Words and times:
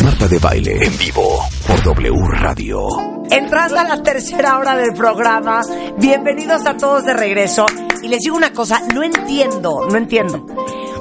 Marta 0.00 0.28
de 0.28 0.38
Baile 0.38 0.78
en 0.80 0.96
vivo 0.96 1.40
por 1.66 1.82
W 1.82 2.14
Radio. 2.38 2.86
Entrando 3.30 3.78
a 3.78 3.84
la 3.84 4.02
tercera 4.02 4.58
hora 4.58 4.76
del 4.76 4.94
programa, 4.94 5.62
bienvenidos 5.98 6.64
a 6.66 6.76
todos 6.76 7.04
de 7.04 7.12
regreso. 7.14 7.66
Y 8.02 8.08
les 8.08 8.20
digo 8.20 8.36
una 8.36 8.52
cosa, 8.52 8.80
no 8.94 9.02
entiendo, 9.02 9.86
no 9.90 9.96
entiendo 9.96 10.46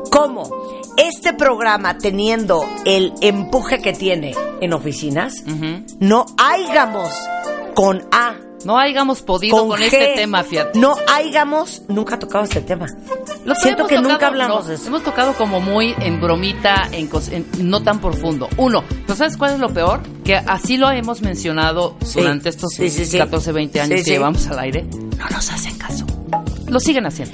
cómo 0.10 0.44
este 0.98 1.34
programa 1.34 1.98
teniendo 1.98 2.66
el 2.86 3.14
empuje 3.22 3.82
que 3.82 3.94
tiene 3.94 4.34
en 4.60 4.74
oficinas, 4.74 5.44
no 6.00 6.26
haygamos 6.38 7.10
con 7.76 8.04
A. 8.12 8.36
No 8.66 8.78
hayamos 8.78 9.22
podido 9.22 9.68
con, 9.68 9.82
este 9.82 10.14
tema, 10.16 10.44
fíjate. 10.44 10.80
No 10.80 10.96
hayamos 11.14 11.82
nunca 11.88 12.18
tocado 12.20 12.44
este 12.44 12.62
tema. 12.62 12.88
Lo 13.46 13.56
Siento 13.56 13.88
que 13.88 13.96
tocado, 13.96 14.10
nunca 14.14 14.28
hablamos 14.28 14.64
no, 14.64 14.70
de 14.70 14.76
eso. 14.76 14.88
Hemos 14.88 15.04
tocado 15.04 15.34
como 15.34 15.60
muy 15.60 15.96
en 16.00 16.22
bromita, 16.22 16.88
en, 16.92 17.10
en- 17.32 17.70
no 17.70 17.82
tan 17.82 18.00
profundo. 18.00 18.48
Uno, 18.58 18.84
¿pero 19.06 19.16
sabes 19.16 19.36
cuál 19.38 19.54
es 19.54 19.60
lo 19.60 19.70
peor? 19.74 20.02
Que 20.24 20.36
así 20.36 20.78
lo 20.78 20.92
hemos 20.92 21.22
mencionado 21.22 21.96
Sí, 22.06 22.20
durante 22.20 22.50
estos 22.50 22.72
sí, 22.76 22.90
sí, 22.90 23.06
sí. 23.06 23.18
14, 23.18 23.52
20 23.52 23.82
años 23.82 24.04
que 24.04 24.12
llevamos 24.12 24.48
al 24.48 24.60
aire. 24.60 24.84
No 25.18 25.28
nos 25.30 25.50
hacen 25.52 25.78
caso. 25.78 26.06
Lo 26.68 26.80
siguen 26.80 27.06
haciendo. 27.06 27.34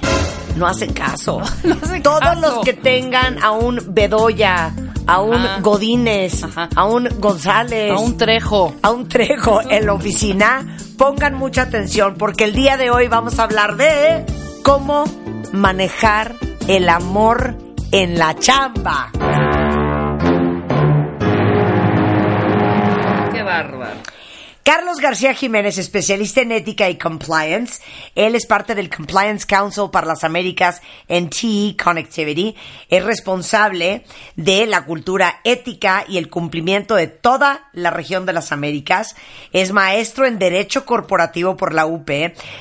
No 0.55 0.65
hacen 0.65 0.93
caso. 0.93 1.41
No 1.63 1.75
hacen 1.81 2.01
Todos 2.01 2.19
caso. 2.21 2.41
los 2.41 2.65
que 2.65 2.73
tengan 2.73 3.43
a 3.43 3.51
un 3.51 3.81
Bedoya, 3.89 4.73
a 5.07 5.21
un 5.21 5.35
Ajá. 5.35 5.59
Godínez, 5.61 6.43
Ajá. 6.43 6.69
a 6.75 6.85
un 6.85 7.07
González, 7.19 7.91
A 7.91 7.99
un 7.99 8.17
trejo. 8.17 8.75
a 8.81 8.91
un 8.91 9.07
Trejo 9.07 9.61
en 9.69 9.85
la 9.85 9.93
oficina, 9.93 10.77
pongan 10.97 11.35
mucha 11.35 11.63
atención 11.63 12.15
porque 12.17 12.43
el 12.43 12.53
día 12.53 12.77
de 12.77 12.89
hoy 12.91 13.07
vamos 13.07 13.39
a 13.39 13.43
hablar 13.43 13.77
de 13.77 14.25
cómo 14.63 15.05
manejar 15.53 16.35
el 16.67 16.89
amor 16.89 17.55
en 17.91 18.19
la 18.19 18.35
chamba. 18.35 19.11
Qué 23.33 23.43
bárbaro. 23.43 23.99
Carlos 24.67 24.97
García 24.97 25.33
Jiménez, 25.33 25.77
especialista 25.77 26.41
en 26.41 26.51
ética 26.51 26.89
y 26.89 26.97
compliance. 26.97 27.81
Él 28.15 28.35
es 28.35 28.45
parte 28.45 28.75
del 28.75 28.93
Compliance 28.93 29.45
Council 29.45 29.85
para 29.93 30.07
las 30.07 30.25
Américas 30.25 30.81
en 31.07 31.29
TE 31.29 31.77
Connectivity. 31.81 32.53
Es 32.89 33.01
responsable 33.01 34.03
de 34.35 34.65
la 34.65 34.83
cultura 34.83 35.39
ética 35.45 36.03
y 36.05 36.17
el 36.17 36.29
cumplimiento 36.29 36.95
de 36.95 37.07
toda 37.07 37.69
la 37.71 37.91
región 37.91 38.25
de 38.25 38.33
las 38.33 38.51
Américas. 38.51 39.15
Es 39.53 39.71
maestro 39.71 40.25
en 40.25 40.37
Derecho 40.37 40.85
Corporativo 40.85 41.55
por 41.55 41.73
la 41.73 41.85
UP, 41.85 42.09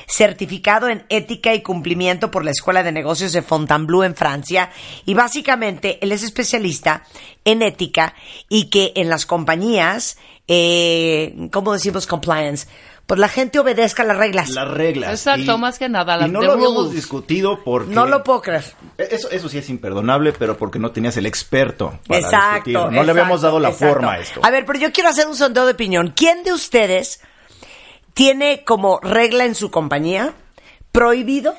certificado 0.07 0.87
en 0.87 1.05
ética 1.09 1.55
y 1.55 1.61
cumplimiento 1.61 2.31
por 2.31 2.45
la 2.45 2.51
Escuela 2.51 2.83
de 2.83 2.93
Negocios 2.93 3.33
de 3.33 3.41
Fontainebleau 3.41 4.03
en 4.03 4.15
Francia. 4.15 4.69
Y 5.03 5.13
básicamente 5.13 5.99
él 6.01 6.13
es 6.13 6.23
especialista 6.23 7.03
en 7.43 7.61
ética 7.61 8.13
y 8.47 8.69
que 8.69 8.93
en 8.95 9.09
las 9.09 9.25
compañías 9.25 10.17
eh, 10.47 11.49
¿cómo 11.51 11.73
decimos 11.73 12.07
compliance? 12.07 12.67
Pues 13.05 13.19
la 13.21 13.29
gente 13.29 13.57
obedezca 13.59 14.03
las 14.03 14.17
reglas. 14.17 14.49
Las 14.49 14.69
reglas. 14.69 15.11
Exacto, 15.11 15.55
Y- 15.55 15.57
más 15.57 15.79
que 15.79 15.87
nada, 15.87 16.17
Y 16.17 16.21
las 16.21 16.29
no 16.29 16.39
the 16.41 16.45
lo 16.47 16.51
habíamos 16.53 16.77
rules. 16.87 16.93
discutido 16.95 17.63
porque... 17.63 17.93
No 17.95 18.05
lo 18.05 18.21
puedo 18.21 18.41
creer. 18.41 18.65
Eso, 18.97 19.29
eso 19.31 19.47
sí 19.47 19.57
es 19.59 19.69
imperdonable, 19.69 20.33
pero 20.33 20.57
porque 20.57 20.77
no 20.77 20.91
tenías 20.91 21.15
el 21.15 21.25
experto 21.25 21.99
para 22.05 22.19
Exacto. 22.19 22.53
discutirlo. 22.55 22.91
No 22.91 23.03
le 23.03 23.11
habíamos 23.11 23.41
dado 23.43 23.59
la 23.61 23.69
exacto. 23.69 23.93
forma 23.93 24.11
a 24.13 24.19
esto. 24.19 24.41
A 24.43 24.51
ver, 24.51 24.65
pero 24.65 24.77
yo 24.79 24.91
quiero 24.91 25.09
hacer 25.09 25.25
un 25.25 25.35
sondeo 25.35 25.65
de 25.65 25.71
opinión. 25.71 26.11
¿Quién 26.15 26.43
de 26.43 26.51
ustedes 26.51 27.21
tiene 28.13 28.63
como 28.65 28.99
regla 28.99 29.45
en 29.45 29.55
su 29.55 29.71
compañía 29.71 30.33
prohibido 30.91 31.55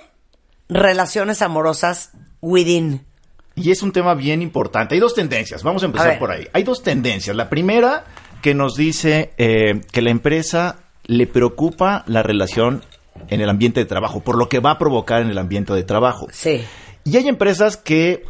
relaciones 0.68 1.40
amorosas 1.40 2.10
within? 2.42 3.06
Y 3.54 3.70
es 3.70 3.82
un 3.82 3.90
tema 3.92 4.14
bien 4.14 4.42
importante. 4.42 4.94
Hay 4.94 5.00
dos 5.00 5.14
tendencias. 5.14 5.62
Vamos 5.62 5.82
a 5.82 5.86
empezar 5.86 6.18
por 6.18 6.30
ahí. 6.30 6.46
Hay 6.52 6.62
dos 6.62 6.82
tendencias. 6.82 7.34
La 7.34 7.48
primera 7.48 8.04
que 8.42 8.54
nos 8.54 8.74
dice 8.74 9.32
eh, 9.38 9.80
que 9.92 10.02
la 10.02 10.10
empresa 10.10 10.80
le 11.04 11.26
preocupa 11.26 12.04
la 12.06 12.22
relación 12.22 12.82
en 13.28 13.40
el 13.40 13.48
ambiente 13.48 13.80
de 13.80 13.86
trabajo, 13.86 14.20
por 14.20 14.36
lo 14.36 14.48
que 14.48 14.60
va 14.60 14.72
a 14.72 14.78
provocar 14.78 15.22
en 15.22 15.30
el 15.30 15.38
ambiente 15.38 15.72
de 15.72 15.82
trabajo. 15.82 16.28
Sí. 16.30 16.62
Y 17.04 17.16
hay 17.16 17.28
empresas 17.28 17.76
que, 17.76 18.24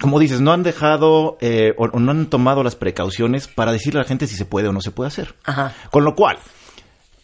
como 0.00 0.18
dices, 0.18 0.40
no 0.40 0.52
han 0.52 0.62
dejado 0.62 1.36
eh, 1.40 1.74
o, 1.76 1.84
o 1.84 1.98
no 1.98 2.10
han 2.10 2.26
tomado 2.26 2.62
las 2.62 2.76
precauciones 2.76 3.48
para 3.48 3.72
decirle 3.72 4.00
a 4.00 4.02
la 4.04 4.08
gente 4.08 4.26
si 4.26 4.36
se 4.36 4.44
puede 4.44 4.68
o 4.68 4.72
no 4.72 4.80
se 4.80 4.92
puede 4.92 5.08
hacer. 5.08 5.34
Ajá. 5.44 5.74
Con 5.90 6.04
lo 6.04 6.14
cual, 6.14 6.38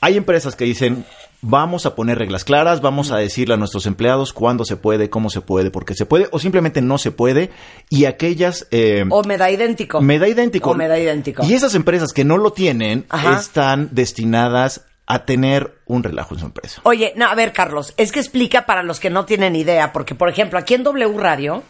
hay 0.00 0.16
empresas 0.16 0.56
que 0.56 0.64
dicen, 0.64 1.04
vamos 1.42 1.86
a 1.86 1.94
poner 1.94 2.19
reglas 2.19 2.44
claras, 2.44 2.80
vamos 2.80 3.10
a 3.10 3.16
decirle 3.19 3.54
a 3.54 3.56
nuestros 3.56 3.86
empleados 3.86 4.32
cuándo 4.32 4.64
se 4.64 4.76
puede, 4.76 5.10
cómo 5.10 5.30
se 5.30 5.41
puede, 5.41 5.70
por 5.70 5.84
qué 5.84 5.94
se 5.94 6.06
puede, 6.06 6.28
o 6.32 6.38
simplemente 6.38 6.80
no 6.82 6.98
se 6.98 7.10
puede. 7.12 7.50
Y 7.91 8.04
aquellas... 8.06 8.66
eh, 8.70 9.04
O 9.10 9.22
me 9.24 9.36
da 9.38 9.50
idéntico. 9.50 10.00
me 10.00 10.19
da 10.19 10.28
idéntico. 10.28 10.70
O 10.70 10.74
me 10.74 10.88
da 10.88 10.98
idéntico. 10.98 11.44
Y 11.44 11.54
esas 11.54 11.74
empresas 11.74 12.12
que 12.12 12.24
no 12.24 12.36
lo 12.38 12.52
tienen 12.52 13.06
Ajá. 13.08 13.38
están 13.38 13.91
destinadas 13.92 14.86
a 15.06 15.24
tener 15.24 15.78
un 15.86 16.02
relajo 16.02 16.34
en 16.34 16.41
su 16.41 16.47
empresa. 16.47 16.80
Oye, 16.82 17.12
no, 17.14 17.26
a 17.26 17.34
ver, 17.36 17.53
Carlos, 17.53 17.94
es 17.97 18.10
que 18.10 18.18
explica 18.18 18.66
para 18.66 18.82
los 18.82 18.98
que 18.98 19.08
no 19.10 19.24
tienen 19.24 19.54
idea, 19.54 19.92
porque, 19.92 20.16
por 20.16 20.28
ejemplo, 20.28 20.58
aquí 20.58 20.74
en 20.74 20.82
W 20.82 21.16
Radio, 21.16 21.62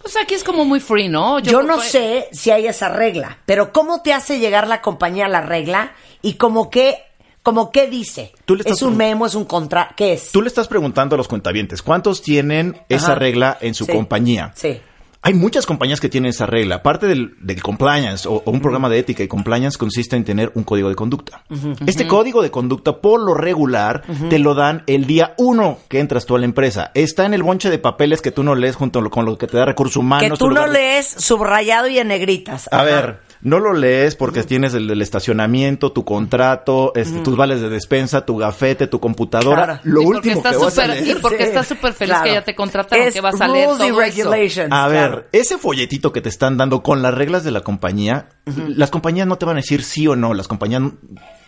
Pues 0.00 0.16
aquí 0.16 0.34
es 0.34 0.42
como 0.42 0.64
muy 0.64 0.80
free, 0.80 1.08
¿no? 1.08 1.38
Yo, 1.38 1.62
no 1.62 1.76
pues, 1.76 1.90
sé 1.92 2.28
si 2.32 2.50
hay 2.50 2.66
esa 2.66 2.88
regla, 2.88 3.38
pero 3.46 3.72
¿cómo 3.72 4.02
te 4.02 4.12
hace 4.12 4.40
llegar 4.40 4.66
la 4.66 4.80
compañía 4.82 5.26
a 5.26 5.28
la 5.28 5.42
regla 5.42 5.92
y 6.22 6.34
como 6.34 6.70
qué, 6.70 6.96
como 7.42 7.70
qué 7.70 7.88
dice? 7.88 8.32
Tú 8.44 8.54
le 8.54 8.60
estás 8.60 8.76
¿Es 8.78 8.82
un 8.82 8.96
memo, 8.96 9.26
es 9.26 9.34
un 9.34 9.44
contra, 9.44 9.92
qué 9.96 10.12
es? 10.12 10.30
Tú 10.32 10.42
le 10.42 10.48
estás 10.48 10.68
preguntando 10.68 11.14
a 11.14 11.18
los 11.18 11.28
cuentavientes, 11.28 11.82
¿cuántos 11.82 12.22
tienen 12.22 12.76
esa 12.88 13.14
regla 13.14 13.58
en 13.60 13.74
su 13.74 13.84
Sí. 13.84 13.92
compañía? 13.92 14.52
Sí. 14.54 14.80
Hay 15.24 15.34
muchas 15.34 15.66
compañías 15.66 16.00
que 16.00 16.08
tienen 16.08 16.30
esa 16.30 16.46
regla. 16.46 16.82
Parte 16.82 17.06
del, 17.06 17.36
del 17.40 17.62
compliance 17.62 18.26
o, 18.28 18.42
o 18.44 18.50
un 18.50 18.60
programa 18.60 18.88
de 18.88 18.98
ética 18.98 19.22
y 19.22 19.28
compliance 19.28 19.78
consiste 19.78 20.16
en 20.16 20.24
tener 20.24 20.50
un 20.56 20.64
código 20.64 20.88
de 20.88 20.96
conducta. 20.96 21.44
Este 21.86 22.08
código 22.08 22.42
de 22.42 22.50
conducta, 22.50 23.00
por 23.00 23.20
lo 23.20 23.32
regular, 23.34 24.02
te 24.28 24.40
lo 24.40 24.54
dan 24.54 24.82
el 24.88 25.06
día 25.06 25.34
uno 25.38 25.78
que 25.88 26.00
entras 26.00 26.26
tú 26.26 26.34
a 26.34 26.40
la 26.40 26.44
empresa. 26.44 26.90
Está 26.94 27.24
en 27.24 27.34
el 27.34 27.44
bonche 27.44 27.70
de 27.70 27.78
papeles 27.78 28.20
que 28.20 28.32
tú 28.32 28.42
no 28.42 28.56
lees 28.56 28.74
junto 28.74 29.00
con 29.10 29.24
lo 29.24 29.38
que 29.38 29.46
te 29.46 29.56
da 29.58 29.64
recursos 29.64 29.96
humanos. 29.96 30.28
Que 30.28 30.36
tú 30.36 30.50
no 30.50 30.62
de- 30.62 30.72
lees 30.72 31.06
subrayado 31.06 31.86
y 31.86 32.00
en 32.00 32.08
negritas. 32.08 32.68
A 32.72 32.78
Ajá. 32.78 32.84
ver, 32.84 33.20
no 33.42 33.58
lo 33.60 33.72
lees 33.74 34.14
porque 34.16 34.42
tienes 34.44 34.74
el 34.74 35.00
estacionamiento, 35.02 35.92
tu 35.92 36.04
contrato, 36.04 36.92
este, 36.94 37.20
tus 37.20 37.36
vales 37.36 37.60
de 37.60 37.68
despensa, 37.68 38.24
tu 38.24 38.36
gafete, 38.36 38.86
tu 38.86 39.00
computadora. 39.00 39.64
Claro. 39.64 39.80
Lo 39.84 40.02
Y 40.02 40.04
porque 40.04 40.16
último 40.18 40.36
estás 40.36 40.52
que 40.56 40.58
vas 40.64 40.78
a 40.78 40.82
súper- 40.82 41.02
leer. 41.02 41.16
y 41.16 41.20
porque 41.20 41.36
Sí, 41.38 41.42
estás 41.44 41.66
súper 41.66 41.92
feliz 41.92 42.10
claro. 42.14 42.24
que 42.24 42.32
ya 42.34 42.42
te 42.42 42.54
contrataron, 42.54 43.06
Es 43.08 43.14
que 43.14 43.20
vas 43.20 43.40
a 43.40 43.48
leer 43.48 43.68
rules 43.68 44.16
y 44.18 44.22
todo 44.22 44.34
eso. 44.34 44.62
A 44.62 44.66
claro. 44.66 44.90
ver, 44.90 45.28
ese 45.32 45.58
folletito 45.58 46.12
que 46.12 46.20
te 46.20 46.28
están 46.28 46.56
dando 46.56 46.82
con 46.82 47.02
las 47.02 47.14
reglas 47.14 47.44
de 47.44 47.50
la 47.50 47.60
compañía, 47.62 48.28
las 48.68 48.90
compañías 48.90 49.26
no 49.26 49.36
te 49.36 49.44
van 49.46 49.56
a 49.56 49.60
decir 49.60 49.82
sí 49.82 50.06
o 50.06 50.16
no. 50.16 50.34
Las 50.34 50.48
compañías 50.48 50.82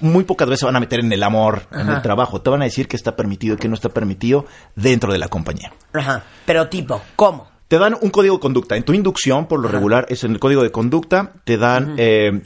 muy 0.01 0.25
pocas 0.25 0.49
veces 0.49 0.61
se 0.61 0.67
van 0.67 0.77
a 0.77 0.81
meter 0.81 1.01
en 1.01 1.13
el 1.13 1.23
amor, 1.23 1.63
en 1.73 1.89
el 1.89 2.03
trabajo. 2.03 2.41
Te 2.43 2.51
van 2.51 2.63
a 2.63 2.65
decir 2.65 2.89
que 2.89 2.97
está 2.97 3.17
permitido 3.17 3.55
y 3.55 3.59
que 3.59 3.69
no 3.69 3.75
está 3.75 3.89
permitido 3.89 4.47
dentro 4.75 5.13
de 5.13 5.19
la 5.19 5.29
compañía. 5.29 5.73
Ajá. 5.93 6.25
Pero 6.45 6.69
tipo, 6.69 7.01
¿cómo? 7.17 7.54
Te 7.69 7.79
dan 7.79 7.97
un 8.01 8.11
código 8.11 8.35
de 8.37 8.41
conducta. 8.41 8.77
En 8.77 8.83
tu 8.83 8.93
inducción, 8.93 9.47
por 9.47 9.61
lo 9.61 9.69
regular, 9.69 10.07
es 10.09 10.25
en 10.25 10.33
el 10.33 10.39
código 10.39 10.63
de 10.63 10.71
conducta. 10.71 11.33
Te 11.45 11.57
dan 11.57 11.95
eh, 11.97 12.43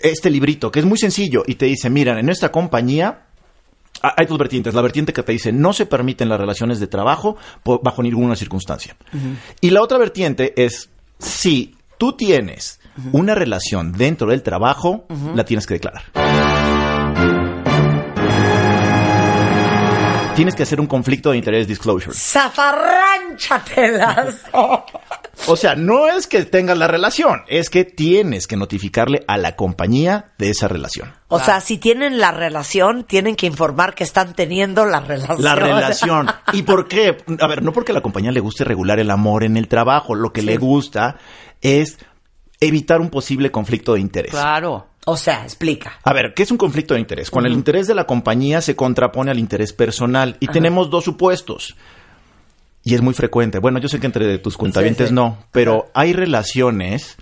este 0.00 0.30
librito, 0.30 0.70
que 0.70 0.80
es 0.80 0.84
muy 0.84 0.98
sencillo, 0.98 1.44
y 1.46 1.54
te 1.54 1.66
dice, 1.66 1.90
mira, 1.90 2.18
en 2.18 2.26
nuestra 2.26 2.50
compañía 2.50 3.26
hay 4.02 4.26
dos 4.26 4.38
vertientes. 4.38 4.74
La 4.74 4.82
vertiente 4.82 5.12
que 5.12 5.22
te 5.22 5.32
dice, 5.32 5.52
no 5.52 5.72
se 5.72 5.86
permiten 5.86 6.28
las 6.28 6.38
relaciones 6.38 6.80
de 6.80 6.86
trabajo 6.86 7.36
bajo 7.82 8.02
ninguna 8.02 8.36
circunstancia. 8.36 8.96
Y 9.60 9.70
la 9.70 9.82
otra 9.82 9.98
vertiente 9.98 10.52
es, 10.62 10.90
si 11.18 11.76
tú 11.96 12.12
tienes 12.12 12.80
una 13.12 13.34
relación 13.34 13.92
dentro 13.92 14.28
del 14.28 14.42
trabajo, 14.42 15.06
la 15.34 15.44
tienes 15.44 15.66
que 15.66 15.74
declarar. 15.74 16.04
Tienes 20.34 20.56
que 20.56 20.64
hacer 20.64 20.80
un 20.80 20.88
conflicto 20.88 21.30
de 21.30 21.36
interés 21.36 21.68
disclosure. 21.68 22.14
O 25.46 25.56
sea, 25.56 25.74
no 25.74 26.06
es 26.06 26.28
que 26.28 26.44
tengas 26.44 26.78
la 26.78 26.86
relación, 26.86 27.42
es 27.48 27.68
que 27.68 27.84
tienes 27.84 28.46
que 28.46 28.56
notificarle 28.56 29.24
a 29.26 29.36
la 29.36 29.56
compañía 29.56 30.26
de 30.38 30.50
esa 30.50 30.68
relación. 30.68 31.12
O 31.28 31.40
sea, 31.40 31.60
si 31.60 31.76
tienen 31.76 32.18
la 32.18 32.30
relación, 32.30 33.04
tienen 33.04 33.34
que 33.34 33.46
informar 33.46 33.94
que 33.94 34.04
están 34.04 34.34
teniendo 34.34 34.86
la 34.86 35.00
relación. 35.00 35.42
La 35.42 35.54
relación. 35.56 36.28
¿Y 36.52 36.62
por 36.62 36.86
qué? 36.86 37.18
A 37.40 37.46
ver, 37.48 37.62
no 37.62 37.72
porque 37.72 37.90
a 37.90 37.94
la 37.94 38.00
compañía 38.00 38.30
le 38.30 38.40
guste 38.40 38.62
regular 38.62 39.00
el 39.00 39.10
amor 39.10 39.42
en 39.42 39.56
el 39.56 39.66
trabajo, 39.66 40.14
lo 40.14 40.32
que 40.32 40.42
le 40.42 40.56
gusta 40.56 41.16
es 41.60 41.98
evitar 42.60 43.00
un 43.00 43.10
posible 43.10 43.50
conflicto 43.50 43.94
de 43.94 44.00
interés. 44.00 44.30
Claro. 44.30 44.86
O 45.06 45.16
sea, 45.16 45.42
explica. 45.42 45.98
A 46.02 46.12
ver, 46.14 46.32
¿qué 46.34 46.44
es 46.44 46.50
un 46.50 46.56
conflicto 46.56 46.94
de 46.94 47.00
interés? 47.00 47.30
Cuando 47.30 47.48
el 47.48 47.54
interés 47.54 47.86
de 47.86 47.94
la 47.94 48.06
compañía 48.06 48.62
se 48.62 48.74
contrapone 48.74 49.30
al 49.30 49.38
interés 49.38 49.72
personal 49.72 50.36
y 50.40 50.46
tenemos 50.48 50.88
dos 50.88 51.04
supuestos. 51.04 51.76
Y 52.84 52.94
es 52.94 53.00
muy 53.00 53.14
frecuente. 53.14 53.58
Bueno, 53.58 53.78
yo 53.78 53.88
sé 53.88 53.98
que 53.98 54.06
entre 54.06 54.38
tus 54.38 54.56
cuentavientes 54.56 55.06
Sí, 55.06 55.08
sí. 55.10 55.14
no, 55.14 55.38
pero 55.52 55.90
hay 55.94 56.12
relaciones 56.12 57.16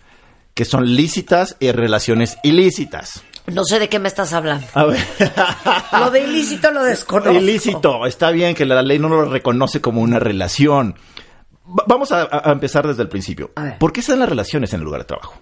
que 0.55 0.65
son 0.65 0.95
lícitas 0.97 1.57
y 1.61 1.71
relaciones 1.73 2.37
ilícitas. 2.43 3.23
No 3.47 3.65
sé 3.65 3.79
de 3.79 3.89
qué 3.89 3.99
me 3.99 4.09
estás 4.09 4.33
hablando. 4.33 4.67
A 4.75 4.85
ver. 4.85 5.01
Lo 5.99 6.11
de 6.11 6.21
ilícito 6.25 6.71
lo 6.71 6.85
desconozco. 6.85 7.33
Ilícito, 7.33 8.07
está 8.07 8.31
bien 8.31 8.55
que 8.55 8.65
la 8.67 8.83
ley 8.83 8.99
no 8.99 9.09
lo 9.09 9.25
reconoce 9.25 9.81
como 9.81 10.01
una 10.01 10.19
relación. 10.19 10.95
Va- 11.67 11.85
Vamos 11.89 12.13
a, 12.13 12.23
a- 12.31 12.53
empezar 12.53 12.87
desde 12.87 13.03
el 13.03 13.09
principio. 13.09 13.51
A 13.57 13.63
ver. 13.65 13.79
¿Por 13.79 13.93
qué 13.93 14.03
se 14.03 14.13
dan 14.13 14.21
las 14.21 14.29
relaciones 14.29 14.73
en 14.75 14.81
el 14.81 14.85
lugar 14.85 15.01
de 15.03 15.07
trabajo? 15.07 15.41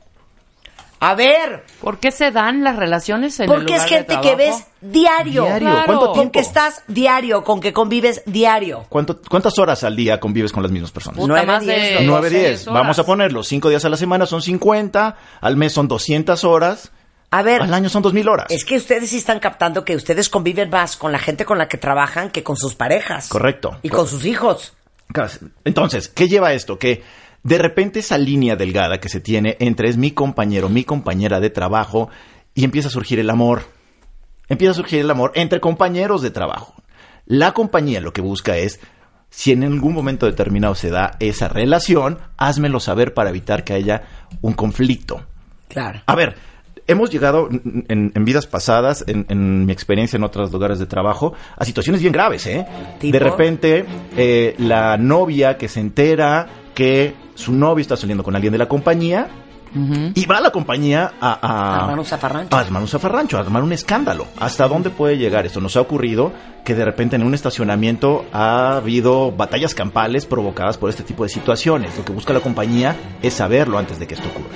A 1.03 1.15
ver, 1.15 1.65
¿Por 1.81 1.99
qué 1.99 2.11
se 2.11 2.31
dan 2.31 2.63
las 2.63 2.77
relaciones 2.77 3.41
en 3.41 3.45
el 3.45 3.49
porque 3.57 3.75
es 3.75 3.83
lugar 3.85 3.89
de 3.89 3.97
gente 4.15 4.21
que 4.21 4.37
ves 4.37 4.67
diario. 4.83 5.45
Diario. 5.45 5.59
Claro. 5.71 5.87
¿Cuánto 5.87 6.05
Con 6.09 6.13
tiempo? 6.15 6.33
que 6.33 6.41
estás 6.41 6.83
diario, 6.89 7.43
con 7.43 7.61
que 7.61 7.73
convives 7.73 8.23
diario. 8.27 8.85
¿Cuánto- 8.91 9.19
¿Cuántas 9.29 9.59
horas 9.59 9.83
al 9.83 9.97
día 9.97 10.21
convives 10.21 10.53
con 10.53 10.63
las 10.63 10.71
mismas 10.71 10.91
personas? 10.93 11.17
Puta, 11.17 11.29
Nueve, 11.29 11.47
más 11.47 11.65
de 11.65 11.75
diez, 11.75 12.01
9, 12.03 12.29
12 12.29 12.39
10. 12.39 12.67
horas. 12.69 12.75
Vamos 12.83 12.99
a 12.99 13.05
ponerlo. 13.05 13.43
5 13.43 13.71
días 13.71 13.83
a 13.85 13.89
la 13.89 13.97
semana 13.97 14.27
son 14.27 14.43
50. 14.43 15.17
Al 15.41 15.57
mes 15.57 15.73
son 15.73 15.89
200 15.89 16.45
horas. 16.45 16.93
A 17.31 17.43
ver, 17.43 17.63
Al 17.63 17.73
año 17.73 17.89
son 17.89 18.03
2000 18.03 18.29
horas. 18.29 18.47
es 18.51 18.65
que 18.67 18.77
ustedes 18.77 19.09
sí 19.09 19.17
están 19.17 19.39
captando 19.41 19.85
que 19.85 19.97
ustedes 19.97 20.29
conviven 20.29 20.69
más 20.69 20.97
con 20.97 21.13
la 21.13 21.19
gente 21.19 21.45
con 21.47 21.57
la 21.59 21.67
que 21.69 21.79
trabajan 21.79 22.29
que 22.29 22.43
con 22.43 22.57
sus 22.57 22.75
parejas. 22.75 23.29
Correcto. 23.29 23.79
Y 23.83 23.89
con 23.89 24.07
sus 24.07 24.27
hijos. 24.27 24.75
Entonces, 25.65 26.09
¿qué 26.09 26.29
lleva 26.29 26.53
esto? 26.53 26.79
Que 26.79 27.03
de 27.43 27.59
repente 27.59 28.01
esa 28.01 28.19
línea 28.19 28.57
delgada 28.57 29.01
que 29.01 29.09
se 29.09 29.21
tiene 29.21 29.57
entre 29.61 29.89
es 29.89 29.97
mi 29.97 30.11
compañero, 30.11 30.69
mi 30.69 30.85
compañera 30.85 31.41
de 31.41 31.51
trabajo, 31.51 32.11
y 32.55 32.65
empieza 32.65 32.89
a 32.89 32.93
surgir 32.93 33.19
el 33.19 33.31
amor. 33.31 33.63
Empieza 34.49 34.73
a 34.73 34.75
surgir 34.75 35.01
el 35.01 35.11
amor 35.11 35.33
entre 35.35 35.61
compañeros 35.61 36.23
de 36.23 36.31
trabajo. 36.31 36.75
La 37.27 37.53
compañía 37.53 38.01
lo 38.01 38.13
que 38.13 38.21
busca 38.21 38.57
es, 38.57 38.81
si 39.31 39.53
en 39.53 39.63
algún 39.63 39.95
momento 39.95 40.27
determinado 40.27 40.75
se 40.75 40.91
da 40.91 41.13
esa 41.21 41.49
relación, 41.49 42.19
házmelo 42.37 42.81
saber 42.81 43.15
para 43.15 43.31
evitar 43.31 43.65
que 43.65 43.75
haya 43.75 44.03
un 44.41 44.53
conflicto. 44.55 45.25
Claro. 45.69 46.03
A 46.07 46.17
ver, 46.17 46.35
hemos 46.89 47.11
llegado 47.11 47.49
en, 47.51 48.13
vidas 48.25 48.47
pasadas, 48.47 49.05
en, 49.07 49.25
en 49.29 49.65
mi 49.65 49.73
experiencia 49.73 50.17
en 50.17 50.25
otros 50.25 50.53
lugares 50.53 50.81
de 50.81 50.87
trabajo, 50.87 51.33
a 51.57 51.65
situaciones 51.65 52.01
bien 52.01 52.13
graves, 52.13 52.47
¿eh? 52.47 52.67
¿Tipo? 52.99 53.13
De 53.13 53.19
repente, 53.19 53.85
eh, 54.17 54.57
la 54.59 54.97
novia 54.97 55.57
que 55.57 55.69
se 55.69 55.79
entera 55.79 56.49
que 56.75 57.15
su 57.35 57.53
novio 57.53 57.83
está 57.83 57.97
saliendo 57.97 58.23
con 58.23 58.35
alguien 58.35 58.53
de 58.53 58.59
la 58.59 58.69
compañía 58.69 59.29
y 60.15 60.27
va 60.27 60.39
a 60.39 60.41
la 60.41 60.51
compañía 60.51 61.13
a... 61.21 61.39
a 61.41 61.81
Armar 61.83 61.99
un 62.01 62.05
zafarrancho. 62.05 62.57
A 62.57 62.61
armar 62.61 62.83
un 62.83 62.89
zafarrancho, 62.89 63.37
a 63.37 63.41
armar 63.41 63.63
un 63.63 63.73
escándalo. 63.73 64.27
¿Hasta 64.39 64.67
dónde 64.67 64.91
puede 64.91 65.17
llegar 65.17 65.47
esto? 65.47 65.61
Nos 65.61 65.77
ha 65.77 65.81
ocurrido 65.81 66.33
que 66.65 66.75
de 66.75 66.85
repente 66.85 67.17
en 67.17 67.23
un 67.23 67.35
estacionamiento 67.35 68.25
ha 68.33 68.77
habido 68.77 69.31
batallas 69.31 69.75
campales 69.75 70.27
provocadas 70.27 70.77
por 70.77 70.91
este 70.91 71.05
tipo 71.05 71.23
de 71.23 71.29
situaciones. 71.29 71.97
Lo 71.97 72.05
que 72.05 72.13
busca 72.13 72.33
la 72.33 72.41
compañía 72.41 72.97
es 73.23 73.35
saberlo 73.35 73.79
antes 73.79 74.01
de 74.01 74.09
que 74.09 74.15
esto 74.15 74.29
ocurra. 74.29 74.49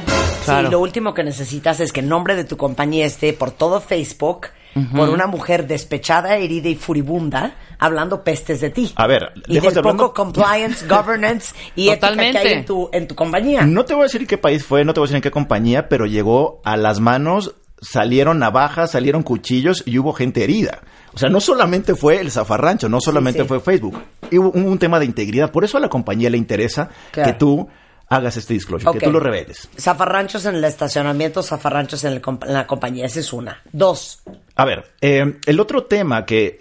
Claro. 0.44 0.66
Sí, 0.66 0.72
lo 0.72 0.80
último 0.80 1.14
que 1.14 1.22
necesitas 1.22 1.78
es 1.78 1.92
que 1.92 2.00
el 2.00 2.08
nombre 2.08 2.34
de 2.34 2.44
tu 2.44 2.56
compañía 2.56 3.06
esté 3.06 3.32
por 3.32 3.52
todo 3.52 3.80
Facebook 3.80 4.48
por 4.96 5.08
una 5.10 5.26
mujer 5.26 5.66
despechada, 5.66 6.36
herida 6.36 6.68
y 6.68 6.74
furibunda 6.74 7.54
hablando 7.78 8.24
pestes 8.24 8.60
de 8.60 8.70
ti. 8.70 8.92
A 8.96 9.06
ver, 9.06 9.30
y 9.46 9.54
lejos 9.54 9.74
del 9.74 9.74
de 9.74 9.80
hablando- 9.80 10.02
poco 10.08 10.14
compliance, 10.14 10.86
governance 10.88 11.54
y 11.76 11.88
ética 11.90 12.08
que 12.08 12.12
Totalmente. 12.16 12.38
hay 12.38 12.52
en 12.54 12.64
tu, 12.64 12.88
en 12.92 13.06
tu 13.08 13.14
compañía. 13.14 13.64
No 13.66 13.84
te 13.84 13.94
voy 13.94 14.02
a 14.02 14.04
decir 14.04 14.26
qué 14.26 14.38
país 14.38 14.64
fue, 14.64 14.84
no 14.84 14.94
te 14.94 15.00
voy 15.00 15.06
a 15.06 15.08
decir 15.08 15.16
en 15.16 15.22
qué 15.22 15.30
compañía, 15.30 15.88
pero 15.88 16.06
llegó 16.06 16.60
a 16.64 16.76
las 16.76 17.00
manos, 17.00 17.54
salieron 17.80 18.38
navajas, 18.38 18.92
salieron 18.92 19.22
cuchillos 19.22 19.82
y 19.86 19.98
hubo 19.98 20.12
gente 20.12 20.42
herida. 20.42 20.80
O 21.12 21.18
sea, 21.18 21.28
no 21.28 21.40
solamente 21.40 21.94
fue 21.94 22.20
el 22.20 22.30
zafarrancho, 22.30 22.88
no 22.88 23.00
solamente 23.00 23.42
sí. 23.42 23.48
fue 23.48 23.60
Facebook. 23.60 24.00
Hubo 24.32 24.50
un, 24.50 24.66
un 24.66 24.78
tema 24.78 24.98
de 24.98 25.04
integridad. 25.04 25.52
Por 25.52 25.64
eso 25.64 25.76
a 25.76 25.80
la 25.80 25.88
compañía 25.88 26.28
le 26.30 26.38
interesa 26.38 26.88
Claro. 27.12 27.30
que 27.32 27.38
tú 27.38 27.68
hagas 28.08 28.36
este 28.36 28.54
disclosure, 28.54 28.98
que 28.98 29.04
tú 29.06 29.12
lo 29.12 29.20
reveles. 29.20 29.68
Zafarranchos 29.78 30.44
en 30.46 30.56
el 30.56 30.64
estacionamiento, 30.64 31.42
zafarranchos 31.42 32.02
en, 32.04 32.12
el 32.14 32.22
comp- 32.22 32.46
en 32.46 32.52
la 32.54 32.66
compañía. 32.66 33.06
Esa 33.06 33.20
es 33.20 33.32
una. 33.32 33.62
Dos. 33.72 34.22
A 34.56 34.64
ver, 34.64 34.92
eh, 35.00 35.38
el 35.46 35.60
otro 35.60 35.84
tema 35.84 36.24
que... 36.26 36.60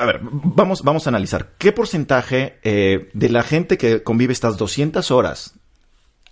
A 0.00 0.06
ver, 0.06 0.20
vamos, 0.22 0.82
vamos 0.82 1.06
a 1.06 1.10
analizar. 1.10 1.50
¿Qué 1.58 1.72
porcentaje 1.72 2.58
eh, 2.62 3.10
de 3.12 3.28
la 3.28 3.42
gente 3.42 3.78
que 3.78 4.02
convive 4.02 4.32
estas 4.32 4.56
200 4.56 5.10
horas 5.10 5.54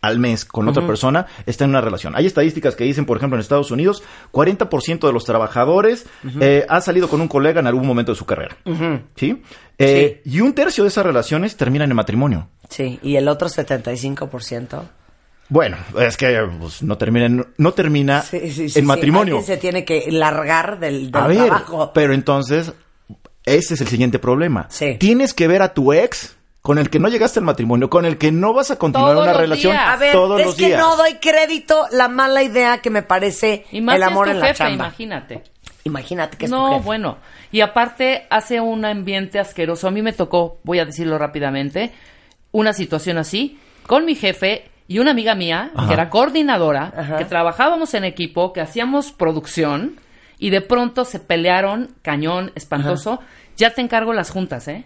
al 0.02 0.18
mes 0.18 0.44
con 0.44 0.68
otra 0.68 0.86
persona 0.86 1.26
está 1.46 1.64
en 1.64 1.70
una 1.70 1.80
relación? 1.80 2.14
Hay 2.16 2.26
estadísticas 2.26 2.74
que 2.74 2.84
dicen, 2.84 3.06
por 3.06 3.16
ejemplo, 3.18 3.36
en 3.36 3.40
Estados 3.42 3.70
Unidos, 3.70 4.02
40% 4.32 5.06
de 5.06 5.12
los 5.12 5.24
trabajadores 5.24 6.06
eh, 6.40 6.66
ha 6.68 6.80
salido 6.80 7.08
con 7.08 7.20
un 7.20 7.28
colega 7.28 7.60
en 7.60 7.66
algún 7.68 7.86
momento 7.86 8.12
de 8.12 8.16
su 8.16 8.24
carrera. 8.26 8.56
¿Sí? 9.14 9.42
Eh, 9.78 10.22
Y 10.24 10.40
un 10.40 10.52
tercio 10.54 10.82
de 10.82 10.88
esas 10.88 11.06
relaciones 11.06 11.56
terminan 11.56 11.90
en 11.90 11.96
matrimonio. 11.96 12.48
Sí. 12.68 12.98
Y 13.02 13.16
el 13.16 13.28
otro 13.28 13.48
75%. 13.48 14.82
Bueno, 15.48 15.76
es 16.00 16.16
que 16.16 16.38
pues, 16.58 16.82
no 16.82 16.98
termina, 16.98 17.26
en- 17.26 17.46
no 17.56 17.72
termina 17.72 18.22
Sí, 18.22 18.40
sí, 18.40 18.50
sí, 18.50 18.62
en 18.64 18.70
sí. 18.70 18.82
matrimonio. 18.82 19.40
Se 19.42 19.56
tiene 19.56 19.84
que 19.84 20.10
largar 20.10 20.80
del, 20.80 21.10
del 21.12 21.22
A 21.22 21.26
ver, 21.28 21.36
trabajo. 21.46 21.92
pero 21.94 22.12
entonces, 22.14 22.72
ese 23.44 23.74
es 23.74 23.80
el 23.80 23.86
siguiente 23.88 24.18
problema. 24.18 24.66
Sí. 24.70 24.96
Tienes 24.98 25.34
que 25.34 25.46
ver 25.46 25.62
a 25.62 25.72
tu 25.72 25.92
ex 25.92 26.36
con 26.62 26.78
el 26.78 26.90
que 26.90 26.98
no 26.98 27.08
llegaste 27.08 27.38
al 27.38 27.44
matrimonio, 27.44 27.88
con 27.88 28.04
el 28.06 28.18
que 28.18 28.32
no 28.32 28.52
vas 28.52 28.72
a 28.72 28.76
continuar 28.76 29.12
Todos 29.12 29.22
una 29.22 29.32
los 29.34 29.40
relación 29.40 29.72
días. 29.74 29.84
A 29.88 29.96
ver, 29.96 30.12
todos 30.12 30.40
es 30.40 30.46
los 30.46 30.54
que 30.56 30.66
días. 30.66 30.80
no 30.80 30.96
doy 30.96 31.14
crédito 31.20 31.86
la 31.92 32.08
mala 32.08 32.42
idea 32.42 32.78
que 32.78 32.90
me 32.90 33.02
parece 33.02 33.64
Y 33.70 33.80
más 33.80 33.94
el 33.94 34.02
si 34.02 34.04
es 34.06 34.10
amor 34.10 34.24
tu 34.26 34.30
en 34.32 34.40
la 34.40 34.52
chamba. 34.54 34.74
imagínate. 34.86 35.42
Imagínate 35.84 36.36
que 36.36 36.46
es 36.46 36.50
tu 36.50 36.56
No, 36.56 36.72
jefe. 36.72 36.84
bueno. 36.84 37.18
Y 37.52 37.60
aparte 37.60 38.26
hace 38.30 38.60
un 38.60 38.84
ambiente 38.84 39.38
asqueroso. 39.38 39.86
A 39.86 39.92
mí 39.92 40.02
me 40.02 40.12
tocó, 40.12 40.58
voy 40.64 40.80
a 40.80 40.84
decirlo 40.84 41.16
rápidamente, 41.18 41.92
una 42.50 42.72
situación 42.72 43.16
así 43.18 43.60
con 43.86 44.04
mi 44.04 44.16
jefe 44.16 44.64
y 44.88 44.98
una 45.00 45.10
amiga 45.10 45.34
mía, 45.34 45.70
Ajá. 45.74 45.86
que 45.88 45.94
era 45.94 46.10
coordinadora, 46.10 46.92
Ajá. 46.96 47.16
que 47.18 47.24
trabajábamos 47.24 47.94
en 47.94 48.04
equipo, 48.04 48.52
que 48.52 48.60
hacíamos 48.60 49.12
producción 49.12 49.96
y 50.38 50.50
de 50.50 50.60
pronto 50.60 51.04
se 51.04 51.18
pelearon, 51.18 51.94
cañón, 52.02 52.52
espantoso. 52.54 53.20
Ya 53.56 53.70
te 53.70 53.80
encargo 53.80 54.12
las 54.12 54.30
juntas, 54.30 54.68
¿eh? 54.68 54.84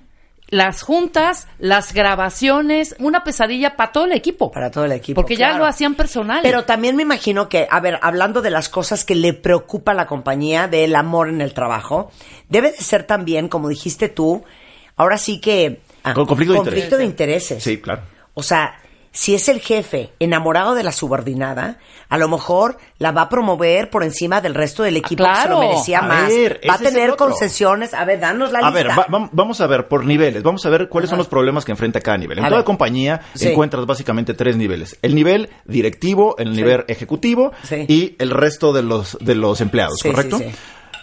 Las 0.49 0.83
juntas, 0.83 1.47
las 1.59 1.93
grabaciones, 1.93 2.97
una 2.99 3.23
pesadilla 3.23 3.77
para 3.77 3.93
todo 3.93 4.05
el 4.07 4.13
equipo. 4.13 4.51
Para 4.51 4.71
todo 4.71 4.85
el 4.85 4.93
equipo. 4.93 5.21
Porque 5.21 5.37
ya 5.37 5.57
lo 5.57 5.65
hacían 5.65 5.95
personal. 5.95 6.41
Pero 6.43 6.65
también 6.65 6.97
me 6.97 7.03
imagino 7.03 7.49
que, 7.49 7.69
a 7.71 7.79
ver, 7.81 7.99
hablando 8.03 8.43
de 8.43 8.51
las 8.51 8.69
cosas 8.69 9.05
que 9.05 9.15
le 9.15 9.33
preocupa 9.33 9.93
a 9.93 9.95
la 9.95 10.07
compañía, 10.07 10.67
del 10.67 10.97
amor 10.97 11.29
en 11.29 11.41
el 11.41 11.53
trabajo, 11.55 12.11
debe 12.49 12.73
de 12.73 12.79
ser 12.79 13.05
también, 13.05 13.49
como 13.49 13.69
dijiste 13.69 14.09
tú, 14.09 14.45
ahora 14.97 15.19
sí 15.19 15.41
que... 15.41 15.83
ah, 16.03 16.15
Con 16.15 16.27
conflicto 16.27 16.53
de 16.55 16.59
conflicto 16.59 16.97
de 16.97 17.05
intereses. 17.05 17.51
intereses. 17.51 17.63
Sí, 17.65 17.81
claro. 17.81 18.03
O 18.35 18.43
sea, 18.43 18.75
si 19.13 19.35
es 19.35 19.49
el 19.49 19.61
jefe 19.61 20.11
enamorado 20.21 20.75
de 20.75 20.85
la 20.85 20.93
subordinada, 20.93 21.79
a 22.09 22.17
lo 22.19 22.29
mejor 22.29 22.79
la 22.99 23.11
va 23.11 23.23
a 23.23 23.29
promover 23.29 23.91
por 23.91 24.05
encima 24.05 24.41
del 24.41 24.55
resto 24.55 24.83
del 24.85 24.97
equipo 24.97 25.25
que 25.25 25.35
se 25.35 25.49
lo 25.49 25.57
claro. 25.57 25.59
merecía 25.61 25.99
A 25.99 26.03
más. 26.03 26.29
ver, 26.29 26.61
va 26.69 26.75
a 26.75 26.79
tener 26.79 27.17
concesiones. 27.17 27.93
A 27.93 28.05
ver, 28.05 28.21
danos 28.21 28.53
la 28.53 28.61
A 28.61 28.71
lista. 28.71 28.75
ver, 28.75 28.89
va- 28.99 29.07
vam- 29.09 29.29
vamos 29.33 29.61
a 29.61 29.67
ver 29.67 29.89
por 29.89 30.05
niveles, 30.05 30.43
vamos 30.45 30.65
a 30.65 30.71
ver 30.71 30.89
cuáles 30.89 31.11
son 31.11 31.19
los 31.19 31.27
problemas 31.29 31.65
que 31.65 31.73
enfrenta 31.73 32.01
cada 32.01 32.19
nivel. 32.19 32.39
En 32.39 32.45
A 32.45 32.49
toda 32.49 32.61
ver. 32.61 32.65
compañía 32.65 33.21
Sí. 33.35 33.49
encuentras 33.49 33.85
básicamente 33.85 34.35
tres 34.35 34.57
niveles. 34.57 34.97
El 35.03 35.15
nivel 35.15 35.51
directivo, 35.65 36.37
el 36.39 36.53
nivel 36.55 36.85
ejecutivo 36.89 37.53
Sí. 37.65 37.85
y 37.89 38.17
el 38.19 38.31
resto 38.31 38.73
de 38.73 38.83
los, 38.83 39.19
de 39.21 39.35
los 39.35 39.61
empleados, 39.61 39.99
¿correcto? 40.03 40.39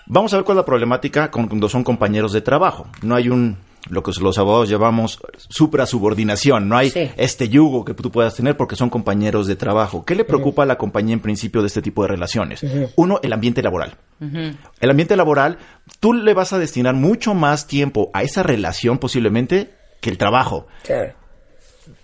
Vamos 0.05 0.33
a 0.33 0.37
ver 0.37 0.45
cuál 0.45 0.55
es 0.57 0.61
la 0.61 0.65
problemática 0.65 1.29
cuando 1.29 1.67
son 1.67 1.83
compañeros 1.83 2.31
de 2.31 2.39
trabajo. 2.39 2.87
No 3.01 3.15
hay 3.15 3.27
un, 3.27 3.57
lo 3.89 4.03
que 4.03 4.11
los 4.21 4.37
abogados 4.37 4.69
llamamos 4.69 5.19
suprasubordinación. 5.49 6.67
No 6.69 6.77
hay 6.77 6.89
Sí. 6.89 7.11
este 7.17 7.49
yugo 7.49 7.85
que 7.85 7.93
tú 7.93 8.11
puedas 8.11 8.35
tener 8.35 8.57
porque 8.57 8.75
son 8.75 8.89
compañeros 8.89 9.47
de 9.47 9.55
trabajo. 9.55 10.03
¿Qué 10.05 10.15
le 10.15 10.23
preocupa 10.23 10.63
a 10.63 10.65
la 10.65 10.77
compañía 10.77 11.13
en 11.13 11.19
principio 11.19 11.61
de 11.61 11.67
este 11.67 11.81
tipo 11.81 12.01
de 12.01 12.09
relaciones? 12.09 12.61
Uno, 12.95 13.19
el 13.23 13.33
ambiente 13.33 13.61
laboral. 13.61 13.95
El 14.19 14.89
ambiente 14.89 15.15
laboral, 15.15 15.57
tú 15.99 16.13
le 16.13 16.33
vas 16.33 16.53
a 16.53 16.59
destinar 16.59 16.95
mucho 16.95 17.33
más 17.33 17.67
tiempo 17.67 18.09
a 18.13 18.23
esa 18.23 18.43
relación 18.43 18.97
posiblemente 18.97 19.73
que 20.01 20.09
el 20.09 20.17
trabajo. 20.17 20.67
Sí. 20.83 20.93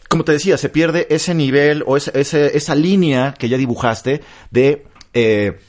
Como 0.09 0.23
te 0.23 0.31
decía, 0.33 0.57
se 0.57 0.69
pierde 0.69 1.07
ese 1.09 1.33
nivel 1.33 1.83
o 1.87 1.97
esa, 1.97 2.11
ese- 2.11 2.55
esa 2.55 2.75
línea 2.75 3.33
que 3.33 3.49
ya 3.49 3.57
dibujaste 3.57 4.21
de 4.51 4.85
eh, 5.15 5.59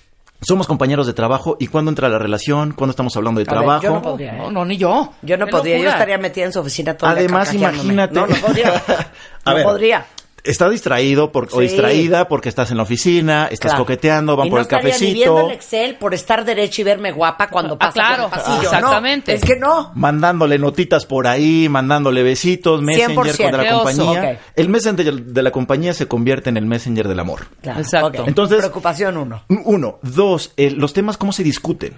somos 0.41 0.67
compañeros 0.67 1.07
de 1.07 1.13
trabajo 1.15 1.57
y 1.59 1.69
cuándo 1.69 1.91
entra 1.91 2.09
la 2.09 2.19
relación, 2.19 2.73
cuándo 2.73 2.91
estamos 2.91 3.17
hablando 3.17 3.41
de 3.43 3.51
A 3.51 3.53
ver, 3.55 3.63
trabajo. 3.63 3.83
yo 3.83 3.91
no 3.95 4.03
podría, 4.03 4.35
¿eh? 4.35 4.39
No, 4.39 4.51
no, 4.51 4.65
ni 4.65 4.77
yo. 4.77 5.13
Yo 5.23 5.37
no 5.37 5.47
podría, 5.47 5.79
yo 5.79 5.89
estaría 5.89 6.19
metida 6.19 6.45
en 6.47 6.53
su 6.53 6.61
oficina 6.61 6.97
todo 6.97 7.11
el 7.11 7.17
día 7.17 7.25
Además, 7.25 7.55
imagínate. 7.55 8.15
No, 8.15 8.27
no 8.27 8.35
podría. 8.37 8.75
A 9.45 9.51
no 9.51 9.57
ver, 9.57 9.65
podría. 9.65 10.07
Estás 10.45 10.71
distraído 10.73 11.33
por- 11.33 11.49
o 11.53 11.61
distraída 11.61 12.29
porque 12.29 12.51
estás 12.51 12.71
en 12.71 12.77
la 12.77 12.83
oficina, 12.83 13.49
estás 13.51 13.71
Claro. 13.73 13.85
coqueteando, 13.87 14.37
van 14.37 14.47
y 14.47 14.51
por 14.51 14.59
no 14.59 14.61
el 14.61 14.67
estaría 14.75 14.99
Ni 14.99 15.15
viendo 15.15 15.35
cafecito, 15.37 15.49
el 15.49 15.55
Excel 15.57 15.97
por 15.97 16.13
estar 16.13 16.45
derecha 16.45 16.83
y 16.83 16.85
verme 16.85 17.13
guapa 17.13 17.49
cuando 17.49 17.75
Ah, 17.75 17.79
pasa 17.79 17.93
claro, 17.93 18.29
por 18.29 18.39
el 18.39 18.45
pasillo. 18.45 18.63
exactamente. 18.63 19.33
No, 19.33 19.39
es 19.39 19.45
que 19.45 19.57
no. 19.59 19.93
mandándole 19.95 20.59
notitas 20.59 21.07
por 21.07 21.27
ahí, 21.27 21.67
mandándole 21.71 22.23
besitos, 22.23 22.83
Messenger 22.83 23.09
100%. 23.17 23.51
con 23.53 23.61
de 23.61 23.67
la 23.67 23.75
compañía. 23.75 24.41
El 24.55 24.69
Messenger 24.69 25.15
de 25.25 25.43
la 25.43 25.51
compañía 25.51 25.95
se 25.95 26.07
convierte 26.07 26.51
en 26.51 26.59
el 26.59 26.67
Messenger 26.67 27.09
del 27.09 27.21
amor. 27.21 27.47
Claro, 27.63 27.81
Exacto. 27.81 28.25
Entonces- 28.27 28.59
Preocupación 28.59 29.17
uno. 29.17 29.45
Uno. 29.49 29.99
Dos, 30.03 30.53
eh, 30.59 30.71
los 30.71 30.93
temas, 30.93 31.17
¿cómo 31.17 31.33
se 31.33 31.43
discuten? 31.43 31.95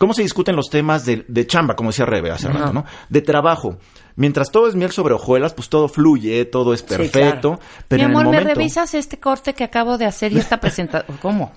¿Cómo 0.00 0.14
se 0.14 0.22
discuten 0.22 0.56
los 0.56 0.70
temas 0.70 1.04
de, 1.04 1.26
de 1.28 1.46
chamba, 1.46 1.76
como 1.76 1.90
decía 1.90 2.06
Rebe 2.06 2.30
hace 2.30 2.48
rato, 2.48 2.72
¿no? 2.72 2.86
De 3.10 3.20
trabajo. 3.20 3.76
Mientras 4.16 4.50
todo 4.50 4.66
es 4.66 4.74
miel 4.74 4.90
sobre 4.92 5.12
hojuelas, 5.12 5.52
pues 5.52 5.68
todo 5.68 5.88
fluye, 5.88 6.42
todo 6.46 6.72
es 6.72 6.82
perfecto. 6.82 7.56
claro. 7.58 7.60
Pero 7.86 8.00
Mi 8.00 8.04
en 8.06 8.10
amor, 8.10 8.22
el 8.24 8.30
¿me 8.30 8.36
momento, 8.38 8.54
revisas 8.54 8.94
este 8.94 9.20
corte 9.20 9.52
que 9.52 9.62
acabo 9.62 9.98
de 9.98 10.06
hacer 10.06 10.32
y 10.32 10.38
esta 10.38 10.58
presentación? 10.58 11.18
¿Cómo? 11.22 11.52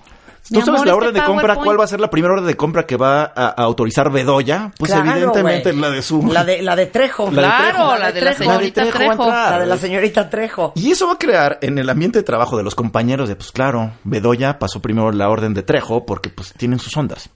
Mi 0.50 0.58
¿Tú 0.60 0.66
sabes 0.66 0.82
amor, 0.82 0.86
la 0.86 0.92
este 0.92 1.06
orden 1.06 1.14
de 1.14 1.22
compra? 1.24 1.54
¿Cuál 1.56 1.80
va 1.80 1.84
a 1.84 1.86
ser 1.86 2.00
la 2.00 2.10
primera 2.10 2.34
orden 2.34 2.46
de 2.46 2.54
compra 2.54 2.84
que 2.84 2.98
va 2.98 3.22
a, 3.22 3.30
a 3.46 3.48
autorizar 3.62 4.12
Bedoya? 4.12 4.72
Pues 4.78 4.92
Claro, 4.92 5.10
evidentemente 5.12 5.70
güey. 5.70 5.80
la 5.80 5.90
de 5.90 6.02
su... 6.02 6.22
La 6.30 6.44
de, 6.44 6.60
la 6.60 6.76
de 6.76 6.84
Trejo. 6.84 7.30
La 7.30 7.40
de 7.40 7.48
Claro, 7.48 7.62
Trejo. 7.72 7.96
la 7.98 8.12
de 8.12 8.20
la 8.20 8.34
señorita 8.34 8.80
La 8.82 8.86
de 8.86 8.92
Trejo. 8.92 9.26
La 9.30 9.58
de 9.60 9.66
la 9.66 9.76
señorita 9.78 10.28
Trejo. 10.28 10.72
Y 10.76 10.90
eso 10.90 11.06
va 11.06 11.14
a 11.14 11.18
crear 11.18 11.58
en 11.62 11.78
el 11.78 11.88
ambiente 11.88 12.18
de 12.18 12.24
trabajo 12.24 12.58
de 12.58 12.62
los 12.62 12.74
compañeros 12.74 13.30
de, 13.30 13.36
pues 13.36 13.52
claro, 13.52 13.92
Bedoya 14.04 14.58
pasó 14.58 14.80
primero 14.82 15.10
la 15.12 15.30
orden 15.30 15.54
de 15.54 15.62
Trejo 15.62 16.04
porque 16.04 16.28
pues 16.28 16.52
tienen 16.52 16.78
sus 16.78 16.94
ondas. 16.94 17.30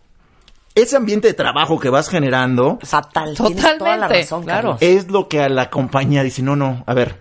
Ese 0.82 0.97
ambiente 0.97 1.28
de 1.28 1.35
trabajo 1.35 1.78
que 1.78 1.90
vas 1.90 2.08
generando 2.08 2.78
Fatal. 2.82 3.35
Tienes 3.37 3.56
toda 3.56 3.97
la 3.97 4.06
Totalmente, 4.06 4.20
razón, 4.23 4.42
claro. 4.44 4.70
Carlos. 4.78 4.82
es 4.82 5.08
lo 5.11 5.28
que 5.28 5.42
a 5.42 5.49
la 5.49 5.70
compañía 5.70 6.23
dice, 6.23 6.42
no, 6.42 6.56
no, 6.56 6.85
a 6.87 6.94
ver, 6.94 7.20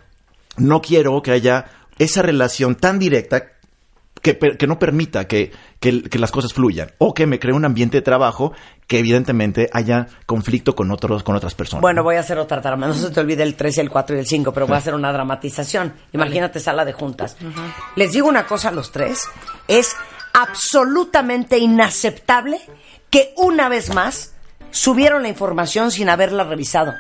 no 0.58 0.82
quiero 0.82 1.22
que 1.22 1.32
haya 1.32 1.66
esa 1.98 2.22
relación 2.22 2.76
tan 2.76 3.00
directa 3.00 3.44
que, 4.22 4.38
que 4.38 4.68
no 4.68 4.78
permita 4.80 5.26
que, 5.28 5.52
que- 5.80 6.02
que 6.04 6.20
las 6.20 6.32
cosas 6.32 6.52
fluyan 6.52 6.92
o 6.98 7.14
que 7.14 7.26
me 7.28 7.40
cree 7.40 7.54
un 7.54 7.66
ambiente 7.66 7.98
de 7.98 8.02
trabajo 8.02 8.52
que 8.88 9.00
evidentemente 9.00 9.70
haya 9.74 10.08
conflicto 10.26 10.76
con 10.76 10.92
otros 10.92 11.24
con 11.24 11.36
otras 11.36 11.54
personas. 11.56 11.82
Bueno, 11.82 12.04
voy 12.04 12.16
a 12.16 12.22
hacer 12.22 12.38
otra 12.40 12.60
trama. 12.62 12.88
No 12.88 12.94
se 12.94 13.10
te 13.12 13.20
olvide 13.20 13.44
el 13.44 13.56
3, 13.56 13.78
el 13.78 13.90
4 13.90 14.16
y 14.16 14.20
el 14.20 14.26
5, 14.28 14.52
pero 14.54 14.66
voy 14.68 14.76
a 14.76 14.80
hacer 14.80 14.96
una 14.96 15.14
dramatización. 15.14 15.94
Imagínate 16.14 16.60
sala 16.60 16.84
de 16.84 16.94
juntas. 16.94 17.38
Les 17.96 18.12
digo 18.12 18.28
una 18.28 18.46
cosa 18.48 18.70
a 18.70 18.72
los 18.72 18.92
tres. 18.92 19.24
Es 19.68 19.96
absolutamente 20.34 21.58
inaceptable 21.58 22.60
que 23.10 23.34
una 23.38 23.70
vez 23.70 23.94
más 23.94 24.34
subieron 24.72 25.24
la 25.24 25.30
información 25.30 25.92
sin 25.92 26.10
haberla 26.10 26.44
revisado. 26.44 26.94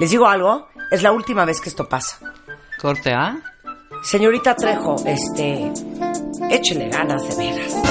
Les 0.00 0.10
digo 0.10 0.26
algo, 0.28 0.68
es 0.90 1.02
la 1.02 1.12
última 1.12 1.44
vez 1.44 1.60
que 1.60 1.68
esto 1.68 1.88
pasa. 1.88 2.18
Corte 2.80 3.12
A. 3.14 3.36
Señorita 4.02 4.54
Trejo, 4.54 4.96
este, 5.06 5.72
échele 6.50 6.88
ganas 6.90 7.26
de 7.28 7.36
veras. 7.52 7.74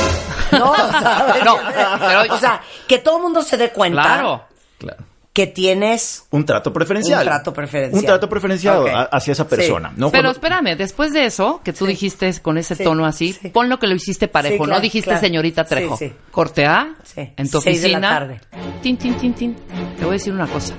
No, 0.51 0.75
¿sabes? 0.75 1.43
No, 1.43 1.58
pero- 2.00 2.34
o 2.36 2.38
sea, 2.38 2.62
que 2.88 3.00
todo 3.00 3.17
el 3.17 3.24
mundo 3.24 3.41
se 3.41 3.58
dé 3.58 3.72
cuenta 3.72 4.03
Claro. 4.03 4.43
Claro. 4.77 5.03
Que 5.34 5.48
tienes 5.48 6.25
Un 6.30 6.46
trato 6.46 6.72
preferencial. 6.72 7.22
Un 7.22 7.25
trato 7.25 7.54
preferencial. 7.54 8.00
Un 8.00 8.06
trato 8.06 8.30
preferencial 8.30 9.08
hacia 9.12 9.32
esa 9.32 9.44
Sí. 9.46 9.50
persona. 9.50 9.90
¿no? 9.98 10.12
Pero 10.12 10.25
Cuando- 10.25 10.32
espérame, 10.32 10.78
después 10.78 11.12
de 11.12 11.25
eso, 11.25 11.60
que 11.63 11.74
tú 11.74 11.88
dijiste 11.88 12.32
con 12.42 12.60
ese 12.60 12.75
Sí, 12.75 12.84
tono 12.84 13.06
así, 13.06 13.34
sí. 13.34 13.50
ponlo 13.50 13.80
que 13.80 13.88
lo 13.88 13.96
hiciste 13.96 14.28
parejo, 14.28 14.54
Sí, 14.54 14.58
claro, 14.60 14.74
no 14.75 14.80
dijiste 14.82 15.10
claro. 15.10 15.20
señorita 15.22 15.63
Trejo. 15.63 15.98
sí. 15.98 16.13
Corte 16.30 16.68
A, 16.68 16.94
Sí. 17.04 17.32
en 17.36 17.50
tu 17.50 17.60
Seis 17.62 17.82
de 17.82 17.90
la 17.90 17.98
oficina. 17.98 18.10
tarde. 18.20 18.42
Tin, 18.84 18.96
tin, 18.98 19.16
tin, 19.16 19.34
tin. 19.34 19.56
Te 19.98 20.04
voy 20.06 20.10
a 20.10 20.13
decir 20.13 20.34
una 20.34 20.46
cosa. 20.48 20.75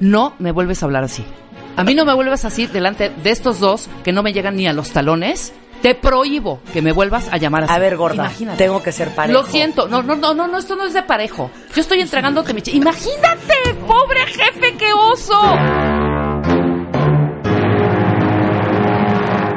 No 0.00 0.34
me 0.38 0.52
vuelves 0.52 0.82
a 0.82 0.86
hablar 0.86 1.04
así. 1.04 1.22
A 1.76 1.84
mí 1.84 1.94
no 1.94 2.04
me 2.06 2.14
vuelvas 2.14 2.44
así 2.46 2.66
delante 2.66 3.10
de 3.10 3.30
estos 3.30 3.60
dos 3.60 3.88
que 4.04 4.12
no 4.12 4.22
me 4.22 4.32
llegan 4.32 4.56
ni 4.56 4.66
a 4.66 4.72
los 4.72 4.90
talones. 4.90 5.52
Te 5.82 5.94
prohíbo 5.94 6.60
que 6.72 6.82
me 6.82 6.92
vuelvas 6.92 7.28
a 7.30 7.36
llamar 7.36 7.64
así. 7.64 7.72
A 7.72 7.78
ver, 7.78 7.96
gorda, 7.96 8.24
Imagínate. 8.24 8.58
tengo 8.58 8.82
que 8.82 8.92
ser 8.92 9.14
parejo. 9.14 9.40
Lo 9.40 9.46
siento. 9.46 9.88
No, 9.88 10.02
no, 10.02 10.16
no, 10.16 10.34
no, 10.34 10.48
no, 10.48 10.58
esto 10.58 10.76
no 10.76 10.84
es 10.84 10.92
de 10.94 11.02
parejo. 11.02 11.50
Yo 11.74 11.80
estoy 11.80 12.00
entregándote 12.00 12.52
mi... 12.52 12.62
Imagínate, 12.72 13.74
pobre 13.86 14.26
jefe, 14.26 14.76
qué 14.76 14.92
oso. 14.92 15.38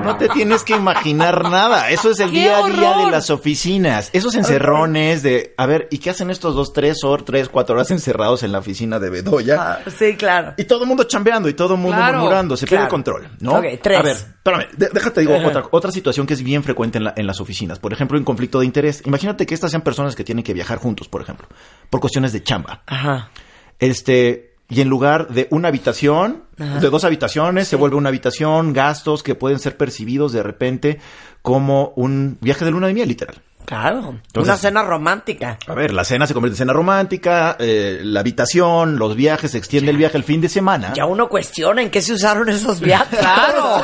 No 0.03 0.17
te 0.17 0.27
tienes 0.29 0.63
que 0.63 0.75
imaginar 0.75 1.49
nada. 1.49 1.89
Eso 1.89 2.11
es 2.11 2.19
el 2.19 2.31
¡Qué 2.31 2.39
día 2.39 2.57
a 2.65 2.67
día 2.69 2.97
de 3.05 3.11
las 3.11 3.29
oficinas. 3.29 4.09
Esos 4.13 4.35
encerrones 4.35 5.23
de, 5.23 5.53
a 5.57 5.65
ver, 5.65 5.87
¿y 5.91 5.97
qué 5.99 6.09
hacen 6.09 6.29
estos 6.29 6.55
dos, 6.55 6.73
tres 6.73 7.03
horas, 7.03 7.25
tres, 7.25 7.49
cuatro 7.49 7.75
horas 7.75 7.91
encerrados 7.91 8.43
en 8.43 8.51
la 8.51 8.59
oficina 8.59 8.99
de 8.99 9.09
Bedoya? 9.09 9.57
Ah, 9.59 9.79
sí, 9.97 10.15
claro. 10.15 10.53
Y 10.57 10.63
todo 10.65 10.81
el 10.83 10.87
mundo 10.87 11.03
chambeando 11.05 11.47
y 11.49 11.53
todo 11.53 11.75
el 11.75 11.79
mundo 11.79 11.97
Claro, 11.97 12.17
murmurando. 12.19 12.57
Se 12.57 12.65
claro. 12.65 12.81
pierde 12.83 12.89
control, 12.89 13.29
¿no? 13.39 13.55
Ok, 13.55 13.65
tres. 13.81 13.99
A 13.99 14.01
ver, 14.01 14.15
espérame, 14.17 14.65
déjate 14.77 15.21
digo 15.21 15.35
otra, 15.37 15.63
otra 15.71 15.91
situación 15.91 16.25
que 16.27 16.33
es 16.33 16.43
bien 16.43 16.63
frecuente 16.63 16.97
en, 16.97 17.03
la- 17.05 17.13
en 17.15 17.27
las 17.27 17.39
oficinas. 17.39 17.79
Por 17.79 17.93
ejemplo, 17.93 18.17
en 18.17 18.23
conflicto 18.23 18.59
de 18.59 18.65
interés. 18.65 19.01
Imagínate 19.05 19.45
que 19.45 19.53
estas 19.53 19.71
sean 19.71 19.81
personas 19.83 20.15
que 20.15 20.23
tienen 20.23 20.43
que 20.43 20.53
viajar 20.53 20.77
juntos, 20.79 21.07
por 21.07 21.21
ejemplo, 21.21 21.47
por 21.89 21.99
cuestiones 21.99 22.33
de 22.33 22.43
chamba. 22.43 22.81
Ajá. 22.87 23.29
Este, 23.79 24.50
y 24.71 24.81
en 24.81 24.89
lugar 24.89 25.27
de 25.27 25.47
una 25.51 25.67
habitación, 25.67 26.43
de 26.57 26.89
dos 26.89 27.03
habitaciones, 27.03 27.67
se 27.67 27.75
vuelve 27.75 27.95
una 27.97 28.09
habitación, 28.09 28.71
gastos 28.73 29.21
que 29.23 29.35
pueden 29.35 29.59
ser 29.59 29.77
percibidos 29.77 30.31
de 30.31 30.41
repente 30.43 30.99
como 31.41 31.91
un 31.95 32.37
viaje 32.41 32.65
de 32.65 32.71
luna 32.71 32.87
de 32.87 32.93
miel, 32.93 33.07
literal. 33.09 33.35
Claro. 33.65 34.15
Entonces- 34.27 34.49
Una 34.53 34.57
cena 34.57 34.83
romántica. 34.83 35.57
A 35.67 35.73
ver, 35.73 35.93
la 35.93 36.03
cena 36.03 36.25
se 36.27 36.33
convierte 36.33 36.55
en 36.55 36.57
cena 36.57 36.73
romántica, 36.73 37.55
eh, 37.59 38.01
la 38.03 38.19
habitación, 38.21 38.97
los 38.97 39.15
viajes, 39.15 39.51
se 39.51 39.57
extiende 39.57 39.91
el 39.91 39.97
viaje 39.97 40.17
el 40.17 40.23
fin 40.23 40.41
de 40.41 40.49
semana. 40.49 40.93
Ya 40.95 41.05
uno 41.05 41.29
cuestiona 41.29 41.81
en 41.81 41.89
qué 41.89 42.01
se 42.01 42.13
usaron 42.13 42.49
esos 42.49 42.79
viajes. 42.81 43.19
Claro. 43.19 43.81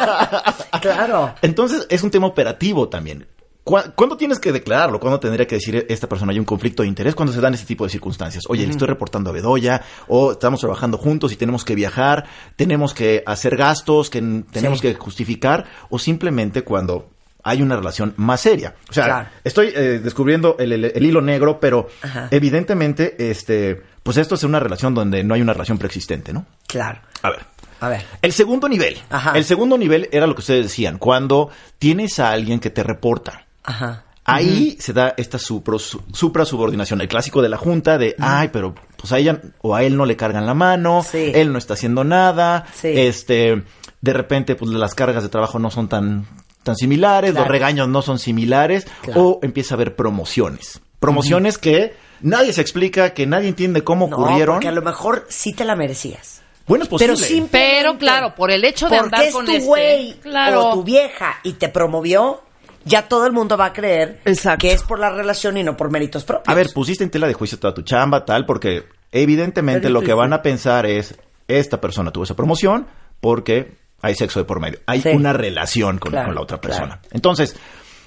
claro. 0.81 1.33
Entonces, 1.41 1.85
es 1.89 2.03
un 2.03 2.11
tema 2.11 2.27
operativo 2.27 2.89
también. 2.89 3.27
¿Cuá- 3.67 3.91
¿Cuándo 3.93 4.15
tienes 4.15 4.39
que 4.39 4.53
declararlo? 4.53 4.97
¿Cuándo 4.97 5.19
tendría 5.19 5.45
que 5.45 5.55
decir 5.55 5.85
esta 5.89 6.07
persona 6.07 6.31
hay 6.31 6.39
un 6.39 6.45
conflicto 6.45 6.83
de 6.83 6.87
interés? 6.89 7.15
Cuando 7.15 7.33
se 7.33 7.41
dan 7.41 7.53
este 7.53 7.65
tipo 7.67 7.83
de 7.83 7.89
circunstancias. 7.89 8.45
Oye, 8.47 8.65
le 8.65 8.71
estoy 8.71 8.87
reportando 8.87 9.29
a 9.29 9.33
Bedoya, 9.33 9.81
o 10.07 10.31
estamos 10.31 10.61
trabajando 10.61 10.97
juntos 10.97 11.33
y 11.33 11.35
tenemos 11.35 11.65
que 11.65 11.75
viajar, 11.75 12.23
tenemos 12.55 12.93
que 12.93 13.23
hacer 13.25 13.57
gastos 13.57 14.09
que 14.09 14.21
tenemos 14.53 14.79
Sí. 14.79 14.87
que 14.87 14.93
justificar, 14.95 15.65
o 15.89 15.99
simplemente 15.99 16.61
cuando 16.63 17.09
hay 17.43 17.61
una 17.61 17.75
relación 17.75 18.13
más 18.15 18.39
seria. 18.39 18.73
O 18.89 18.93
sea, 18.93 19.03
Claro. 19.03 19.29
estoy 19.43 19.67
eh, 19.75 19.99
descubriendo 20.03 20.55
el, 20.59 20.71
el- 20.71 20.85
el 20.85 21.05
hilo 21.05 21.21
negro, 21.21 21.59
pero 21.59 21.87
Ajá. 22.01 22.29
evidentemente, 22.31 23.29
este, 23.29 23.81
pues 24.03 24.15
esto 24.15 24.35
es 24.35 24.43
una 24.43 24.59
relación 24.61 24.93
donde 24.93 25.23
no 25.25 25.33
hay 25.33 25.41
una 25.41 25.51
relación 25.53 25.77
preexistente, 25.77 26.31
¿no? 26.31 26.45
Claro. 26.67 26.99
A 27.21 27.29
ver. 27.31 27.39
A 27.79 27.89
ver. 27.89 28.05
El 28.21 28.31
segundo 28.33 28.67
nivel. 28.69 28.97
Ajá. 29.09 29.33
El 29.37 29.43
segundo 29.43 29.77
nivel 29.77 30.09
era 30.11 30.25
lo 30.25 30.35
que 30.35 30.41
ustedes 30.41 30.63
decían, 30.63 30.97
cuando 30.97 31.49
tienes 31.79 32.17
a 32.19 32.31
alguien 32.31 32.59
que 32.59 32.69
te 32.69 32.81
reporta. 32.81 33.45
Ajá. 33.67 34.03
Ahí 34.29 34.75
se 34.81 34.91
da 34.91 35.13
esta 35.15 35.37
supro- 35.37 35.79
su- 35.79 36.01
supra-subordinación, 36.11 36.99
el 36.99 37.07
clásico 37.07 37.41
de 37.41 37.47
la 37.49 37.55
junta 37.57 37.97
de, 37.97 38.15
ay, 38.19 38.49
pero 38.51 38.75
pues 38.97 39.13
a 39.13 39.19
ella 39.19 39.39
o 39.61 39.73
a 39.73 39.83
él 39.83 39.95
no 39.95 40.05
le 40.05 40.17
cargan 40.17 40.45
la 40.45 40.53
mano, 40.53 41.01
Sí. 41.09 41.31
él 41.33 41.53
no 41.53 41.57
está 41.57 41.75
haciendo 41.75 42.03
nada, 42.03 42.65
Sí. 42.73 42.89
este, 42.93 43.63
de 44.01 44.13
repente 44.13 44.55
pues 44.55 44.69
las 44.71 44.95
cargas 44.95 45.23
de 45.23 45.29
trabajo 45.29 45.59
no 45.59 45.71
son 45.71 45.87
tan, 45.87 46.27
tan 46.63 46.75
similares, 46.75 47.31
Claro. 47.31 47.45
los 47.45 47.51
regaños 47.51 47.87
no 47.87 48.01
son 48.01 48.19
similares, 48.19 48.85
Claro. 49.01 49.21
o 49.23 49.39
empieza 49.43 49.75
a 49.75 49.77
haber 49.77 49.95
promociones. 49.95 50.81
Promociones 50.99 51.57
que 51.57 51.95
nadie 52.19 52.51
se 52.51 52.59
explica, 52.59 53.13
que 53.13 53.27
nadie 53.27 53.47
entiende 53.47 53.83
cómo 53.85 54.07
No, 54.09 54.17
ocurrieron. 54.17 54.55
porque 54.55 54.67
a 54.67 54.71
lo 54.73 54.81
mejor 54.81 55.25
sí 55.29 55.53
te 55.53 55.63
la 55.63 55.75
merecías. 55.77 56.41
Bueno, 56.67 56.83
es 56.83 56.89
posible. 56.89 57.13
Pero 57.13 57.25
sin 57.25 57.47
Pero 57.47 57.97
claro, 57.97 58.35
por 58.35 58.51
el 58.51 58.65
hecho 58.65 58.89
de 58.89 58.97
andar 58.97 59.23
es 59.23 59.31
con 59.33 59.45
tu 59.45 59.51
este, 59.53 59.65
güey 59.65 60.15
claro. 60.21 60.67
o 60.67 60.73
tu 60.73 60.83
vieja 60.83 61.35
y 61.43 61.53
te 61.53 61.69
promovió, 61.69 62.41
ya 62.87 63.07
todo 63.07 63.25
el 63.25 63.33
mundo 63.33 63.57
va 63.57 63.65
a 63.67 63.73
creer 63.73 64.21
Exacto. 64.25 64.61
que 64.67 64.73
es 64.73 64.83
por 64.83 64.99
la 64.99 65.09
relación 65.09 65.57
y 65.57 65.63
no 65.63 65.75
por 65.77 65.91
méritos 65.91 66.23
propios. 66.23 66.47
A 66.47 66.55
ver, 66.55 66.67
pusiste 66.73 67.03
en 67.03 67.09
tela 67.09 67.27
de 67.27 67.33
juicio 67.33 67.59
toda 67.59 67.73
tu 67.73 67.81
chamba, 67.81 68.25
tal, 68.25 68.45
porque 68.45 68.85
evidentemente 69.11 69.89
lo 69.89 70.01
que 70.01 70.13
van 70.13 70.33
a 70.33 70.41
pensar 70.41 70.85
es, 70.85 71.15
esta 71.47 71.79
persona 71.81 72.11
tuvo 72.11 72.23
esa 72.23 72.35
promoción 72.35 72.87
porque 73.19 73.75
hay 74.01 74.15
sexo 74.15 74.39
de 74.39 74.45
por 74.45 74.59
medio. 74.59 74.79
Hay 74.85 75.01
Sí. 75.01 75.09
una 75.09 75.33
relación 75.33 75.97
con, 75.99 76.11
Claro, 76.11 76.27
con 76.27 76.35
la 76.35 76.41
otra 76.41 76.61
persona. 76.61 76.87
claro. 76.99 77.01
Entonces, 77.11 77.55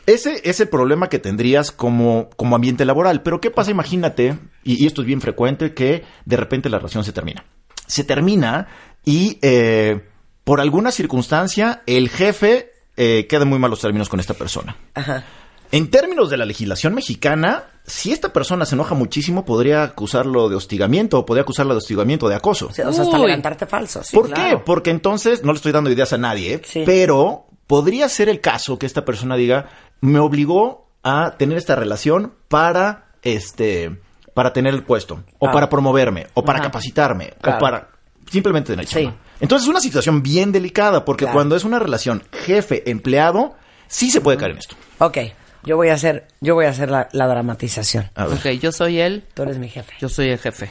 ese 0.06 0.40
es 0.44 0.60
el 0.60 0.68
problema 0.68 1.08
que 1.08 1.18
tendrías 1.18 1.72
como, 1.72 2.30
como 2.37 2.54
ambiente 2.56 2.84
laboral. 2.84 3.22
Pero 3.22 3.40
¿qué 3.40 3.50
pasa? 3.50 3.70
Imagínate, 3.70 4.38
y, 4.64 4.82
y 4.82 4.87
esto 4.87 5.00
es 5.02 5.06
bien 5.06 5.20
frecuente, 5.20 5.75
que 5.75 6.04
de 6.25 6.37
repente 6.37 6.68
la 6.70 6.78
relación 6.78 7.04
se 7.04 7.12
termina. 7.12 7.44
Se 7.87 8.04
termina 8.04 8.68
y 9.04 9.38
eh, 9.42 10.00
por 10.44 10.60
alguna 10.60 10.90
circunstancia 10.92 11.82
el 11.87 12.08
jefe 12.08 12.70
eh, 13.02 13.26
queda 13.26 13.42
en 13.45 13.49
muy 13.49 13.59
malos 13.59 13.80
términos 13.80 14.09
con 14.11 14.21
esta 14.21 14.35
persona. 14.35 14.76
Ajá. 14.95 15.25
En 15.73 15.88
términos 15.88 16.28
de 16.28 16.37
la 16.37 16.45
legislación 16.45 16.95
mexicana, 16.95 17.64
si 17.87 18.12
esta 18.12 18.33
persona 18.33 18.66
se 18.66 18.75
enoja 18.75 18.95
muchísimo, 18.95 19.45
podría 19.45 19.85
acusarlo 19.85 20.49
de 20.49 20.57
hostigamiento 20.57 21.19
o 21.19 21.25
podría 21.25 21.42
acusarla 21.42 21.73
de 21.75 21.78
hostigamiento 21.78 22.28
de 22.28 22.35
acoso. 22.35 22.66
O 22.66 22.73
sea, 22.73 22.88
o 22.88 22.92
sea, 22.92 23.04
hasta 23.04 23.19
levantarte 23.19 23.66
falso. 23.66 24.02
sí, 24.02 24.14
¿Por 24.14 24.26
claro. 24.30 24.59
qué? 24.59 24.64
Porque 24.66 24.90
entonces, 24.90 25.45
no 25.45 25.52
le 25.52 25.57
estoy 25.57 25.73
dando 25.73 25.88
ideas 25.90 26.12
a 26.12 26.19
nadie, 26.19 26.54
¿eh? 26.54 26.62
Sí. 26.64 26.83
pero 26.85 27.47
podría 27.66 28.09
ser 28.09 28.28
el 28.28 28.40
caso 28.40 28.78
que 28.78 28.85
esta 28.87 29.04
persona 29.04 29.37
diga, 29.37 29.69
me 30.00 30.19
obligó 30.19 30.88
a 31.04 31.37
tener 31.38 31.57
esta 31.57 31.76
relación 31.76 32.35
para, 32.49 33.12
este, 33.23 33.97
para 34.35 34.52
tener 34.52 34.75
el 34.75 34.83
puesto, 34.83 35.23
o 35.38 35.49
Ah. 35.49 35.52
para 35.52 35.69
promoverme, 35.71 36.26
o 36.35 36.45
para 36.45 36.59
Ajá. 36.59 36.66
capacitarme, 36.69 37.33
Claro. 37.40 37.57
o 37.59 37.61
para 37.61 37.88
simplemente 38.28 38.73
tener 38.73 38.87
Sí. 38.87 39.11
Entonces 39.40 39.64
es 39.66 39.70
una 39.70 39.80
situación 39.80 40.23
bien 40.23 40.52
delicada, 40.52 41.04
porque 41.04 41.25
Claro. 41.25 41.35
cuando 41.37 41.56
es 41.56 41.64
una 41.64 41.78
relación 41.78 42.23
jefe-empleado, 42.32 43.54
sí 43.88 44.11
se 44.11 44.20
puede 44.20 44.37
caer 44.38 44.52
en 44.52 44.59
esto. 44.59 44.76
Ok, 44.99 45.18
yo 45.64 45.76
voy 45.76 45.88
a 45.88 45.94
hacer, 45.94 46.28
yo 46.40 46.54
voy 46.54 46.66
a 46.66 46.70
hacer 46.70 46.90
la, 46.90 47.09
la 47.12 47.26
dramatización. 47.26 48.11
A 48.14 48.26
ver. 48.26 48.38
Ok, 48.38 48.61
yo 48.61 48.73
soy 48.73 49.00
él, 49.00 49.25
Tú 49.35 49.42
eres 49.42 49.59
mi 49.59 49.68
jefe. 49.68 49.92
yo 50.00 50.09
soy 50.09 50.28
el 50.30 50.38
jefe. 50.38 50.68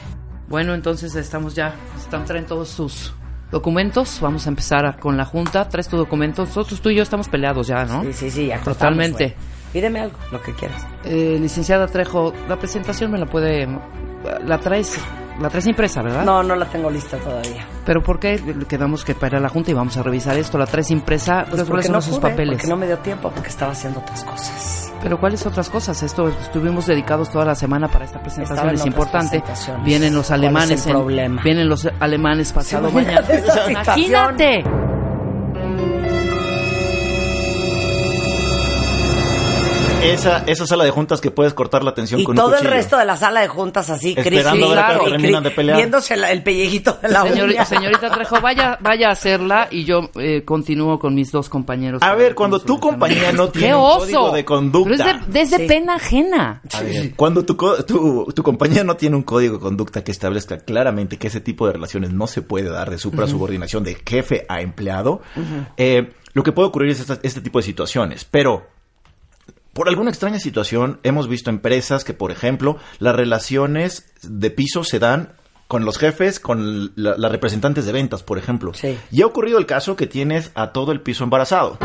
Bueno, 0.48 0.74
entonces 0.74 1.14
estamos 1.14 1.54
ya, 1.54 1.74
están 1.98 2.24
traen 2.24 2.46
todos 2.46 2.68
sus 2.68 3.12
documentos. 3.52 4.18
Vamos 4.20 4.46
a 4.46 4.48
empezar 4.48 4.84
a- 4.86 4.96
con 4.96 5.16
la 5.16 5.24
junta. 5.24 5.68
Traes 5.68 5.88
tu 5.88 5.96
documento. 5.96 6.44
Nosotros 6.44 6.80
tú 6.80 6.90
y 6.90 6.96
yo 6.96 7.02
estamos 7.02 7.28
peleados 7.28 7.66
ya, 7.68 7.84
¿no? 7.84 8.02
Sí, 8.04 8.12
sí, 8.12 8.30
sí, 8.30 8.46
ya 8.46 8.60
Totalmente. 8.60 9.36
Pídeme 9.72 10.00
algo, 10.00 10.18
lo 10.32 10.42
que 10.42 10.52
quieras. 10.54 10.84
Eh, 11.04 11.38
licenciada 11.40 11.86
Trejo, 11.86 12.32
la 12.48 12.58
presentación 12.58 13.10
me 13.12 13.18
la 13.18 13.26
puede... 13.26 13.68
La 14.44 14.58
traes 14.58 14.96
La 15.38 15.48
traes 15.48 15.66
impresa, 15.66 16.02
¿verdad? 16.02 16.24
No, 16.24 16.42
no 16.42 16.54
la 16.56 16.66
tengo 16.66 16.90
lista 16.90 17.16
todavía. 17.18 17.66
¿Pero 17.86 18.02
por 18.02 18.18
qué 18.20 18.40
quedamos 18.68 19.04
que 19.04 19.14
para 19.14 19.40
la 19.40 19.48
Junta 19.48 19.70
y 19.70 19.74
vamos 19.74 19.96
a 19.96 20.02
revisar 20.02 20.36
esto? 20.36 20.58
¿La 20.58 20.66
traes 20.66 20.90
impresa? 20.90 21.46
Pues 21.48 21.62
¿Cuáles 21.64 21.86
son 21.86 21.92
no 21.94 21.98
esos 22.00 22.18
pude, 22.18 22.30
papeles? 22.30 22.56
porque 22.56 22.68
no 22.68 22.76
me 22.76 22.86
dio 22.86 22.98
tiempo, 22.98 23.30
porque 23.30 23.48
estaba 23.48 23.72
haciendo 23.72 24.00
otras 24.00 24.24
cosas. 24.24 24.92
Pero 25.02 25.18
¿cuáles 25.18 25.46
otras 25.46 25.70
cosas? 25.70 26.02
Esto 26.02 26.28
estuvimos 26.28 26.86
dedicados 26.86 27.30
toda 27.30 27.46
la 27.46 27.54
semana 27.54 27.88
para 27.88 28.04
esta 28.04 28.20
presentación, 28.20 28.68
en 28.68 28.74
es 28.74 28.84
importante. 28.84 29.42
Vienen 29.82 30.14
los 30.14 30.26
¿Cuál 30.28 30.44
es 30.44 30.44
el 30.44 30.48
alemanes, 30.50 30.86
en- 30.86 31.36
vienen 31.42 31.68
los 31.70 31.88
alemanes 32.00 32.52
pasado 32.52 32.90
mañana. 32.90 33.22
imagínate 33.66 34.64
esa. 40.02 40.44
Esa, 40.46 40.66
sala 40.66 40.84
de 40.84 40.90
juntas 40.90 41.20
que 41.20 41.30
puedes 41.30 41.54
cortar 41.54 41.82
la 41.84 41.94
tensión 41.94 42.20
Y 42.20 42.24
con 42.24 42.36
todo 42.36 42.46
un 42.48 42.52
el 42.54 42.58
cuchillo. 42.58 42.74
resto 42.74 42.96
de 42.98 43.04
la 43.04 43.16
sala 43.16 43.40
de 43.40 43.48
juntas 43.48 43.90
así, 43.90 44.14
Cris, 44.14 44.44
de 44.44 45.50
pelear. 45.54 45.76
Viéndose 45.76 46.16
la- 46.16 46.30
el 46.30 46.42
pellejito 46.42 46.98
de 47.02 47.08
la 47.08 47.22
Señor- 47.22 47.66
señorita 47.66 48.10
Trejo, 48.10 48.40
vaya, 48.40 48.78
vaya 48.80 49.08
a 49.08 49.12
hacerla 49.12 49.68
y 49.70 49.84
yo 49.84 50.10
eh, 50.16 50.42
continúo 50.44 50.98
con 50.98 51.14
mis 51.14 51.30
dos 51.32 51.48
compañeros. 51.48 52.02
A 52.02 52.14
ver, 52.14 52.34
cuando 52.34 52.60
tu 52.60 52.78
compañía 52.80 53.32
no 53.32 53.48
tiene 53.50 53.68
¡Qué 53.68 53.74
un 53.74 53.80
oso! 53.80 53.98
código 54.00 54.32
de 54.32 54.44
conducta. 54.44 54.96
Pero 55.04 55.18
es 55.18 55.26
de, 55.26 55.32
desde 55.40 55.56
Sí. 55.58 55.66
pena 55.66 55.94
ajena. 55.96 56.62
A 56.72 56.82
ver, 56.82 57.14
cuando 57.16 57.44
tu, 57.44 57.54
tu, 57.86 58.26
tu 58.34 58.42
compañía 58.42 58.84
no 58.84 58.96
tiene 58.96 59.16
un 59.16 59.22
código 59.22 59.54
de 59.54 59.60
conducta 59.60 60.02
que 60.04 60.10
establezca 60.12 60.58
claramente 60.58 61.18
que 61.18 61.26
ese 61.28 61.40
tipo 61.40 61.66
de 61.66 61.72
relaciones 61.74 62.12
no 62.12 62.26
se 62.26 62.42
puede 62.42 62.70
dar 62.70 62.90
de 62.90 62.98
suprasubordinación 62.98 63.84
de 63.84 63.96
jefe 64.06 64.46
a 64.48 64.60
empleado, 64.60 65.20
eh, 65.76 66.12
lo 66.32 66.42
que 66.42 66.52
puede 66.52 66.68
ocurrir 66.68 66.90
es 66.90 67.00
esta- 67.00 67.18
este 67.22 67.40
tipo 67.40 67.58
de 67.58 67.64
situaciones. 67.64 68.24
Pero, 68.24 68.66
por 69.80 69.88
alguna 69.88 70.10
extraña 70.10 70.38
situación, 70.38 71.00
hemos 71.04 71.26
visto 71.26 71.48
empresas 71.48 72.04
que, 72.04 72.12
por 72.12 72.30
ejemplo, 72.30 72.76
las 72.98 73.16
relaciones 73.16 74.12
de 74.20 74.50
piso 74.50 74.84
se 74.84 74.98
dan 74.98 75.32
con 75.68 75.86
los 75.86 75.96
jefes, 75.96 76.38
con 76.38 76.92
la- 76.96 77.16
las 77.16 77.32
representantes 77.32 77.86
de 77.86 77.92
ventas, 77.92 78.22
por 78.22 78.36
ejemplo. 78.36 78.74
Sí. 78.74 78.98
Y 79.10 79.22
ha 79.22 79.26
ocurrido 79.26 79.56
el 79.58 79.64
caso 79.64 79.96
que 79.96 80.06
tienes 80.06 80.50
a 80.54 80.72
todo 80.72 80.92
el 80.92 81.00
piso 81.00 81.24
embarazado. 81.24 81.78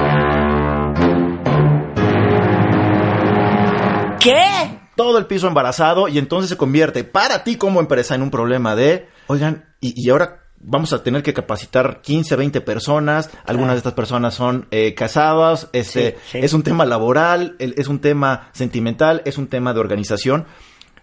¿Qué? 4.20 4.80
todo 4.98 5.18
el 5.18 5.25
piso 5.25 5.48
embarazado 5.48 6.10
y 6.10 6.18
entonces 6.18 6.50
se 6.50 6.58
convierte 6.58 7.06
para 7.06 7.46
ti 7.46 7.56
como 7.56 7.80
empresa 7.80 8.14
en 8.16 8.22
un 8.24 8.30
problema 8.32 8.75
de, 8.75 9.08
oigan, 9.28 9.74
y, 9.80 9.94
y 9.96 10.10
ahora 10.10 10.45
vamos 10.68 10.92
a 10.94 11.04
tener 11.04 11.22
que 11.24 11.34
capacitar 11.34 12.02
15, 12.02 12.36
20 12.36 12.62
personas, 12.62 13.30
algunas 13.46 13.74
de 13.76 13.78
estas 13.78 13.94
personas 13.94 14.34
son 14.34 14.68
eh, 14.72 14.94
casadas, 14.96 15.70
este, 15.74 16.12
Sí, 16.26 16.32
sí. 16.34 16.38
es 16.42 16.54
un 16.54 16.64
tema 16.64 16.86
laboral, 16.86 17.56
el- 17.60 17.76
es 17.78 17.88
un 17.88 18.00
tema 18.00 18.50
sentimental, 18.54 19.22
es 19.26 19.38
un 19.38 19.48
tema 19.48 19.74
de 19.74 19.80
organización. 19.80 20.46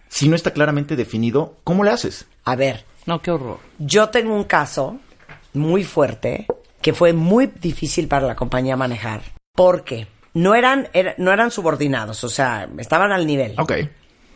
Si 0.08 0.28
no 0.28 0.36
está 0.36 0.52
claramente 0.52 0.96
definido, 0.96 1.58
¿cómo 1.64 1.84
le 1.84 1.90
haces? 1.90 2.26
A 2.44 2.56
ver, 2.56 2.84
No, 3.06 3.22
qué 3.22 3.30
horror. 3.30 3.58
yo 3.78 4.08
tengo 4.10 4.34
un 4.34 4.44
caso 4.44 4.98
muy 5.54 5.84
fuerte 5.84 6.46
que 6.80 6.92
fue 6.92 7.12
muy 7.12 7.46
difícil 7.46 8.08
para 8.08 8.26
la 8.26 8.34
compañía 8.36 8.76
manejar. 8.76 9.22
Porque 9.54 10.08
no 10.34 10.54
eran, 10.54 10.88
era- 10.92 11.14
no 11.18 11.30
eran 11.32 11.50
subordinados, 11.50 12.24
o 12.24 12.28
sea, 12.28 12.68
estaban 12.78 13.12
al 13.12 13.26
nivel. 13.26 13.54
Ok. 13.58 13.72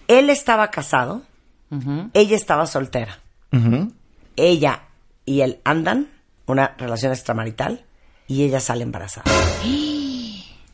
Él 0.09 0.31
estaba 0.31 0.71
casado, 0.71 1.23
ella 2.15 2.37
estaba 2.37 2.67
soltera. 2.67 3.19
Ella 4.37 4.83
y 5.27 5.43
él 5.43 5.61
andan, 5.65 6.09
una 6.47 6.75
relación 6.79 7.13
extramarital, 7.13 7.85
y 8.27 8.45
ella 8.45 8.61
sale 8.61 8.83
embarazada. 8.85 9.25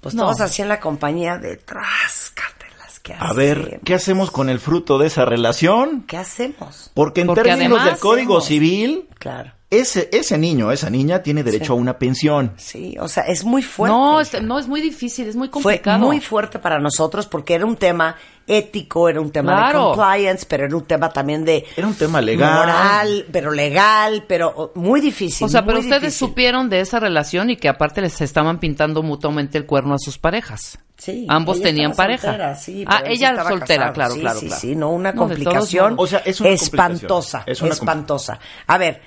Pues 0.00 0.14
No. 0.14 0.24
todos 0.24 0.40
así 0.40 0.62
en 0.62 0.68
la 0.68 0.80
compañía 0.80 1.38
de 1.38 1.56
tráscatelas. 1.56 2.98
¿Qué 3.02 3.14
A 3.18 3.32
ver, 3.32 3.58
hacemos? 3.58 3.80
¿qué 3.84 3.94
hacemos 3.94 4.30
con 4.30 4.48
el 4.48 4.58
fruto 4.60 4.98
de 4.98 5.06
esa 5.08 5.24
relación? 5.24 6.02
¿Qué 6.06 6.16
hacemos? 6.16 6.90
Porque 6.94 7.22
en 7.22 7.28
Porque 7.28 7.42
términos 7.42 7.84
del 7.84 7.96
Código 7.98 8.38
hacemos- 8.38 8.46
Civil, 8.46 9.08
Claro. 9.18 9.52
ese, 9.70 10.08
ese 10.12 10.38
niño, 10.38 10.70
esa 10.72 10.88
niña 10.90 11.22
tiene 11.22 11.42
derecho 11.42 11.66
Sí. 11.66 11.72
a 11.72 11.74
una 11.74 11.98
pensión. 11.98 12.52
Sí, 12.56 12.96
o 13.00 13.08
sea, 13.08 13.24
es 13.24 13.44
muy 13.44 13.62
fuerte. 13.62 13.92
No, 13.96 14.20
es, 14.20 14.42
no, 14.42 14.58
es 14.58 14.68
muy 14.68 14.80
difícil, 14.80 15.26
es 15.28 15.34
muy 15.36 15.48
Fue 15.48 15.52
complicado. 15.62 15.98
muy 15.98 16.20
fuerte 16.20 16.58
para 16.58 16.78
nosotros 16.80 17.26
porque 17.26 17.54
era 17.54 17.66
un 17.66 17.76
tema 17.76 18.16
ético, 18.52 19.08
era 19.08 19.20
un 19.20 19.30
tema 19.30 19.56
Claro. 19.56 19.78
de 19.78 19.84
compliance, 19.96 20.46
pero 20.48 20.64
era 20.66 20.76
un 20.76 20.84
tema 20.84 21.10
también 21.12 21.44
de 21.44 21.64
Era 21.76 21.86
un 21.86 21.94
tema 21.94 22.20
legal. 22.20 22.54
moral, 22.58 23.26
pero 23.32 23.50
legal, 23.50 24.24
pero 24.28 24.72
muy 24.74 25.00
difícil. 25.00 25.44
O 25.46 25.48
sea, 25.48 25.64
pero 25.64 25.78
ustedes 25.80 26.02
difícil. 26.02 26.28
supieron 26.28 26.68
de 26.70 26.80
esa 26.80 27.00
relación 27.00 27.50
y 27.50 27.56
que 27.56 27.68
aparte 27.68 28.00
les 28.00 28.20
estaban 28.20 28.58
pintando 28.60 29.02
mutuamente 29.02 29.58
el 29.58 29.66
cuerno 29.66 29.94
a 29.94 29.98
sus 29.98 30.18
parejas. 30.18 30.78
Sí, 30.96 31.26
Ambos 31.28 31.56
ella 31.56 31.64
tenían 31.66 31.92
pareja. 31.94 32.28
soltera, 32.28 32.54
sí, 32.54 32.84
ah, 32.86 33.02
ella 33.06 33.30
estaba 33.30 33.48
soltera, 33.50 33.92
casado. 33.92 33.94
claro, 33.94 34.14
Sí, 34.14 34.20
claro, 34.20 34.38
sí, 34.40 34.46
claro. 34.46 34.60
Sí, 34.60 34.76
no, 34.76 34.90
una 34.90 35.10
No, 35.12 35.18
complicación. 35.18 35.94
O 35.98 36.06
sea, 36.06 36.20
es 36.24 36.40
una 36.40 36.50
espantosa, 36.50 37.38
complicación. 37.38 37.52
Es 37.52 37.62
una 37.62 37.72
espantosa. 37.72 38.38
A 38.68 38.78
ver, 38.78 39.00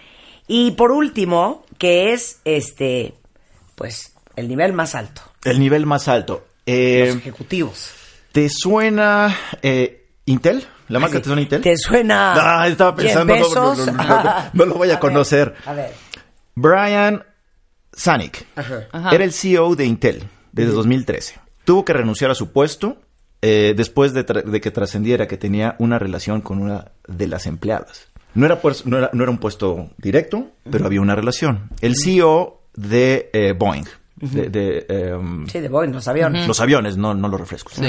y 0.47 0.71
por 0.71 0.91
último, 0.91 1.63
que 1.77 2.11
es 2.11 2.41
este, 2.43 3.13
pues, 3.75 4.13
el 4.35 4.47
nivel 4.49 4.73
más 4.73 4.93
alto, 4.95 5.21
El 5.45 5.59
nivel 5.59 5.85
más 5.85 6.07
alto. 6.09 6.45
Eh, 6.65 7.05
los 7.07 7.17
ejecutivos. 7.17 7.91
¿Te 8.35 8.49
suena 8.49 9.33
eh, 9.61 10.09
Intel? 10.25 10.61
¿La 10.89 10.99
marca 10.99 11.19
Así, 11.19 11.21
te 11.21 11.27
suena 11.29 11.41
Intel? 11.41 11.61
¿Te 11.61 11.77
suena? 11.77 12.33
Ah, 12.63 12.67
estaba 12.67 12.93
pensando, 12.93 13.33
no, 13.33 13.39
Bezos? 13.39 13.77
no, 13.77 13.85
no, 13.85 13.93
no, 13.93 14.23
no, 14.23 14.33
no 14.51 14.65
lo 14.65 14.73
voy 14.75 14.91
a 14.91 14.99
conocer. 14.99 15.55
A 15.65 15.71
ver. 15.71 15.93
Brian 16.53 17.23
Sanic 17.93 18.45
Ajá. 18.57 18.87
Era 19.13 19.23
el 19.23 19.31
CEO 19.31 19.77
de 19.77 19.85
Intel 19.85 20.23
desde 20.51 20.73
2013. 20.73 21.35
Tuvo 21.63 21.85
que 21.85 21.93
renunciar 21.93 22.29
a 22.29 22.35
su 22.35 22.51
puesto 22.51 22.97
eh, 23.41 23.73
después 23.77 24.11
de, 24.13 24.25
que 24.25 24.71
trascendiera 24.71 25.29
que 25.29 25.37
tenía 25.37 25.77
una 25.79 25.97
relación 25.97 26.41
con 26.41 26.61
una 26.61 26.91
de 27.07 27.27
las 27.29 27.45
empleadas. 27.45 28.09
No 28.33 28.45
era, 28.45 28.59
pues- 28.59 28.85
no 28.85 28.97
era, 28.97 29.11
no 29.13 29.23
era 29.23 29.31
un 29.31 29.37
puesto 29.37 29.91
directo, 29.97 30.51
pero 30.69 30.85
había 30.87 30.99
una 30.99 31.15
relación. 31.15 31.69
El 31.79 31.95
CEO 31.95 32.63
de 32.75 33.29
eh, 33.31 33.53
Boeing, 33.53 33.85
de, 34.15 34.49
de, 34.49 35.19
Sí, 35.47 35.59
de 35.59 35.69
Boeing, 35.69 35.91
los 35.91 36.07
aviones. 36.07 36.47
los 36.47 36.59
aviones, 36.59 36.97
no, 36.97 37.13
no 37.13 37.27
los 37.27 37.39
refrescos. 37.39 37.73
Sí. 37.73 37.85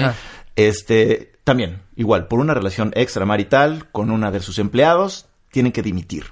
Este, 0.57 1.33
también, 1.45 1.83
igual, 1.97 2.29
por 2.29 2.41
una 2.41 2.55
relación 2.55 2.93
extramarital 2.95 3.91
con 3.93 4.11
una 4.11 4.31
de 4.31 4.41
sus 4.41 4.59
empleados, 4.59 5.27
tienen 5.51 5.73
que 5.73 5.83
dimitir. 5.83 6.25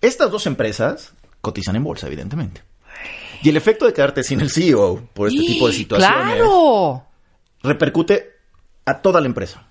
Estas 0.00 0.30
dos 0.30 0.46
empresas 0.46 1.14
cotizan 1.40 1.76
en 1.76 1.84
bolsa, 1.84 2.06
evidentemente. 2.06 2.62
Y 3.42 3.48
el 3.48 3.56
efecto 3.56 3.86
de 3.86 3.92
quedarte 3.92 4.22
sin 4.22 4.40
el 4.40 4.50
CEO 4.50 5.08
por 5.12 5.28
este 5.28 5.40
tipo 5.40 5.66
de 5.66 5.72
situaciones 5.74 6.36
¡Claro! 6.36 7.04
repercute 7.62 8.30
a 8.84 8.98
toda 9.02 9.20
la 9.20 9.26
empresa. 9.26 9.66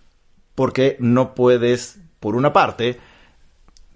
Porque 0.56 0.96
no 1.00 1.36
puedes, 1.36 2.00
por 2.20 2.36
una 2.36 2.54
parte, 2.54 3.00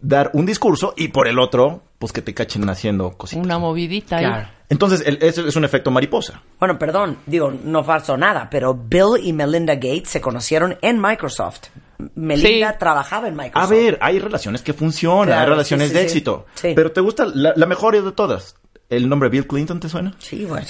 dar 0.02 0.32
un 0.34 0.46
discurso 0.46 0.94
y 0.98 1.10
por 1.10 1.28
el 1.28 1.40
otro, 1.40 1.84
pues 2.00 2.12
que 2.12 2.22
te 2.22 2.34
cachen 2.34 2.68
haciendo 2.70 3.12
cositas. 3.18 3.44
Una 3.44 3.60
movidita 3.60 4.18
ahí. 4.18 4.26
Claro. 4.26 4.50
Entonces, 4.70 5.02
el- 5.06 5.18
ese 5.22 5.48
es 5.48 5.56
un 5.56 5.66
efecto 5.66 5.90
mariposa. 5.92 6.42
Bueno, 6.60 6.78
perdón, 6.78 7.18
digo, 7.26 7.52
no 7.64 7.84
falso 7.84 8.16
nada, 8.18 8.48
pero 8.52 8.74
Bill 8.76 9.20
y 9.24 9.34
Melinda 9.34 9.74
Gates 9.76 10.10
se 10.10 10.22
conocieron 10.22 10.78
en 10.82 11.02
Microsoft. 11.02 11.70
Melinda 12.16 12.72
Sí. 12.74 12.78
trabajaba 12.80 13.28
en 13.28 13.34
A 13.40 13.44
Microsoft. 13.44 13.70
ver, 13.72 13.98
hay 14.02 14.20
relaciones 14.20 14.62
que 14.62 14.74
funcionan, 14.74 15.26
Claro, 15.28 15.42
hay 15.42 15.48
relaciones 15.50 15.88
sí, 15.88 15.94
sí, 15.94 15.96
de 15.96 16.00
sí. 16.02 16.06
éxito. 16.06 16.46
Sí. 16.54 16.72
Pero 16.76 16.92
¿te 16.92 17.02
gusta 17.02 17.26
la, 17.34 17.54
la 17.56 17.66
mejor 17.66 18.02
de 18.02 18.12
todas? 18.12 18.56
¿El 18.90 19.10
nombre 19.10 19.30
Bill 19.30 19.48
Clinton 19.48 19.80
te 19.80 19.90
suena? 19.90 20.14
Sí, 20.20 20.46
bueno, 20.46 20.66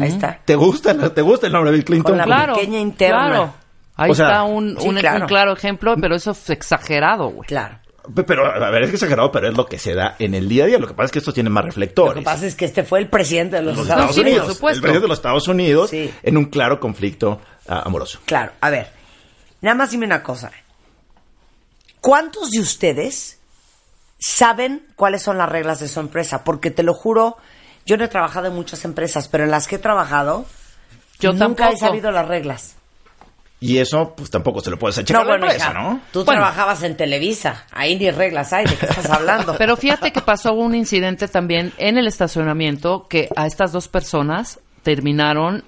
ahí 0.00 0.08
está. 0.08 0.38
¿Te 0.44 0.54
gusta, 0.54 0.94
¿Te 1.12 1.22
gusta 1.22 1.46
el 1.46 1.52
nombre 1.52 1.72
Bill 1.72 1.84
Clinton? 1.84 2.12
Con 2.12 2.18
la 2.18 2.24
Claro. 2.24 2.54
pequeña 2.54 2.78
interna. 2.78 3.26
Claro. 3.26 3.54
Ahí 3.96 4.10
O 4.12 4.14
sea, 4.14 4.26
está 4.28 4.42
un, 4.44 4.76
sí, 4.80 4.88
un- 4.88 4.94
claro. 4.96 5.22
un 5.22 5.26
claro 5.28 5.52
ejemplo, 5.52 5.94
pero 6.00 6.14
eso 6.14 6.30
es 6.30 6.48
exagerado, 6.50 7.28
güey. 7.30 7.46
Claro. 7.48 7.79
Pe- 8.14 8.24
Pero, 8.24 8.46
a 8.46 8.70
ver, 8.70 8.82
es 8.84 8.90
que 8.90 8.96
exagerado, 8.96 9.30
pero 9.32 9.48
es 9.48 9.56
lo 9.56 9.66
que 9.66 9.78
se 9.78 9.94
da 9.94 10.16
en 10.18 10.34
el 10.34 10.48
día 10.48 10.64
a 10.64 10.66
día. 10.66 10.78
Lo 10.78 10.86
que 10.86 10.94
pasa 10.94 11.06
es 11.06 11.12
que 11.12 11.18
esto 11.20 11.32
tiene 11.32 11.50
más 11.50 11.62
Lo 11.64 11.66
reflectores. 11.68 12.14
que 12.18 12.24
pasa 12.24 12.46
es 12.46 12.54
que 12.54 12.64
este 12.64 12.84
fue 12.84 12.98
el 13.00 13.08
presidente 13.08 13.56
de 13.56 13.62
los, 13.62 13.76
los 13.76 13.82
Estados, 13.88 14.10
Estados 14.10 14.14
sí, 14.16 14.20
por 14.22 14.28
Unidos. 14.30 14.54
supuesto. 14.54 14.76
El 14.76 14.82
presidente 14.82 15.04
de 15.04 15.08
los 15.08 15.18
Estados 15.18 15.48
Unidos 15.48 15.90
Sí. 15.90 16.10
en 16.22 16.36
un 16.36 16.44
claro 16.46 16.80
conflicto 16.80 17.40
ah, 17.68 17.82
amoroso. 17.84 18.20
Claro, 18.24 18.52
a 18.60 18.70
ver, 18.70 18.90
nada 19.60 19.74
más 19.74 19.90
dime 19.90 20.06
una 20.06 20.22
cosa. 20.22 20.50
¿Cuántos 22.00 22.50
de 22.50 22.60
ustedes 22.60 23.38
saben 24.18 24.86
cuáles 24.96 25.22
son 25.22 25.38
las 25.38 25.48
reglas 25.48 25.80
de 25.80 25.88
su 25.88 26.00
empresa? 26.00 26.44
Porque 26.44 26.70
te 26.70 26.82
lo 26.82 26.94
juro, 26.94 27.36
yo 27.84 27.96
no 27.96 28.04
he 28.04 28.08
trabajado 28.08 28.46
en 28.46 28.54
muchas 28.54 28.84
empresas, 28.84 29.28
pero 29.28 29.44
en 29.44 29.50
las 29.50 29.66
que 29.68 29.76
he 29.76 29.78
trabajado, 29.78 30.46
Yo 31.18 31.32
nunca 31.32 31.68
he 31.70 31.76
sabido 31.76 32.10
las 32.10 32.26
reglas. 32.26 32.76
Y 33.62 33.76
eso, 33.76 34.14
pues 34.16 34.30
tampoco 34.30 34.60
se 34.62 34.70
lo 34.70 34.78
puedes 34.78 34.96
echar 34.96 35.18
a 35.20 35.24
la 35.24 35.34
empresa, 35.34 35.56
hija, 35.70 35.72
¿no? 35.74 36.00
Tú 36.12 36.24
Bueno. 36.24 36.40
trabajabas 36.40 36.82
en 36.82 36.96
Televisa, 36.96 37.66
ahí 37.72 37.98
ni 37.98 38.10
reglas 38.10 38.52
hay, 38.54 38.64
¿de 38.64 38.74
qué 38.74 38.86
estás 38.86 39.10
hablando? 39.10 39.54
Pero 39.58 39.76
fíjate 39.76 40.12
que 40.12 40.22
pasó 40.22 40.54
un 40.54 40.74
incidente 40.74 41.28
también 41.28 41.72
en 41.76 41.98
el 41.98 42.06
estacionamiento 42.06 43.06
que 43.06 43.28
a 43.36 43.46
estas 43.46 43.72
dos 43.72 43.88
personas 43.88 44.60
terminaron, 44.82 45.62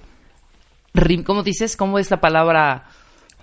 ¿cómo 1.25 1.43
dices? 1.43 1.77
¿Cómo 1.77 1.99
es 1.99 2.09
la 2.09 2.19
palabra? 2.19 2.85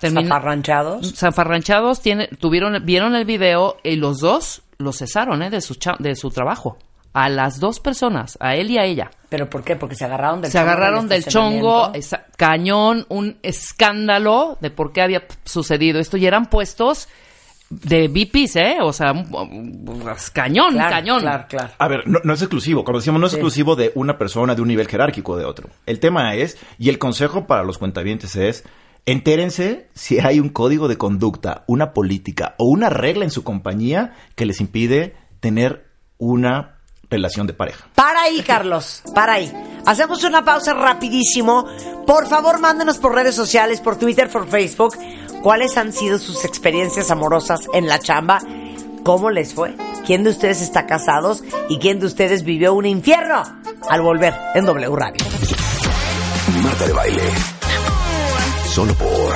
Termin- 0.01 0.25
Zafarranchados. 0.25 1.15
Zafarranchados 1.15 2.01
tiene, 2.01 2.27
tuvieron, 2.29 2.85
vieron 2.85 3.15
el 3.15 3.25
video 3.27 3.77
y 3.85 3.97
los 3.97 4.19
dos 4.19 4.63
los 4.79 4.97
cesaron 4.99 5.43
¿eh? 5.43 5.51
de, 5.51 5.61
su 5.61 5.75
cha- 5.75 5.97
de 5.99 6.17
su 6.17 6.31
trabajo. 6.31 6.79
A 7.12 7.29
las 7.29 7.59
dos 7.59 7.81
personas, 7.81 8.37
a 8.40 8.55
él 8.55 8.70
y 8.70 8.79
a 8.79 8.85
ella. 8.85 9.11
¿Pero 9.29 9.51
por 9.51 9.64
qué? 9.64 9.75
Porque 9.77 9.96
se 9.96 10.05
agarraron 10.05 10.40
del 10.42 10.51
Se 10.51 10.59
chongo 10.59 10.70
agarraron 10.70 11.09
del 11.09 11.25
chongo, 11.25 11.90
esa- 11.94 12.25
cañón, 12.37 13.05
un 13.09 13.38
escándalo 13.42 14.59
de 14.61 14.70
por 14.70 14.92
qué 14.92 15.03
había 15.03 15.25
sucedido 15.44 15.99
esto. 15.99 16.16
Y 16.16 16.27
eran 16.27 16.46
puestos 16.46 17.09
de 17.68 18.09
VPs, 18.09 18.57
¿eh? 18.57 18.77
O 18.81 18.92
sea, 18.92 19.12
cañón, 20.33 20.73
Claro, 20.75 20.90
cañón. 20.90 21.20
Claro, 21.23 21.44
claro. 21.49 21.70
A 21.79 21.88
ver, 21.88 22.07
no, 22.07 22.18
no 22.25 22.35
es 22.35 22.42
exclusivo. 22.42 22.85
Como 22.85 22.99
decíamos, 22.99 23.20
no 23.20 23.27
es 23.27 23.33
Sí. 23.33 23.38
exclusivo 23.38 23.77
de 23.77 23.92
una 23.94 24.18
persona 24.18 24.55
de 24.55 24.62
un 24.62 24.68
nivel 24.68 24.88
jerárquico 24.88 25.37
de 25.37 25.44
otro. 25.44 25.68
El 25.87 26.01
tema 26.01 26.35
es, 26.35 26.59
y 26.79 26.88
el 26.88 26.99
consejo 26.99 27.46
para 27.46 27.62
los 27.64 27.79
cuentavientes 27.79 28.35
es, 28.37 28.64
entérense 29.07 29.88
si 29.94 30.18
hay 30.18 30.40
un 30.40 30.49
código 30.51 30.88
de 30.88 30.96
conducta, 30.99 31.64
una 31.66 31.92
política 31.92 32.55
o 32.59 32.66
una 32.66 32.88
regla 32.90 33.25
en 33.25 33.31
su 33.31 33.44
compañía 33.44 34.14
que 34.35 34.46
les 34.46 34.61
impide 34.61 35.14
tener 35.40 35.87
una 36.18 36.77
relación 37.11 37.46
de 37.46 37.53
pareja. 37.53 37.87
Para 37.94 38.23
ahí, 38.23 38.42
Carlos, 38.42 39.03
para 39.14 39.35
ahí. 39.35 39.53
Hacemos 39.85 40.25
una 40.25 40.44
pausa 40.44 40.75
rapidísimo. 40.75 41.66
Por 42.07 42.29
favor, 42.29 42.61
mándenos 42.61 42.99
por 42.99 43.14
redes 43.14 43.35
sociales, 43.35 43.81
por 43.81 43.96
Twitter, 43.96 44.31
por 44.31 44.49
Facebook, 44.49 44.96
cuáles 45.42 45.77
han 45.77 45.92
sido 45.92 46.18
sus 46.18 46.44
experiencias 46.44 47.11
amorosas 47.11 47.61
en 47.75 47.88
la 47.88 47.99
chamba. 47.99 48.40
¿Cómo 49.03 49.31
les 49.31 49.55
fue? 49.55 49.75
¿Quién 50.07 50.25
de 50.25 50.31
ustedes 50.31 50.61
está 50.61 50.87
casados 50.87 51.42
y 51.68 51.79
quién 51.79 52.01
de 52.01 52.07
ustedes 52.07 52.44
vivió 52.44 52.75
un 52.75 52.87
infierno 52.87 53.42
al 53.88 54.03
volver 54.03 54.35
en 54.55 54.66
W 54.66 54.94
Radio? 54.94 55.25
Marta 56.62 56.87
de 56.87 56.92
Baile. 56.92 57.23
Solo 58.66 58.94
por 58.94 59.35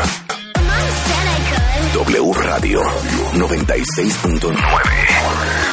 W 1.94 2.32
Radio 2.34 2.82
96.9. 3.34 5.63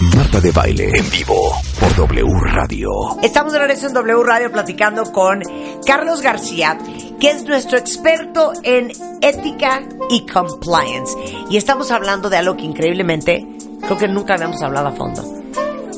Marta 0.00 0.40
de 0.40 0.50
Baile 0.50 0.90
en 0.94 1.08
vivo 1.10 1.54
por 1.80 1.94
W 1.96 2.26
Radio. 2.52 2.90
Estamos 3.22 3.54
de 3.54 3.60
regreso 3.60 3.86
en 3.86 3.94
W 3.94 4.22
Radio 4.24 4.52
platicando 4.52 5.10
con 5.10 5.42
Carlos 5.86 6.20
García, 6.20 6.76
que 7.18 7.30
es 7.30 7.44
nuestro 7.44 7.78
experto 7.78 8.52
en 8.62 8.92
ética 9.22 9.88
y 10.10 10.26
compliance. 10.26 11.16
Y 11.48 11.56
estamos 11.56 11.90
hablando 11.90 12.28
de 12.28 12.36
algo 12.36 12.56
que 12.56 12.64
increíblemente 12.64 13.46
creo 13.80 13.96
que 13.96 14.08
nunca 14.08 14.34
habíamos 14.34 14.62
hablado 14.62 14.88
a 14.88 14.92
fondo. 14.92 15.22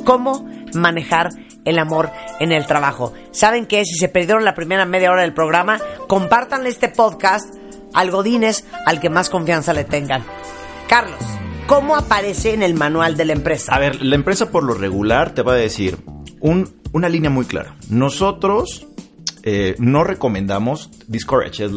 Cómo 0.04 0.48
manejar 0.74 1.30
el 1.64 1.78
amor 1.78 2.12
en 2.38 2.52
el 2.52 2.66
trabajo. 2.66 3.12
¿Saben 3.32 3.66
qué? 3.66 3.84
Si 3.84 3.96
se 3.96 4.08
perdieron 4.08 4.44
la 4.44 4.54
primera 4.54 4.86
media 4.86 5.10
hora 5.10 5.22
del 5.22 5.34
programa, 5.34 5.80
compártanle 6.06 6.68
este 6.68 6.88
podcast 6.88 7.52
al 7.94 8.12
Godines, 8.12 8.64
al 8.86 9.00
que 9.00 9.10
más 9.10 9.28
confianza 9.28 9.72
le 9.72 9.84
tengan. 9.84 10.24
Carlos, 10.88 11.18
¿cómo 11.68 11.94
aparece 11.96 12.52
en 12.54 12.62
el 12.64 12.74
manual 12.74 13.16
de 13.16 13.24
la 13.26 13.32
empresa? 13.34 13.72
A 13.72 13.78
ver, 13.78 14.02
la 14.02 14.16
empresa 14.16 14.50
por 14.50 14.64
lo 14.64 14.74
regular 14.74 15.34
te 15.34 15.42
va 15.42 15.52
a 15.52 15.56
decir 15.56 15.98
un- 16.40 16.74
una 16.92 17.08
línea 17.08 17.30
muy 17.30 17.44
clara. 17.44 17.76
Nosotros 17.90 18.86
eh, 19.44 19.76
no 19.78 20.02
recomendamos, 20.02 20.90
discourage, 21.06 21.64
es 21.64 21.70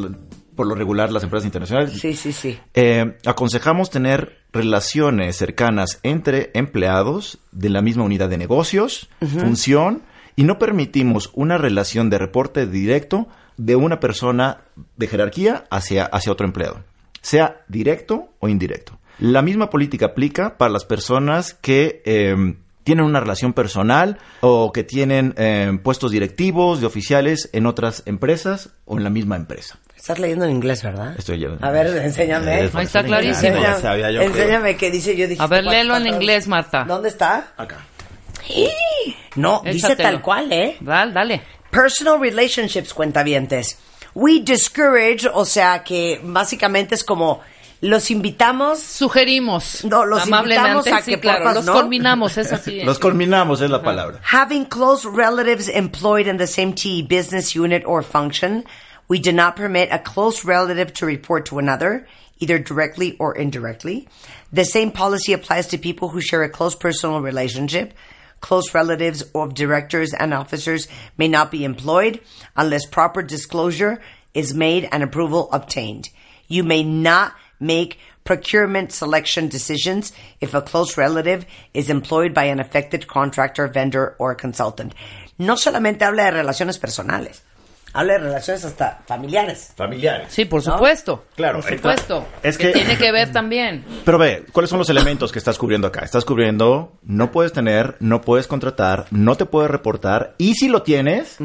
por 0.56 0.68
lo 0.68 0.76
regular 0.76 1.12
las 1.12 1.24
empresas 1.24 1.46
internacionales. 1.46 1.92
Sí, 2.00 2.16
sí, 2.16 2.34
sí. 2.34 2.58
Eh, 2.74 3.18
aconsejamos 3.26 3.90
tener 3.90 4.40
relaciones 4.52 5.38
cercanas 5.38 6.00
entre 6.04 6.52
empleados 6.54 7.38
de 7.52 7.70
la 7.70 7.82
misma 7.82 8.04
unidad 8.04 8.30
de 8.30 8.38
negocios, 8.38 9.10
función, 9.22 10.02
y 10.36 10.44
no 10.44 10.58
permitimos 10.60 11.30
una 11.34 11.58
relación 11.58 12.10
de 12.10 12.18
reporte 12.18 12.66
directo 12.66 13.28
de 13.58 13.76
una 13.76 14.00
persona 14.00 14.62
de 14.98 15.08
jerarquía 15.08 15.66
hacia, 15.70 16.06
hacia 16.06 16.32
otro 16.32 16.46
empleado, 16.48 16.84
sea 17.22 17.62
directo 17.68 18.30
o 18.40 18.48
indirecto. 18.50 18.98
La 19.22 19.42
misma 19.42 19.70
política 19.70 20.08
aplica 20.08 20.58
para 20.58 20.72
las 20.72 20.84
personas 20.84 21.54
que 21.54 22.02
eh, 22.06 22.36
tienen 22.84 23.06
una 23.06 23.20
relación 23.20 23.54
personal 23.54 24.18
o 24.42 24.72
que 24.74 24.84
tienen 24.84 25.34
eh, 25.38 25.78
puestos 25.84 26.12
directivos 26.12 26.82
de 26.82 26.88
oficiales 26.88 27.50
en 27.54 27.68
otras 27.68 28.04
empresas 28.08 28.72
o 28.86 28.98
en 28.98 29.04
la 29.04 29.10
misma 29.10 29.36
empresa. 29.38 29.78
Estás 29.96 30.18
leyendo 30.18 30.46
en 30.46 30.52
inglés, 30.52 30.82
¿verdad? 30.82 31.14
Estoy 31.18 31.40
ya- 31.40 31.50
A 31.62 31.70
ver, 31.70 31.86
enséñame. 32.04 32.64
Eh, 32.66 32.70
Ahí 32.74 32.86
está 32.86 33.04
clarísimo. 33.04 33.62
ya 33.62 33.76
sabía 33.80 34.10
yo 34.12 34.20
que- 34.22 34.26
enséñame 34.26 34.76
qué 34.76 34.90
dice. 34.90 35.16
Yo 35.16 35.28
dije, 35.28 35.42
A 35.42 35.46
ver, 35.46 35.64
léelo 35.64 35.96
en 35.96 36.08
inglés, 36.08 36.48
Marta. 36.48 36.84
¿Dónde 36.86 37.10
está? 37.10 37.54
Acá. 37.58 37.78
No, 39.36 39.62
dice 39.64 39.96
tal 39.96 40.22
cual, 40.22 40.52
¿eh? 40.52 40.78
Dale, 40.82 41.14
dale. 41.14 41.42
Personal 41.70 42.20
relationships, 42.20 42.94
cuentavientes. 42.94 43.78
We 44.14 44.42
discourage, 44.42 45.30
o 45.32 45.46
sea 45.46 45.84
que 45.84 46.20
básicamente 46.24 46.96
es 46.96 47.04
como 47.04 47.40
los 47.82 48.12
invitamos. 48.12 48.80
Sugerimos. 48.80 49.84
No, 49.84 50.06
los 50.06 50.28
invitamos 50.28 50.88
a 50.88 51.02
sí, 51.02 51.12
que 51.12 51.20
claro, 51.20 51.44
porfas, 51.44 51.56
los 51.56 51.66
¿no? 51.66 51.74
combinamos, 51.74 52.38
es 52.38 52.54
así. 52.54 52.84
Los 52.84 53.00
culminamos 53.00 53.62
es 53.62 53.70
la 53.70 53.82
palabra. 53.82 54.20
Having 54.24 54.66
close 54.66 55.06
relatives 55.06 55.68
employed 55.68 56.28
in 56.28 56.38
the 56.38 56.48
same 56.48 56.74
TE 56.74 57.02
business 57.02 57.56
unit 57.56 57.84
or 57.86 58.04
function, 58.04 58.64
we 59.08 59.20
do 59.20 59.32
not 59.32 59.56
permit 59.56 59.90
a 59.92 60.00
close 60.00 60.46
relative 60.46 60.94
to 60.94 61.06
report 61.06 61.48
to 61.48 61.60
another, 61.60 62.08
either 62.40 62.60
directly 62.60 63.18
or 63.18 63.36
indirectly. 63.36 64.08
The 64.54 64.64
same 64.64 64.92
policy 64.92 65.34
applies 65.34 65.68
to 65.68 65.78
people 65.78 66.10
who 66.10 66.22
share 66.22 66.44
a 66.44 66.50
close 66.50 66.76
personal 66.76 67.22
relationship. 67.22 67.94
Close 68.42 68.74
relatives 68.74 69.24
of 69.36 69.54
directors 69.54 70.14
and 70.14 70.34
officers 70.34 70.88
may 71.18 71.28
not 71.28 71.52
be 71.52 71.64
employed 71.64 72.22
unless 72.56 72.86
proper 72.86 73.22
disclosure 73.22 74.02
is 74.34 74.54
made 74.54 74.88
and 74.92 75.04
approval 75.04 75.50
obtained. 75.52 76.10
You 76.48 76.64
may 76.64 76.84
not 76.84 77.34
make 77.62 77.98
procurement 78.24 78.92
selection 78.92 79.48
decisions 79.50 80.14
if 80.42 80.54
a 80.54 80.62
close 80.62 80.98
relative 80.98 81.46
is 81.74 81.90
employed 81.90 82.34
by 82.34 82.50
an 82.52 82.60
affected 82.60 83.08
contractor, 83.08 83.68
vendor, 83.72 84.16
or 84.20 84.36
consultant. 84.36 84.94
No 85.38 85.56
solamente 85.56 86.04
habla 86.04 86.26
de 86.26 86.32
relaciones 86.32 86.78
personales, 86.78 87.42
habla 87.94 88.14
de 88.14 88.20
relaciones 88.20 88.64
hasta 88.64 89.02
familiares. 89.08 89.74
Familiares. 89.76 90.28
Sí, 90.30 90.46
por 90.46 90.66
¿No? 90.66 90.74
supuesto. 90.74 91.26
Claro, 91.36 91.62
Por 91.62 91.70
supuesto. 91.76 92.26
es 92.44 92.58
que 92.58 92.68
que- 92.68 92.74
tiene 92.74 92.98
que 92.98 93.12
ver 93.12 93.32
también. 93.32 93.84
Pero 94.06 94.18
ve, 94.18 94.46
¿cuáles 94.52 94.70
son 94.70 94.80
los 94.80 94.90
elementos 94.90 95.32
que 95.32 95.40
estás 95.40 95.58
cubriendo 95.58 95.88
acá? 95.88 96.02
Estás 96.06 96.24
cubriendo, 96.26 96.94
no 97.04 97.32
puedes 97.32 97.54
tener, 97.54 97.96
no 98.00 98.22
puedes 98.22 98.48
contratar, 98.48 99.08
no 99.12 99.36
te 99.36 99.46
puedes 99.46 99.70
reportar, 99.72 100.36
y 100.38 100.54
si 100.54 100.68
lo 100.70 100.84
tienes, 100.84 101.38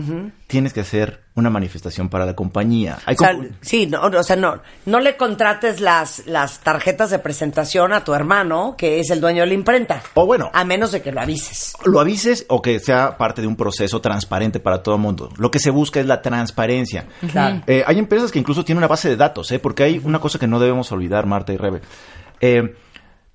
tienes 0.47 0.73
que 0.73 0.81
hacer 0.81 1.25
una 1.37 1.51
manifestación 1.51 2.09
para 2.09 2.25
la 2.25 2.35
compañía. 2.35 2.99
Hay 3.05 3.15
O 3.15 3.19
sea, 3.19 3.39
sí, 3.61 3.87
no, 3.87 4.01
o 4.01 4.23
sea, 4.23 4.37
no, 4.37 4.61
no 4.87 5.01
le 5.01 5.17
contrates 5.17 5.81
las, 5.81 6.27
las 6.27 6.61
tarjetas 6.61 7.11
de 7.11 7.19
presentación 7.19 7.93
a 7.93 8.03
tu 8.05 8.15
hermano, 8.15 8.75
que 8.77 9.01
es 9.01 9.11
el 9.11 9.21
dueño 9.21 9.43
de 9.43 9.49
la 9.49 9.55
imprenta. 9.55 10.03
O 10.15 10.25
bueno. 10.25 10.51
A 10.55 10.65
menos 10.65 10.93
de 10.93 11.03
que 11.03 11.13
lo 11.13 11.21
avises. 11.21 11.75
lo 11.85 12.01
avises 12.01 12.47
o 12.49 12.63
que 12.63 12.81
sea 12.81 13.19
parte 13.19 13.43
de 13.43 13.47
un 13.47 13.57
proceso 13.57 14.01
transparente 14.01 14.61
para 14.61 14.83
todo 14.83 14.95
el 14.95 15.01
mundo. 15.03 15.29
Lo 15.37 15.51
que 15.51 15.59
se 15.59 15.71
busca 15.71 16.01
es 16.01 16.07
la 16.07 16.23
transparencia. 16.23 17.07
Claro. 17.31 17.63
Eh, 17.67 17.85
hay 17.87 17.99
empresas 17.99 18.33
que 18.33 18.39
incluso 18.39 18.65
tienen 18.65 18.79
una 18.79 18.89
base 18.89 19.11
de 19.11 19.17
datos, 19.17 19.53
¿eh? 19.53 19.59
porque 19.59 19.83
hay 19.83 20.01
una 20.03 20.21
cosa 20.21 20.39
que 20.39 20.47
no 20.47 20.59
debemos 20.59 20.91
olvidar, 20.91 21.27
Marta 21.27 21.53
y 21.53 21.59
Rebe. 21.59 21.83
Eh, 22.41 22.75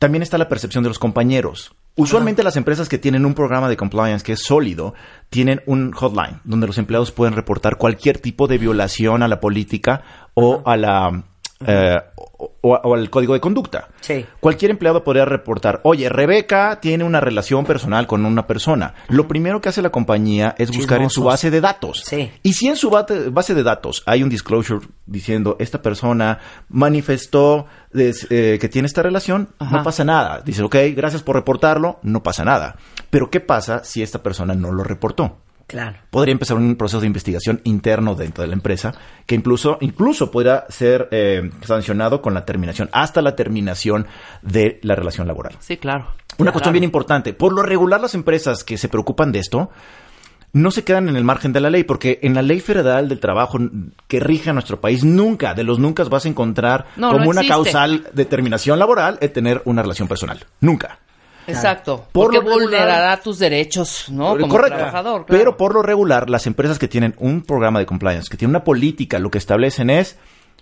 también 0.02 0.24
está 0.24 0.40
la 0.40 0.50
percepción 0.50 0.84
de 0.84 0.90
los 0.90 0.98
compañeros. 0.98 1.76
Usualmente 1.96 2.42
las 2.42 2.58
empresas 2.58 2.90
que 2.90 2.98
tienen 2.98 3.24
un 3.24 3.36
programa 3.36 3.70
de 3.70 3.78
compliance 3.78 4.26
que 4.26 4.34
es 4.34 4.42
sólido, 4.42 4.96
tienen 5.30 5.62
un 5.68 5.92
hotline 5.92 6.40
donde 6.44 6.66
los 6.66 6.80
empleados 6.80 7.12
pueden 7.12 7.36
reportar 7.36 7.78
cualquier 7.78 8.18
tipo 8.18 8.48
de 8.48 8.58
violación 8.58 9.22
a 9.22 9.28
la 9.28 9.40
política 9.40 10.02
o 10.34 10.64
a 10.66 10.76
la 10.76 11.26
eh, 11.68 12.00
o, 12.16 12.52
o- 12.62 12.74
o 12.84 12.94
al 12.96 13.10
código 13.10 13.34
de 13.34 13.40
conducta. 13.40 13.88
Sí. 14.02 14.26
Cualquier 14.40 14.72
empleado 14.72 15.04
podría 15.04 15.26
reportar, 15.26 15.80
oye, 15.84 16.10
Rebeca 16.10 16.80
tiene 16.82 17.04
una 17.04 17.20
relación 17.20 17.66
personal 17.66 18.08
con 18.08 18.26
una 18.26 18.48
persona. 18.48 18.94
Lo 19.10 19.28
primero 19.28 19.62
que 19.62 19.70
hace 19.70 19.82
la 19.82 19.90
compañía 19.92 20.56
es 20.58 20.72
buscar 20.76 21.02
en 21.02 21.10
su 21.10 21.24
base 21.24 21.52
de 21.52 21.62
datos. 21.62 22.02
Sí. 22.06 22.32
Y 22.44 22.54
si 22.54 22.68
en 22.68 22.76
su 22.76 22.90
base 22.90 23.54
de 23.56 23.64
datos 23.64 24.04
hay 24.06 24.24
un 24.24 24.30
disclosure 24.30 24.86
diciendo, 25.06 25.56
esta 25.60 25.82
persona 25.82 26.40
manifestó 26.70 27.68
des- 27.94 28.28
eh, 28.30 28.58
que 28.60 28.70
tiene 28.70 28.86
esta 28.88 29.02
relación, 29.02 29.50
no 29.60 29.84
pasa 29.84 30.04
nada. 30.04 30.42
Dice, 30.44 30.64
ok, 30.64 30.76
gracias 30.96 31.22
por 31.24 31.36
reportarlo, 31.36 32.00
no 32.04 32.24
pasa 32.24 32.44
nada. 32.44 32.76
Pero 33.10 33.30
¿qué 33.30 33.40
pasa 33.40 33.84
si 33.84 34.02
esta 34.02 34.24
persona 34.24 34.56
no 34.56 34.72
lo 34.72 34.84
reportó? 34.84 35.38
Claro. 35.72 35.98
podría 36.10 36.34
empezar 36.34 36.58
un 36.58 36.76
proceso 36.76 37.00
de 37.00 37.08
investigación 37.08 37.62
interno 37.64 38.14
dentro 38.14 38.42
de 38.44 38.50
la 38.50 38.54
empresa 38.54 38.94
que 39.26 39.36
incluso 39.36 39.78
incluso 39.80 40.30
podría 40.30 40.66
ser 40.70 41.08
eh, 41.12 41.50
sancionado 41.62 42.22
con 42.22 42.34
la 42.34 42.46
terminación 42.46 42.90
hasta 42.92 43.22
la 43.22 43.36
terminación 43.36 44.06
de 44.42 44.80
la 44.84 44.96
relación 44.96 45.28
laboral. 45.28 45.56
Sí, 45.60 45.78
claro. 45.78 46.08
Una 46.38 46.52
cuestión 46.52 46.74
bien 46.74 46.84
importante, 46.84 47.34
por 47.34 47.54
lo 47.54 47.64
regular 47.64 48.02
las 48.02 48.16
empresas 48.16 48.64
que 48.64 48.78
se 48.78 48.90
preocupan 48.90 49.32
de 49.32 49.40
esto 49.40 49.70
no 50.54 50.72
se 50.72 50.84
quedan 50.84 51.08
en 51.08 51.16
el 51.16 51.24
margen 51.24 51.54
de 51.54 51.62
la 51.62 51.70
ley, 51.70 51.84
porque 51.84 52.20
en 52.24 52.34
la 52.34 52.42
ley 52.42 52.60
federal 52.60 53.08
del 53.08 53.20
trabajo 53.20 53.58
que 54.08 54.20
rige 54.20 54.50
a 54.50 54.54
nuestro 54.54 54.82
país, 54.82 55.04
nunca, 55.04 55.54
de 55.54 55.64
los 55.64 55.80
nunca 55.80 56.04
vas 56.06 56.26
a 56.26 56.30
encontrar 56.30 56.88
No, 56.98 57.12
como 57.12 57.26
no 57.26 57.30
una 57.30 57.48
causal 57.48 58.08
de 58.14 58.26
terminación 58.26 58.78
laboral 58.78 59.18
el 59.22 59.32
tener 59.32 59.62
una 59.66 59.82
relación 59.82 60.08
personal. 60.08 60.46
Nunca. 60.60 61.00
Exacto. 61.48 62.08
Por 62.12 62.32
Porque 62.32 62.40
vulnerará 62.40 63.18
tus 63.22 63.40
derechos, 63.40 64.06
¿no? 64.10 64.38
Como 64.38 64.50
Correcto. 64.50 64.78
trabajador. 64.78 65.26
claro. 65.26 65.40
Pero 65.40 65.58
por 65.58 65.74
lo 65.74 65.82
regular, 65.82 66.30
las 66.30 66.48
empresas 66.48 66.80
que 66.80 66.88
tienen 66.88 67.16
un 67.18 67.42
programa 67.42 67.80
de 67.80 67.86
compliance, 67.86 68.30
que 68.30 68.38
tienen 68.38 68.52
una 68.52 68.64
política, 68.64 69.20
lo 69.20 69.32
que 69.32 69.38
establecen 69.38 69.90
es, 69.90 70.18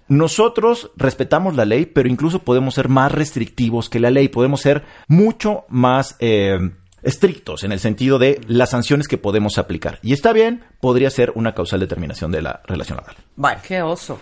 nosotros 0.07 0.91
respetamos 0.97 1.55
la 1.55 1.65
ley, 1.65 1.85
pero 1.85 2.09
incluso 2.09 2.39
podemos 2.39 2.73
ser 2.73 2.89
más 2.89 3.11
restrictivos 3.11 3.89
que 3.89 3.99
la 3.99 4.09
ley, 4.09 4.27
podemos 4.27 4.61
ser 4.61 4.83
mucho 5.07 5.65
más 5.69 6.15
eh, 6.19 6.57
estrictos 7.03 7.63
en 7.63 7.71
el 7.71 7.79
sentido 7.79 8.17
de 8.17 8.41
las 8.47 8.71
sanciones 8.71 9.07
que 9.07 9.17
podemos 9.17 9.57
aplicar. 9.57 9.99
Y 10.01 10.13
está 10.13 10.33
bien, 10.33 10.63
podría 10.81 11.09
ser 11.11 11.31
una 11.35 11.53
causal 11.53 11.79
de 11.79 11.87
terminación 11.87 12.31
de 12.31 12.41
la 12.41 12.61
relación 12.65 12.97
laboral. 12.97 13.61
Qué 13.61 13.81
oso. 13.81 14.19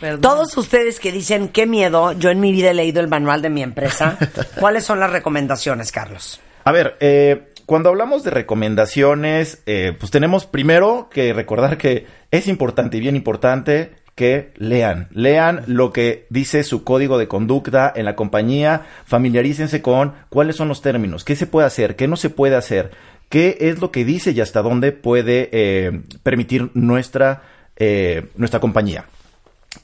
Perdón. 0.00 0.20
Todos 0.20 0.56
ustedes 0.56 1.00
que 1.00 1.12
dicen, 1.12 1.48
qué 1.48 1.66
miedo, 1.66 2.12
yo 2.12 2.30
en 2.30 2.40
mi 2.40 2.52
vida 2.52 2.70
he 2.70 2.74
leído 2.74 3.00
el 3.00 3.08
manual 3.08 3.42
de 3.42 3.50
mi 3.50 3.62
empresa. 3.62 4.18
¿Cuáles 4.60 4.84
son 4.84 5.00
las 5.00 5.10
recomendaciones, 5.10 5.90
Carlos? 5.92 6.40
A 6.64 6.72
ver, 6.72 6.96
eh, 7.00 7.52
cuando 7.66 7.88
hablamos 7.90 8.24
de 8.24 8.30
recomendaciones, 8.30 9.62
eh, 9.66 9.94
pues 9.98 10.10
tenemos 10.10 10.46
primero 10.46 11.08
que 11.10 11.32
recordar 11.32 11.76
que 11.76 12.06
es 12.30 12.48
importante 12.48 12.96
y 12.96 13.00
bien 13.00 13.16
importante 13.16 13.92
que 14.18 14.52
lean, 14.56 15.06
lean 15.12 15.62
lo 15.68 15.92
que 15.92 16.26
dice 16.28 16.64
su 16.64 16.82
código 16.82 17.18
de 17.18 17.28
conducta 17.28 17.92
en 17.94 18.04
la 18.04 18.16
compañía, 18.16 18.86
familiarícense 19.04 19.80
con 19.80 20.14
cuáles 20.28 20.56
son 20.56 20.66
los 20.66 20.82
términos, 20.82 21.24
qué 21.24 21.36
se 21.36 21.46
puede 21.46 21.68
hacer, 21.68 21.94
qué 21.94 22.08
no 22.08 22.16
se 22.16 22.28
puede 22.28 22.56
hacer, 22.56 22.90
qué 23.28 23.58
es 23.60 23.80
lo 23.80 23.92
que 23.92 24.04
dice 24.04 24.32
y 24.32 24.40
hasta 24.40 24.60
dónde 24.60 24.90
puede 24.90 25.50
eh, 25.52 26.00
permitir 26.24 26.70
nuestra, 26.74 27.42
eh, 27.76 28.26
nuestra 28.34 28.58
compañía. 28.58 29.04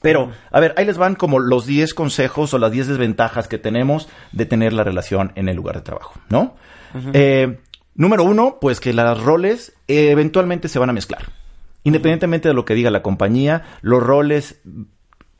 Pero, 0.01 0.31
a 0.51 0.59
ver, 0.59 0.73
ahí 0.77 0.85
les 0.85 0.97
van 0.97 1.15
como 1.15 1.39
los 1.39 1.65
10 1.65 1.93
consejos 1.93 2.53
o 2.53 2.57
las 2.57 2.71
10 2.71 2.87
desventajas 2.87 3.47
que 3.47 3.57
tenemos 3.57 4.09
de 4.31 4.45
tener 4.45 4.73
la 4.73 4.83
relación 4.83 5.31
en 5.35 5.49
el 5.49 5.55
lugar 5.55 5.75
de 5.75 5.81
trabajo, 5.81 6.13
¿no? 6.29 6.55
Eh, 7.13 7.59
número 7.95 8.23
uno, 8.23 8.57
pues 8.61 8.79
que 8.79 8.93
las 8.93 9.21
roles 9.21 9.73
eh, 9.87 10.11
eventualmente 10.11 10.67
se 10.67 10.79
van 10.79 10.89
a 10.89 10.93
mezclar. 10.93 11.31
Independientemente 11.83 12.47
de 12.47 12.53
lo 12.53 12.65
que 12.65 12.73
diga 12.73 12.89
la 12.89 13.01
compañía, 13.01 13.63
los 13.81 14.01
roles, 14.01 14.61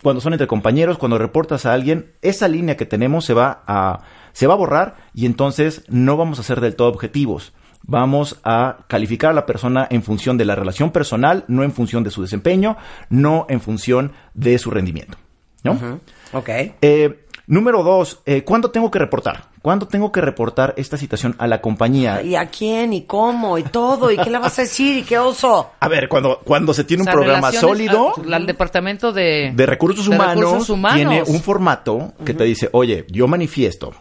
cuando 0.04 0.22
son 0.22 0.34
entre 0.34 0.48
compañeros, 0.48 0.98
cuando 0.98 1.18
reportas 1.18 1.66
a 1.66 1.74
alguien, 1.74 2.12
esa 2.22 2.48
línea 2.48 2.78
que 2.78 2.86
tenemos 2.86 3.26
se 3.26 3.34
va 3.34 3.64
a, 3.66 4.02
se 4.34 4.48
va 4.48 4.54
a 4.54 4.58
borrar 4.58 4.96
y 5.14 5.26
entonces 5.26 5.84
no 5.88 6.18
vamos 6.18 6.40
a 6.40 6.44
ser 6.44 6.62
del 6.62 6.76
todo 6.76 6.90
objetivos. 6.90 7.54
Vamos 7.88 8.40
a 8.44 8.78
calificar 8.88 9.32
a 9.32 9.34
la 9.34 9.46
persona 9.46 9.88
en 9.92 10.02
función 10.02 10.38
de 10.38 10.46
la 10.46 10.56
relación 10.56 10.92
personal, 10.92 11.44
no 11.48 11.64
en 11.64 11.72
función 11.72 12.04
de 12.04 12.10
su 12.12 12.22
desempeño, 12.22 12.78
no 13.10 13.46
en 13.50 13.62
función 13.62 14.12
de 14.34 14.58
su 14.58 14.72
rendimiento. 14.72 15.18
¿No? 15.64 16.00
Ok. 16.34 16.50
Eh, 16.82 17.26
número 17.48 17.82
dos, 17.84 18.22
eh, 18.26 18.44
¿cuándo 18.44 18.70
tengo 18.72 18.92
que 18.92 19.00
reportar? 19.00 19.46
¿Cuándo 19.64 19.88
tengo 19.88 20.12
que 20.12 20.22
reportar 20.22 20.76
esta 20.78 20.96
situación 20.96 21.36
a 21.40 21.48
la 21.48 21.60
compañía? 21.60 22.22
¿Y 22.22 22.36
a 22.36 22.48
quién? 22.48 22.94
¿Y 22.94 23.02
cómo? 23.04 23.58
¿Y 23.58 23.64
todo? 23.64 24.12
¿Y 24.12 24.18
qué 24.18 24.30
le 24.30 24.38
vas 24.38 24.60
a 24.60 24.62
decir? 24.62 24.98
¿Y 24.98 25.02
qué 25.04 25.18
oso? 25.18 25.72
A 25.80 25.88
ver, 25.88 26.08
cuando, 26.08 26.40
cuando 26.44 26.72
se 26.72 26.84
tiene 26.84 27.02
O 27.02 27.06
sea, 27.06 27.14
un 27.14 27.20
programa 27.20 27.52
sólido 27.52 28.14
al- 28.16 28.34
al 28.34 28.46
departamento 28.46 29.12
de, 29.12 29.54
de 29.56 29.66
recursos, 29.66 30.08
de 30.08 30.16
humanos, 30.16 30.44
recursos 30.46 30.70
humanos. 30.70 30.98
tiene 30.98 31.24
un 31.24 31.42
formato 31.42 32.14
que 32.24 32.36
te 32.36 32.44
dice, 32.44 32.70
oye, 32.74 33.06
yo 33.10 33.28
manifiesto 33.28 33.92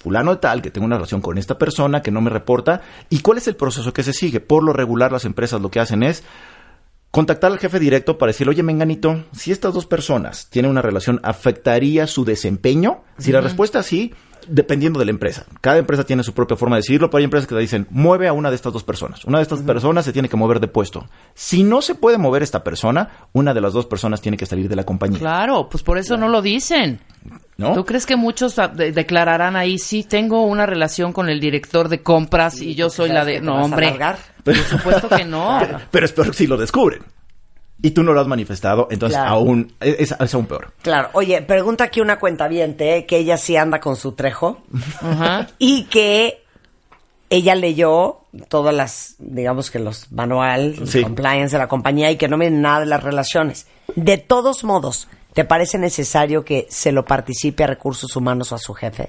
fulano 0.00 0.32
de 0.32 0.38
tal 0.38 0.62
que 0.62 0.70
tengo 0.70 0.86
una 0.86 0.96
relación 0.96 1.20
con 1.20 1.36
esta 1.36 1.58
persona 1.58 2.02
que 2.02 2.10
no 2.10 2.22
me 2.22 2.30
reporta 2.30 2.80
y 3.10 3.20
cuál 3.20 3.38
es 3.38 3.46
el 3.48 3.54
proceso 3.54 3.92
que 3.92 4.02
se 4.02 4.14
sigue. 4.14 4.40
Por 4.40 4.64
lo 4.64 4.72
regular 4.72 5.12
las 5.12 5.26
empresas 5.26 5.60
lo 5.60 5.70
que 5.70 5.78
hacen 5.78 6.02
es 6.02 6.24
contactar 7.10 7.50
al 7.52 7.58
jefe 7.58 7.78
directo 7.78 8.18
para 8.18 8.30
decirle, 8.30 8.52
oye, 8.52 8.62
Menganito, 8.62 9.24
si 9.32 9.52
estas 9.52 9.74
dos 9.74 9.86
personas 9.86 10.48
tienen 10.50 10.70
una 10.70 10.82
relación, 10.82 11.20
¿afectaría 11.22 12.06
su 12.06 12.24
desempeño? 12.24 13.02
Si 13.18 13.32
la 13.32 13.40
respuesta 13.40 13.80
es 13.80 13.86
sí, 13.86 14.14
dependiendo 14.48 14.98
de 14.98 15.04
la 15.04 15.10
empresa. 15.10 15.44
Cada 15.60 15.78
empresa 15.78 16.04
tiene 16.04 16.22
su 16.22 16.32
propia 16.32 16.56
forma 16.56 16.76
de 16.76 16.80
decidirlo, 16.80 17.10
pero 17.10 17.18
hay 17.18 17.24
empresas 17.24 17.46
que 17.46 17.54
te 17.54 17.60
dicen, 17.60 17.86
mueve 17.90 18.28
a 18.28 18.32
una 18.32 18.50
de 18.50 18.56
estas 18.56 18.72
dos 18.72 18.84
personas. 18.84 19.24
Una 19.24 19.38
de 19.38 19.42
estas 19.42 19.60
personas 19.62 20.04
se 20.04 20.12
tiene 20.12 20.28
que 20.28 20.36
mover 20.36 20.60
de 20.60 20.68
puesto. 20.68 21.08
Si 21.34 21.62
no 21.62 21.82
se 21.82 21.94
puede 21.94 22.18
mover 22.18 22.42
esta 22.42 22.64
persona, 22.64 23.10
una 23.32 23.54
de 23.54 23.60
las 23.60 23.72
dos 23.72 23.86
personas 23.86 24.20
tiene 24.20 24.36
que 24.36 24.46
salir 24.46 24.68
de 24.68 24.76
la 24.76 24.84
compañía. 24.84 25.18
Claro, 25.18 25.68
pues 25.68 25.82
por 25.82 25.98
eso 25.98 26.16
no 26.16 26.28
lo 26.28 26.42
dicen. 26.42 27.00
¿no? 27.58 27.74
¿Tú 27.74 27.84
crees 27.84 28.06
que 28.06 28.16
muchos 28.16 28.58
ah, 28.58 28.68
de- 28.68 28.92
declararán 28.92 29.54
ahí, 29.56 29.78
sí, 29.78 30.02
tengo 30.04 30.46
una 30.46 30.64
relación 30.64 31.12
con 31.12 31.28
el 31.28 31.40
director 31.40 31.88
de 31.88 32.02
compras 32.02 32.60
y 32.62 32.74
yo 32.74 32.88
soy 32.88 33.10
la 33.10 33.20
¿Sabes 33.20 33.34
de... 33.34 33.40
No, 33.42 33.62
hombre. 33.62 33.98
Por 34.44 34.54
supuesto 34.56 35.08
que 35.08 35.24
no. 35.24 35.60
Pero 35.90 36.06
es 36.06 36.12
peor 36.12 36.34
si 36.34 36.46
lo 36.46 36.56
descubren. 36.56 37.02
Y 37.82 37.92
tú 37.92 38.02
no 38.02 38.12
lo 38.12 38.20
has 38.20 38.26
manifestado, 38.26 38.88
entonces 38.90 39.16
Claro. 39.18 39.36
aún 39.36 39.72
es, 39.80 40.14
es 40.18 40.34
aún 40.34 40.44
peor. 40.46 40.72
Claro. 40.82 41.08
Oye, 41.14 41.40
pregunta 41.40 41.84
aquí 41.84 42.00
una 42.02 42.18
cuenta 42.18 42.46
que 43.06 43.16
ella 43.16 43.38
sí 43.38 43.56
anda 43.56 43.80
con 43.80 43.96
su 43.96 44.12
trejo 44.12 44.62
Ajá. 45.00 45.46
y 45.58 45.84
que 45.84 46.42
ella 47.30 47.54
leyó 47.54 48.18
todas 48.48 48.74
las, 48.74 49.14
digamos 49.18 49.70
que 49.70 49.78
los 49.78 50.12
manual, 50.12 50.76
Sí. 50.86 51.02
compliance 51.02 51.52
de 51.56 51.58
la 51.58 51.68
compañía 51.68 52.10
y 52.10 52.16
que 52.16 52.28
no 52.28 52.36
viene 52.36 52.58
nada 52.58 52.80
de 52.80 52.86
las 52.86 53.02
relaciones. 53.02 53.66
De 53.96 54.18
todos 54.18 54.62
modos, 54.62 55.08
¿te 55.34 55.44
parece 55.44 55.78
necesario 55.78 56.44
que 56.44 56.66
se 56.70 56.92
lo 56.92 57.04
participe 57.04 57.64
a 57.64 57.66
recursos 57.66 58.14
humanos 58.16 58.52
o 58.52 58.54
a 58.54 58.58
su 58.58 58.74
jefe? 58.74 59.08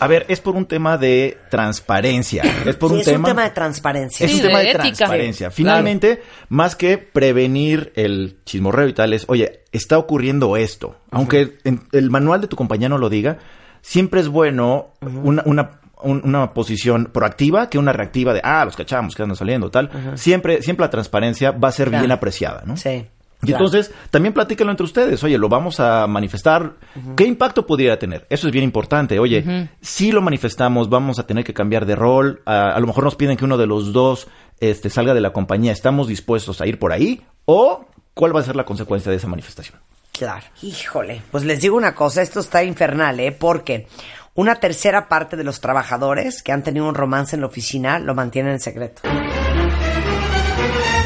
A 0.00 0.06
ver, 0.08 0.26
es 0.28 0.40
por 0.40 0.56
un 0.56 0.66
tema 0.66 0.98
de 0.98 1.38
transparencia. 1.50 2.42
Es 2.66 2.76
por 2.76 2.88
Sí, 2.90 2.94
un 2.94 3.00
es 3.00 3.06
tema... 3.06 3.18
un 3.18 3.24
tema 3.34 3.44
de 3.44 3.50
transparencia. 3.50 4.26
Es 4.26 4.32
Sí, 4.32 4.38
un 4.38 4.46
tema 4.46 4.58
de 4.58 4.70
ética. 4.70 4.82
transparencia. 4.82 5.50
Sí, 5.50 5.56
Finalmente, 5.56 6.22
más 6.48 6.74
que 6.76 6.98
prevenir 6.98 7.92
el 7.96 8.38
chismorreo 8.44 8.88
y 8.88 8.92
tal, 8.94 9.12
es, 9.12 9.24
oye, 9.28 9.60
está 9.72 9.98
ocurriendo 9.98 10.56
esto. 10.56 10.96
Aunque 11.10 11.58
en- 11.64 11.82
el 11.92 12.10
manual 12.10 12.40
de 12.40 12.48
tu 12.48 12.56
compañía 12.56 12.88
no 12.88 12.98
lo 12.98 13.08
diga, 13.08 13.38
siempre 13.80 14.20
es 14.20 14.28
bueno 14.28 14.92
una, 15.00 15.42
una, 15.46 15.80
un- 16.02 16.22
una 16.24 16.52
posición 16.52 17.06
proactiva 17.12 17.70
que 17.70 17.78
una 17.78 17.92
reactiva 17.92 18.32
de, 18.34 18.40
ah, 18.42 18.64
los 18.64 18.74
cachamos 18.76 19.14
que 19.14 19.22
andan 19.22 19.36
saliendo, 19.36 19.70
tal. 19.70 19.88
Siempre, 20.16 20.62
siempre 20.62 20.84
la 20.86 20.90
transparencia 20.90 21.52
va 21.52 21.68
a 21.68 21.72
ser 21.72 21.88
Claro. 21.90 22.02
bien 22.02 22.10
apreciada, 22.12 22.62
¿no? 22.66 22.76
Sí. 22.76 23.06
Y 23.42 23.46
claro. 23.46 23.64
entonces, 23.64 23.92
también 24.10 24.32
platíquenlo 24.32 24.70
entre 24.70 24.84
ustedes. 24.84 25.22
Oye, 25.24 25.36
lo 25.36 25.48
vamos 25.48 25.80
a 25.80 26.06
manifestar. 26.06 26.74
¿Qué 27.16 27.24
impacto 27.24 27.66
pudiera 27.66 27.98
tener? 27.98 28.24
Eso 28.30 28.46
es 28.46 28.52
bien 28.52 28.64
importante. 28.64 29.18
Oye, 29.18 29.68
si 29.80 30.12
lo 30.12 30.22
manifestamos, 30.22 30.88
vamos 30.88 31.18
a 31.18 31.26
tener 31.26 31.44
que 31.44 31.52
cambiar 31.52 31.84
de 31.84 31.96
rol. 31.96 32.40
A, 32.46 32.68
a 32.70 32.78
lo 32.78 32.86
mejor 32.86 33.02
nos 33.02 33.16
piden 33.16 33.36
que 33.36 33.44
uno 33.44 33.58
de 33.58 33.66
los 33.66 33.92
dos 33.92 34.28
este, 34.60 34.90
salga 34.90 35.12
de 35.12 35.20
la 35.20 35.32
compañía. 35.32 35.72
¿Estamos 35.72 36.06
dispuestos 36.06 36.60
a 36.60 36.66
ir 36.66 36.78
por 36.78 36.92
ahí? 36.92 37.20
¿O 37.44 37.84
cuál 38.14 38.34
va 38.34 38.40
a 38.40 38.44
ser 38.44 38.54
la 38.54 38.64
consecuencia 38.64 39.10
de 39.10 39.16
esa 39.16 39.26
manifestación? 39.26 39.80
Claro. 40.12 40.44
Híjole, 40.62 41.22
pues 41.32 41.42
les 41.42 41.60
digo 41.60 41.76
una 41.76 41.94
cosa, 41.96 42.22
esto 42.22 42.38
está 42.40 42.62
infernal, 42.62 43.18
¿eh? 43.18 43.32
Porque 43.32 43.88
una 44.34 44.56
tercera 44.56 45.08
parte 45.08 45.36
de 45.36 45.42
los 45.42 45.60
trabajadores 45.60 46.42
que 46.42 46.52
han 46.52 46.62
tenido 46.62 46.86
un 46.88 46.94
romance 46.94 47.34
en 47.34 47.40
la 47.40 47.48
oficina 47.48 47.98
lo 47.98 48.14
mantienen 48.14 48.52
en 48.52 48.60
secreto. 48.60 49.02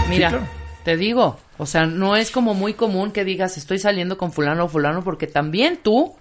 Mira, 0.09 0.29
claro. 0.29 0.45
Te 0.87 0.97
digo, 0.97 1.37
o 1.59 1.67
sea, 1.67 1.85
no 1.85 2.15
es 2.15 2.31
como 2.31 2.55
muy 2.55 2.75
común 2.75 3.11
que 3.11 3.25
digas 3.25 3.57
estoy 3.57 3.81
saliendo 3.81 4.17
con 4.17 4.31
fulano 4.31 4.67
o 4.67 4.69
fulano 4.69 5.03
porque 5.03 5.27
también 5.27 5.81
tú 5.83 6.15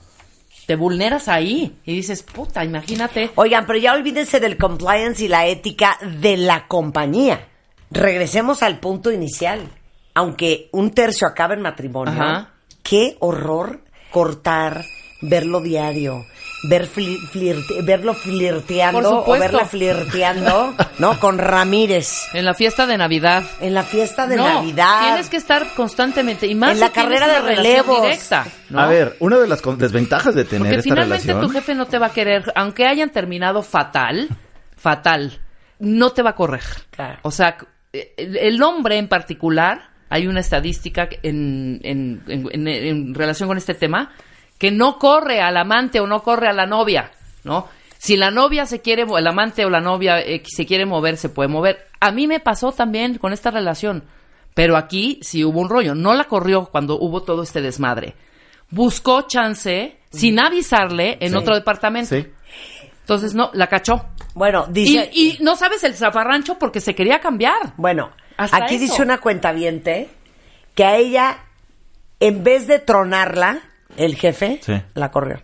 te 0.65 0.75
vulneras 0.75 1.27
ahí 1.27 1.77
y 1.85 1.93
dices, 1.93 2.23
puta, 2.23 2.65
imagínate. 2.65 3.29
Oigan, 3.35 3.67
pero 3.67 3.77
ya 3.77 3.93
olvídense 3.93 4.39
del 4.39 4.57
compliance 4.57 5.23
y 5.23 5.27
la 5.27 5.45
ética 5.45 5.99
de 6.19 6.37
la 6.37 6.65
compañía. 6.67 7.47
Regresemos 7.91 8.63
al 8.63 8.79
punto 8.79 9.11
inicial. 9.11 9.69
Aunque 10.15 10.67
un 10.71 10.89
tercio 10.89 11.27
acabe 11.27 11.53
en 11.53 11.61
matrimonio, 11.61 12.19
Ajá. 12.19 12.53
qué 12.81 13.17
horror 13.19 13.81
cortar, 14.09 14.83
verlo 15.21 15.61
diario, 15.61 16.25
ver 16.63 16.87
fli- 16.89 17.19
flirte- 17.29 17.81
verlo 17.83 18.13
flirteando 18.13 19.23
o 19.25 19.31
verla 19.39 19.65
flirteando, 19.65 20.73
¿no? 20.99 21.19
Con 21.19 21.37
Ramírez. 21.37 22.23
En 22.33 22.45
la 22.45 22.53
fiesta 22.53 22.87
de 22.87 22.97
Navidad. 22.97 23.43
En 23.61 23.73
la 23.73 23.83
fiesta 23.83 24.25
de 24.27 24.35
no, 24.37 24.43
Navidad. 24.47 25.01
Tienes 25.03 25.29
que 25.29 25.37
estar 25.37 25.73
constantemente 25.75 26.47
y 26.47 26.55
más 26.55 26.71
En 26.71 26.79
la 26.79 26.87
si 26.87 26.93
tienes 26.93 27.19
carrera 27.19 27.33
de 27.41 27.55
relevos. 27.55 28.01
directa, 28.01 28.47
¿no? 28.69 28.79
A 28.79 28.87
ver, 28.87 29.15
una 29.19 29.37
de 29.37 29.47
las 29.47 29.61
desventajas 29.77 30.33
de 30.35 30.43
tener 30.45 30.59
Porque 30.63 30.75
esta 30.75 30.83
finalmente 30.83 31.27
relación... 31.27 31.41
tu 31.47 31.53
jefe 31.53 31.75
no 31.75 31.85
te 31.85 31.99
va 31.99 32.07
a 32.07 32.13
querer, 32.13 32.51
aunque 32.55 32.87
hayan 32.87 33.09
terminado 33.11 33.61
fatal, 33.61 34.29
fatal, 34.75 35.39
no 35.79 36.11
te 36.11 36.21
va 36.21 36.31
a 36.31 36.35
correr. 36.35 36.63
Claro. 36.91 37.19
O 37.23 37.31
sea, 37.31 37.57
el 37.93 38.37
el 38.37 38.63
hombre 38.63 38.97
en 38.97 39.07
particular, 39.07 39.89
hay 40.09 40.27
una 40.27 40.39
estadística 40.39 41.07
en, 41.23 41.79
en- 41.83 42.23
en- 42.27 42.49
en- 42.51 42.67
en 42.67 43.13
relación 43.15 43.47
con 43.49 43.57
este 43.57 43.73
tema, 43.73 44.11
que 44.57 44.71
no 44.71 44.97
corre 44.99 45.41
al 45.41 45.57
amante 45.57 45.99
o 45.99 46.07
no 46.07 46.23
corre 46.23 46.47
a 46.47 46.53
la 46.53 46.65
novia, 46.65 47.11
¿no? 47.43 47.67
Si 47.97 48.17
la 48.17 48.29
novia 48.31 48.65
se 48.65 48.81
quiere, 48.81 49.03
el 49.17 49.27
amante 49.27 49.65
o 49.65 49.69
la 49.69 49.81
novia 49.81 50.19
eh, 50.19 50.43
se 50.45 50.65
quiere 50.65 50.85
mover, 50.85 51.17
se 51.17 51.29
puede 51.29 51.49
mover. 51.49 51.87
A 51.99 52.11
mí 52.11 52.27
me 52.27 52.39
pasó 52.39 52.71
también 52.71 53.17
con 53.17 53.33
esta 53.33 53.49
relación, 53.51 54.03
pero 54.53 54.77
aquí 54.77 55.19
sí 55.23 55.43
hubo 55.43 55.59
un 55.59 55.69
rollo. 55.69 55.95
No 55.95 56.13
la 56.13 56.25
corrió 56.25 56.65
cuando 56.65 56.99
hubo 56.99 57.23
todo 57.23 57.41
este 57.43 57.61
desmadre. 57.61 58.15
Buscó 58.69 59.23
chance, 59.23 59.97
sin 60.11 60.39
avisarle, 60.39 61.17
en 61.19 61.31
Sí. 61.31 61.35
otro 61.35 61.55
departamento. 61.55 62.15
Sí. 62.15 62.27
Entonces, 63.01 63.33
no, 63.35 63.51
la 63.53 63.67
cachó. 63.67 64.05
Bueno, 64.33 64.65
Y, 64.69 64.73
dice... 64.73 65.09
y 65.13 65.37
no 65.41 65.55
sabes 65.55 65.83
el 65.83 65.95
zafarrancho 65.95 66.57
porque 66.59 66.81
se 66.81 66.95
quería 66.95 67.19
cambiar. 67.19 67.73
Bueno, 67.77 68.11
Hasta 68.37 68.57
aquí 68.57 68.75
eso. 68.75 68.83
dice 68.85 69.01
una 69.01 69.19
cuentaviente 69.19 70.09
que 70.73 70.83
a 70.83 70.97
ella, 70.97 71.39
en 72.19 72.43
vez 72.43 72.65
de 72.67 72.79
tronarla, 72.79 73.61
el 73.97 74.15
jefe 74.15 74.59
Sí. 74.63 74.81
la 74.93 75.11
corrió. 75.11 75.41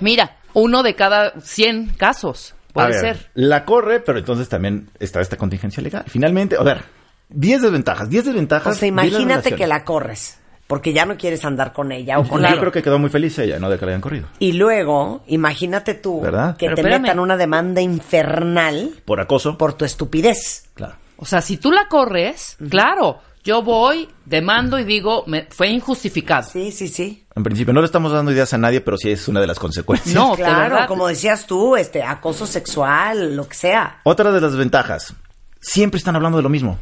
Mira, 0.00 0.38
uno 0.54 0.82
de 0.82 0.94
cada 0.94 1.32
100 1.40 1.94
casos. 1.96 2.54
Puede 2.72 2.88
ver, 2.88 3.00
ser. 3.16 3.30
La 3.34 3.64
corre, 3.64 4.00
pero 4.00 4.18
entonces 4.18 4.48
también 4.48 4.88
está 4.98 5.20
esta 5.20 5.36
contingencia 5.36 5.82
legal. 5.82 6.04
Finalmente, 6.06 6.56
a 6.56 6.62
ver, 6.62 6.82
10 7.28 7.62
desventajas, 7.62 8.08
10 8.08 8.26
desventajas. 8.26 8.76
O 8.76 8.78
sea, 8.78 8.88
imagínate 8.88 9.54
que 9.56 9.66
la 9.66 9.84
corres, 9.84 10.38
porque 10.68 10.92
ya 10.92 11.04
no 11.04 11.16
quieres 11.16 11.44
andar 11.44 11.72
con 11.72 11.90
ella 11.90 12.18
o 12.20 12.26
con 12.26 12.42
Yo 12.42 12.58
creo 12.60 12.72
que 12.72 12.82
quedó 12.82 12.98
muy 13.00 13.10
feliz 13.10 13.36
ella, 13.40 13.58
¿no? 13.58 13.68
De 13.68 13.76
que 13.78 13.84
la 13.86 13.90
hayan 13.92 14.00
corrido. 14.00 14.28
Y 14.38 14.52
luego, 14.52 15.24
imagínate 15.26 15.94
tú 15.94 16.20
¿Verdad? 16.20 16.56
que 16.56 16.66
Pero 16.66 16.76
te 16.76 16.80
espérame. 16.82 17.02
metan 17.02 17.18
una 17.18 17.36
demanda 17.36 17.80
infernal 17.80 18.90
Por 19.04 19.20
acoso. 19.20 19.58
por 19.58 19.72
tu 19.74 19.84
estupidez. 19.84 20.68
Claro. 20.74 20.94
O 21.16 21.26
sea, 21.26 21.40
si 21.42 21.56
tú 21.58 21.72
la 21.72 21.86
corres, 21.88 22.56
claro, 22.70 23.18
Yo 23.42 23.62
voy, 23.62 24.08
demando 24.26 24.78
y 24.78 24.84
digo, 24.84 25.24
me, 25.26 25.46
fue 25.50 25.68
injustificado. 25.68 26.48
Sí, 26.50 26.70
sí, 26.72 26.88
sí. 26.88 27.24
En 27.34 27.42
principio 27.42 27.72
no 27.72 27.80
le 27.80 27.86
estamos 27.86 28.12
dando 28.12 28.32
ideas 28.32 28.52
a 28.52 28.58
nadie, 28.58 28.82
pero 28.82 28.98
sí 28.98 29.10
es 29.10 29.28
una 29.28 29.40
de 29.40 29.46
las 29.46 29.58
consecuencias. 29.58 30.14
No, 30.14 30.36
claro, 30.36 30.74
verdad. 30.74 30.88
como 30.88 31.06
decías 31.08 31.46
tú, 31.46 31.76
este, 31.76 32.02
acoso 32.02 32.46
sexual, 32.46 33.34
lo 33.36 33.48
que 33.48 33.54
sea. 33.54 34.00
Otra 34.04 34.30
de 34.30 34.40
las 34.40 34.56
ventajas, 34.56 35.14
siempre 35.60 35.98
están 35.98 36.16
hablando 36.16 36.36
de 36.36 36.42
lo 36.42 36.50
mismo. 36.50 36.78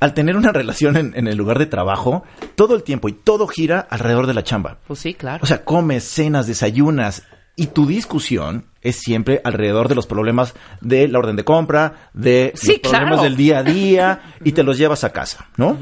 Al 0.00 0.14
tener 0.14 0.36
una 0.36 0.50
relación 0.50 0.96
en, 0.96 1.12
en 1.16 1.28
el 1.28 1.36
lugar 1.36 1.60
de 1.60 1.66
trabajo, 1.66 2.24
todo 2.56 2.74
el 2.74 2.82
tiempo 2.82 3.08
y 3.08 3.12
todo 3.12 3.46
gira 3.46 3.86
alrededor 3.88 4.26
de 4.26 4.34
la 4.34 4.42
chamba. 4.42 4.78
Pues 4.88 4.98
sí, 4.98 5.14
claro. 5.14 5.44
O 5.44 5.46
sea, 5.46 5.64
comes, 5.64 6.02
cenas, 6.02 6.48
desayunas 6.48 7.22
y 7.56 7.66
tu 7.68 7.86
discusión 7.86 8.64
es 8.82 8.96
siempre 8.96 9.40
alrededor 9.44 9.88
de 9.88 9.94
los 9.94 10.06
problemas 10.06 10.54
de 10.80 11.08
la 11.08 11.18
orden 11.18 11.36
de 11.36 11.44
compra, 11.44 12.10
de 12.12 12.52
Sí, 12.56 12.72
los 12.72 12.78
problemas 12.80 13.08
claro. 13.20 13.22
del 13.22 13.36
día 13.36 13.58
a 13.58 13.62
día 13.62 14.20
y 14.44 14.52
te 14.52 14.62
los 14.62 14.76
llevas 14.78 15.04
a 15.04 15.10
casa, 15.12 15.48
¿no? 15.56 15.78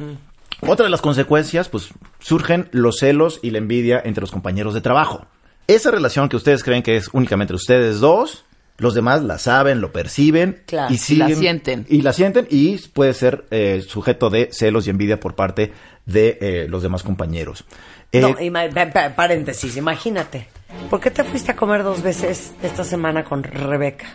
Otra 0.60 0.84
de 0.84 0.90
las 0.90 1.00
consecuencias, 1.00 1.68
pues 1.68 1.88
surgen 2.20 2.68
los 2.72 2.98
celos 2.98 3.40
y 3.42 3.50
la 3.50 3.58
envidia 3.58 4.00
entre 4.04 4.20
los 4.20 4.30
compañeros 4.30 4.74
de 4.74 4.80
trabajo. 4.80 5.26
Esa 5.66 5.90
relación 5.90 6.28
que 6.28 6.36
ustedes 6.36 6.62
creen 6.62 6.82
que 6.82 6.96
es 6.96 7.08
únicamente 7.12 7.54
ustedes 7.54 7.98
dos, 8.00 8.44
los 8.78 8.94
demás 8.94 9.22
la 9.22 9.38
saben, 9.38 9.80
lo 9.80 9.90
perciben 9.92 10.62
Claro. 10.66 10.92
y 10.94 10.98
siguen 10.98 11.30
la 11.30 11.34
sienten. 11.36 11.86
y 11.88 12.02
la 12.02 12.12
sienten 12.12 12.46
y 12.50 12.78
puede 12.88 13.14
ser 13.14 13.44
eh, 13.50 13.82
sujeto 13.86 14.28
de 14.30 14.50
celos 14.52 14.86
y 14.86 14.90
envidia 14.90 15.18
por 15.18 15.34
parte 15.34 15.72
de 16.06 16.38
eh, 16.40 16.66
los 16.68 16.82
demás 16.82 17.02
compañeros. 17.02 17.64
Eh, 18.12 18.20
No, 18.20 18.30
ima- 18.38 18.68
pa- 18.92 19.14
paréntesis, 19.16 19.76
imagínate. 19.76 20.48
¿Por 20.90 21.00
qué 21.00 21.10
te 21.10 21.24
fuiste 21.24 21.52
a 21.52 21.56
comer 21.56 21.82
dos 21.82 22.02
veces 22.02 22.52
esta 22.62 22.84
semana 22.84 23.24
con 23.24 23.42
Rebeca? 23.42 24.06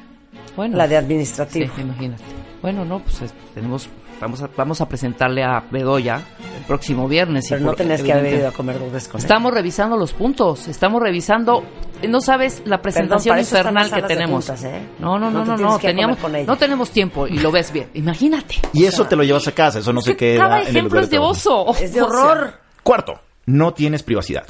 bueno, 0.56 0.76
La 0.78 0.88
de 0.88 0.98
administrativo. 0.98 1.72
Sí, 1.76 1.82
imagínate. 1.82 2.24
Bueno, 2.62 2.84
no, 2.84 3.00
pues 3.00 3.22
es- 3.22 3.34
tenemos, 3.54 3.88
vamos 4.20 4.42
a, 4.42 4.50
vamos 4.58 4.82
a 4.82 4.90
presentarle 4.90 5.44
a 5.44 5.64
Bedoya 5.70 6.16
el 6.58 6.64
próximo 6.66 7.08
viernes. 7.08 7.46
y 7.46 7.50
Pero 7.50 7.62
no 7.62 7.68
por- 7.68 7.76
tenías 7.76 8.02
que 8.02 8.12
haber 8.12 8.34
ido 8.34 8.48
a 8.48 8.52
comer 8.52 8.80
dos 8.80 8.92
veces 8.92 9.08
con 9.10 9.20
él. 9.20 9.24
Estamos 9.26 9.54
revisando 9.54 9.96
los 9.98 10.14
puntos, 10.14 10.68
estamos 10.68 11.00
revisando, 11.02 11.64
eh, 12.02 12.08
no 12.08 12.22
sabes 12.22 12.64
la 12.66 12.82
presentación 12.82 13.38
infernal 13.38 13.92
que 13.92 14.02
tenemos. 14.04 14.46
juntas, 14.46 14.64
¿eh? 14.64 14.82
No, 15.00 15.20
no, 15.20 15.30
No 15.30 15.40
no, 15.40 15.46
no, 15.46 15.56
tienes 15.56 15.74
no, 15.74 15.80
que 15.80 15.88
teníamos, 15.88 16.18
comer 16.18 16.32
con 16.32 16.36
ella. 16.42 16.48
no 16.48 16.58
tenemos 16.58 16.90
tiempo 16.90 17.28
y 17.28 17.38
lo 17.38 17.52
ves 17.52 17.72
bien. 17.72 17.90
Imagínate. 17.94 18.56
y 18.74 18.86
eso 18.86 19.06
te 19.06 19.16
lo 19.16 19.24
llevas 19.24 19.48
a 19.48 19.52
casa, 19.52 19.78
eso 19.80 19.94
no 19.94 20.02
se 20.02 20.16
queda 20.18 20.40
Cada 20.40 20.56
en 20.56 20.62
el 20.62 20.68
ejemplo 20.70 20.90
lugar 21.02 21.04
es 21.04 21.10
de 21.12 21.20
oso. 21.20 21.76
Es 21.80 21.94
de 21.94 22.02
O 22.02 22.10
sea, 22.10 22.20
horror. 22.24 22.54
Cuarto, 22.82 23.20
no 23.46 23.74
tienes 23.76 24.02
privacidad. 24.02 24.46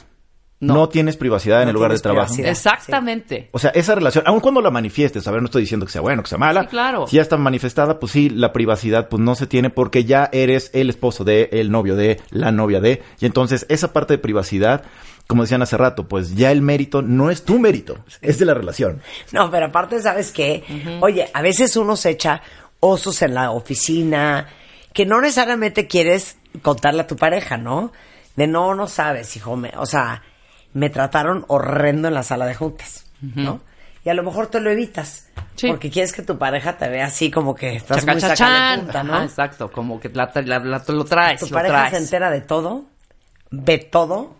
No, 0.60 0.74
No. 0.74 0.90
tienes 0.90 1.18
privacidad 1.18 1.62
en 1.62 1.68
el 1.68 1.76
lugar 1.76 1.92
de 1.92 2.00
trabajo. 2.00 2.34
privacidad. 2.34 2.50
Exactamente. 2.50 3.50
O 3.52 3.60
sea, 3.60 3.70
esa 3.72 3.94
relación, 3.94 4.24
aun 4.28 4.40
cuando 4.40 4.60
la 4.62 4.72
manifiestes, 4.72 5.28
a 5.28 5.32
ver, 5.32 5.42
no 5.42 5.46
estoy 5.46 5.62
diciendo 5.62 5.86
que 5.86 5.92
sea 5.92 6.02
bueno, 6.02 6.24
que 6.24 6.30
sea 6.30 6.40
mala. 6.40 6.64
Sí, 6.64 6.68
claro. 6.70 7.06
Si 7.08 7.16
ya 7.18 7.22
está 7.22 7.38
manifestada, 7.38 8.00
pues 8.00 8.12
sí, 8.12 8.30
la 8.30 8.54
privacidad 8.54 9.08
pues 9.08 9.22
no 9.22 9.36
se 9.36 9.46
tiene 9.46 9.70
porque 9.70 10.04
ya 10.04 10.30
eres 10.32 10.72
el 10.74 10.90
esposo 10.90 11.24
de, 11.24 11.50
el 11.52 11.70
novio 11.70 11.96
de, 11.96 12.20
la 12.32 12.52
novia 12.52 12.80
de. 12.82 13.04
Y 13.20 13.28
entonces 13.28 13.68
esa 13.70 13.94
parte 13.94 14.14
de 14.16 14.18
privacidad, 14.18 14.82
como 15.28 15.44
decían 15.44 15.62
hace 15.62 15.78
rato, 15.78 16.08
pues 16.08 16.36
ya 16.36 16.52
el 16.52 16.64
mérito 16.64 17.04
no 17.04 17.30
es 17.30 17.44
tu 17.46 17.60
mérito, 17.60 18.00
es 18.22 18.40
de 18.40 18.46
la 18.46 18.56
relación. 18.56 19.02
No, 19.34 19.52
pero 19.52 19.68
aparte, 19.68 20.02
¿sabes 20.02 20.32
qué? 20.32 20.64
Oye, 21.02 21.30
a 21.36 21.42
veces 21.44 21.76
uno 21.78 21.96
se 21.96 22.10
echa 22.10 22.42
osos 22.80 23.22
en 23.22 23.36
la 23.36 23.52
oficina 23.52 24.48
que 24.94 25.06
no 25.06 25.22
necesariamente 25.22 25.86
quieres 25.86 26.38
contarle 26.64 27.02
a 27.02 27.08
tu 27.08 27.16
pareja, 27.16 27.58
¿no? 27.58 27.92
De 28.36 28.48
no, 28.48 28.74
no 28.74 28.88
sabes, 28.88 29.36
hijo, 29.36 29.56
me, 29.56 29.72
o 29.78 29.86
sea, 29.86 30.24
me 30.78 30.90
trataron 30.90 31.44
horrendo 31.48 32.08
en 32.08 32.14
la 32.14 32.24
sala 32.24 32.46
de 32.46 32.54
juntas, 32.56 33.06
¿no? 33.22 33.62
Y 34.06 34.10
a 34.10 34.14
lo 34.14 34.24
mejor 34.24 34.48
te 34.48 34.60
lo 34.62 34.70
evitas. 34.70 35.28
Sí. 35.56 35.68
Porque 35.68 35.90
quieres 35.90 36.14
que 36.14 36.22
tu 36.22 36.38
pareja 36.38 36.78
te 36.78 36.88
vea 36.88 37.08
así 37.08 37.30
como 37.32 37.56
que 37.56 37.76
estás 37.76 38.06
muy 38.06 38.16
Chacachachán. 38.16 38.38
sacada 38.38 38.72
de 38.72 38.84
punta, 38.84 39.04
¿no? 39.04 39.14
Ajá, 39.16 39.24
exacto, 39.26 39.72
como 39.72 40.00
que 40.00 40.10
la, 40.10 40.32
la- 40.46 40.60
la- 40.60 40.84
lo 40.88 41.04
traes, 41.06 41.40
tu 41.42 41.48
lo 41.48 41.52
pareja 41.54 41.74
traes. 41.76 41.92
se 41.94 41.98
entera 42.04 42.30
de 42.30 42.42
todo, 42.42 42.86
ve 43.52 43.80
todo. 43.80 44.36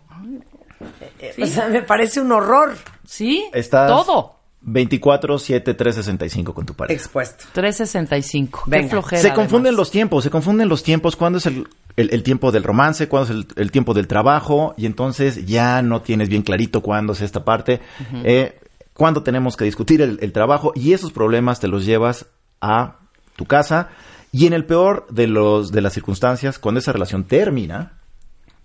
Eh, 1.18 1.34
O 1.42 1.46
sea, 1.46 1.66
me 1.68 1.82
parece 1.82 2.20
un 2.20 2.30
horror 2.32 2.76
Sí, 3.04 3.44
Estás 3.52 3.88
todo. 3.90 4.36
24, 4.60 5.38
7, 5.38 5.74
365 5.74 6.54
con 6.54 6.64
tu 6.66 6.74
pareja. 6.74 6.94
expuesto. 6.96 7.44
365. 7.52 8.64
Venga. 8.66 8.84
Qué 8.84 8.90
flojera. 8.90 9.22
Se 9.22 9.32
confunden 9.34 9.68
además. 9.70 9.78
los 9.78 9.90
tiempos, 9.90 10.24
se 10.24 10.30
confunden 10.30 10.68
los 10.68 10.82
tiempos, 10.82 11.16
cuándo 11.16 11.38
es 11.38 11.46
el, 11.46 11.66
el- 11.98 12.08
el 12.14 12.22
tiempo 12.22 12.50
del 12.52 12.62
romance, 12.62 13.08
cuándo 13.08 13.24
es 13.32 13.38
el, 13.38 13.46
el 13.56 13.70
tiempo 13.70 13.92
del 13.92 14.06
trabajo, 14.06 14.74
y 14.78 14.86
entonces 14.86 15.44
ya 15.46 15.82
no 15.82 16.00
tienes 16.00 16.28
bien 16.28 16.42
clarito 16.42 16.80
cuándo 16.80 17.12
es 17.12 17.20
esta 17.20 17.44
parte, 17.44 17.80
eh, 18.24 18.58
cuándo 18.94 19.22
tenemos 19.22 19.56
que 19.56 19.64
discutir 19.64 20.00
el, 20.00 20.18
el 20.22 20.32
trabajo, 20.32 20.72
y 20.74 20.92
esos 20.92 21.12
problemas 21.12 21.60
te 21.60 21.68
los 21.68 21.84
llevas 21.84 22.26
a 22.60 22.96
tu 23.36 23.44
casa, 23.44 23.88
y 24.32 24.46
en 24.46 24.52
el 24.52 24.64
peor 24.64 25.06
de 25.10 25.26
los 25.26 25.70
de 25.72 25.80
las 25.80 25.92
circunstancias, 25.92 26.58
cuando 26.58 26.78
esa 26.80 26.92
relación 26.92 27.24
termina, 27.24 27.92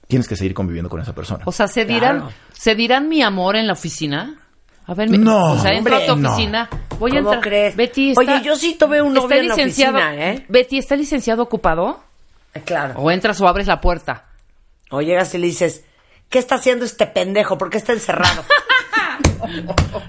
tienes 0.08 0.28
que 0.28 0.36
seguir 0.36 0.54
conviviendo 0.54 0.90
con 0.90 1.02
esa 1.02 1.16
persona. 1.16 1.44
O 1.46 1.52
sea, 1.52 1.68
¿se 1.68 1.86
dirán, 1.86 2.18
Claro. 2.20 2.34
¿se 2.54 2.76
dirán 2.76 3.08
mi 3.10 3.22
amor 3.22 3.56
en 3.56 3.68
la 3.68 3.74
oficina? 3.74 4.40
A 4.86 4.94
ver, 4.94 5.10
mi- 5.10 5.18
No, 5.18 5.54
o 5.54 5.60
sea, 5.60 5.72
entro 5.72 5.96
a 5.96 6.06
tu 6.06 6.12
hombre, 6.12 6.28
no. 6.28 6.34
oficina, 6.34 6.70
voy 7.00 7.12
a 7.12 7.16
¿Cómo 7.16 7.34
entrar. 7.34 7.42
crees? 7.42 7.76
Betty, 7.76 8.10
está, 8.12 8.22
Oye, 8.22 8.42
yo 8.44 8.56
sí 8.58 8.76
tuve 8.78 9.02
un 9.02 9.14
novio 9.14 9.38
en 9.40 9.48
la 9.48 9.54
oficina, 9.56 10.14
¿eh? 10.16 10.46
Betty, 10.50 10.78
¿está 10.78 10.96
licenciado 10.98 11.42
ocupado? 11.42 12.04
Eh, 12.54 12.62
Claro. 12.62 12.96
O 13.00 13.12
entras 13.12 13.40
o 13.42 13.48
abres 13.48 13.68
la 13.68 13.82
puerta. 13.82 14.26
O 14.92 15.02
llegas 15.02 15.34
y 15.34 15.38
le 15.40 15.48
dices, 15.48 15.86
¿qué 16.30 16.40
está 16.40 16.56
haciendo 16.56 16.86
este 16.86 17.08
pendejo? 17.08 17.58
¿Por 17.58 17.70
qué 17.70 17.78
está 17.78 17.94
encerrado? 17.94 18.44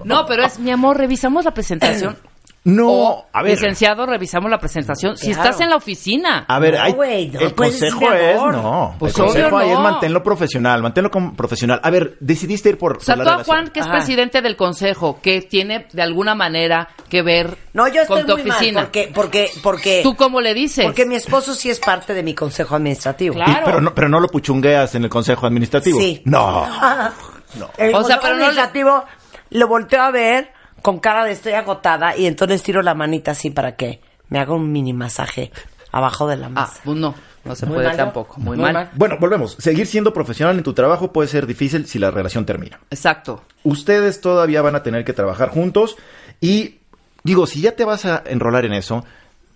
No, 0.04 0.24
pero 0.26 0.44
es, 0.44 0.58
mi 0.60 0.70
amor, 0.70 0.96
revisamos 0.96 1.44
la 1.44 1.52
presentación. 1.52 2.16
no, 2.64 2.88
o, 2.90 3.26
a 3.32 3.42
ver, 3.42 3.52
licenciado, 3.52 4.06
revisamos 4.06 4.50
la 4.50 4.58
presentación. 4.58 5.18
Si 5.18 5.30
estás 5.30 5.60
en 5.60 5.68
la 5.68 5.76
oficina. 5.76 6.46
A 6.48 6.58
ver, 6.58 6.74
No, 6.74 6.82
hay- 6.82 6.92
güey, 6.92 7.28
no 7.28 7.40
el 7.40 7.54
consejo 7.54 8.10
es, 8.12 8.36
no, 8.36 8.96
Pues 8.98 9.16
el 9.18 9.24
consejo 9.24 9.58
ahí 9.58 9.68
es 9.68 9.74
no. 9.76 9.82
manténlo 9.82 10.22
profesional, 10.22 10.82
manténlo 10.82 11.10
como 11.10 11.34
profesional. 11.34 11.78
A 11.82 11.90
ver, 11.90 12.16
decidiste 12.20 12.70
ir 12.70 12.78
por, 12.78 12.96
O 12.96 13.00
sea, 13.00 13.16
tú 13.16 13.28
a. 13.28 13.44
Juan, 13.44 13.68
que 13.68 13.80
es 13.80 13.86
Ajá. 13.86 13.96
presidente 13.96 14.40
del 14.40 14.56
consejo, 14.56 15.18
que 15.20 15.42
tiene 15.42 15.86
de 15.92 16.02
alguna 16.02 16.34
manera 16.34 16.88
que 17.10 17.20
ver 17.22 17.56
No, 17.74 17.86
yo 17.88 18.00
estoy 18.00 18.22
con 18.22 18.26
tu 18.26 18.32
muy 18.38 18.44
mal 18.44 18.56
oficina. 18.56 18.80
porque, 18.80 19.10
porque, 19.14 19.50
porque, 19.62 20.00
¿Tú 20.02 20.16
cómo 20.16 20.40
le 20.40 20.54
dices? 20.54 20.86
porque 20.86 21.04
mi 21.04 21.16
esposo 21.16 21.54
sí 21.54 21.68
es 21.68 21.78
parte 21.80 22.14
de 22.14 22.22
mi 22.22 22.34
consejo 22.34 22.76
administrativo. 22.76 23.34
Claro. 23.34 23.52
Y- 23.52 23.64
pero, 23.66 23.80
no, 23.82 23.94
pero 23.94 24.08
no 24.08 24.20
lo 24.20 24.28
puchungueas 24.28 24.94
en 24.94 25.04
el 25.04 25.10
consejo 25.10 25.46
administrativo. 25.46 25.98
Sí. 26.00 26.22
No. 26.24 26.66
El 27.76 27.94
O 27.94 28.02
sea, 28.04 28.18
consejo 28.18 28.20
pero 28.22 28.34
no 28.34 28.38
le- 28.40 28.44
administrativo 28.46 29.04
lo 29.50 29.68
volteo 29.68 30.02
a 30.02 30.10
ver 30.10 30.50
con 30.84 30.98
cara 31.00 31.24
de 31.24 31.32
estoy 31.32 31.54
agotada 31.54 32.14
y 32.14 32.26
entonces 32.26 32.62
tiro 32.62 32.82
la 32.82 32.92
manita 32.94 33.30
así 33.30 33.48
para 33.48 33.74
que 33.74 34.00
me 34.28 34.38
haga 34.38 34.52
un 34.52 34.70
mini 34.70 34.92
masaje 34.92 35.50
abajo 35.90 36.28
de 36.28 36.36
la 36.36 36.46
Ah, 36.48 36.50
mesa. 36.50 36.80
pues 36.84 36.98
no, 36.98 37.14
no 37.42 37.54
se 37.56 37.64
Muy 37.64 37.76
puede 37.76 37.96
tampoco. 37.96 38.34
Muy, 38.38 38.56
Muy 38.58 38.64
mal. 38.64 38.72
mal. 38.74 38.90
Bueno, 38.94 39.16
volvemos. 39.18 39.56
Seguir 39.58 39.86
siendo 39.86 40.12
profesional 40.12 40.58
en 40.58 40.62
tu 40.62 40.74
trabajo 40.74 41.10
puede 41.10 41.28
ser 41.28 41.46
difícil 41.46 41.86
si 41.86 41.98
la 41.98 42.10
relación 42.10 42.44
termina. 42.44 42.80
Exacto. 42.90 43.42
Ustedes 43.62 44.20
todavía 44.20 44.60
van 44.60 44.74
a 44.76 44.82
tener 44.82 45.06
que 45.06 45.14
trabajar 45.14 45.48
juntos 45.48 45.96
y 46.42 46.80
digo, 47.22 47.46
si 47.46 47.62
ya 47.62 47.72
te 47.76 47.84
vas 47.86 48.04
a 48.04 48.22
enrolar 48.26 48.66
en 48.66 48.74
eso, 48.74 49.06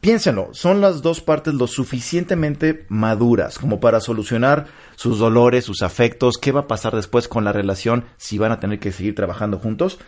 piénsenlo, 0.00 0.48
son 0.52 0.80
las 0.80 1.02
dos 1.02 1.20
partes 1.20 1.52
lo 1.52 1.66
suficientemente 1.66 2.86
maduras 2.88 3.58
como 3.58 3.80
para 3.80 4.00
solucionar 4.00 4.66
sus 4.96 5.18
dolores, 5.18 5.64
sus 5.66 5.82
afectos, 5.82 6.38
qué 6.40 6.52
va 6.52 6.60
a 6.60 6.66
pasar 6.68 6.94
después 6.96 7.28
con 7.28 7.44
la 7.44 7.52
relación, 7.52 8.04
si 8.16 8.38
van 8.38 8.52
a 8.52 8.60
tener 8.60 8.78
que 8.78 8.92
seguir 8.92 9.14
trabajando 9.14 9.58
juntos. 9.58 9.98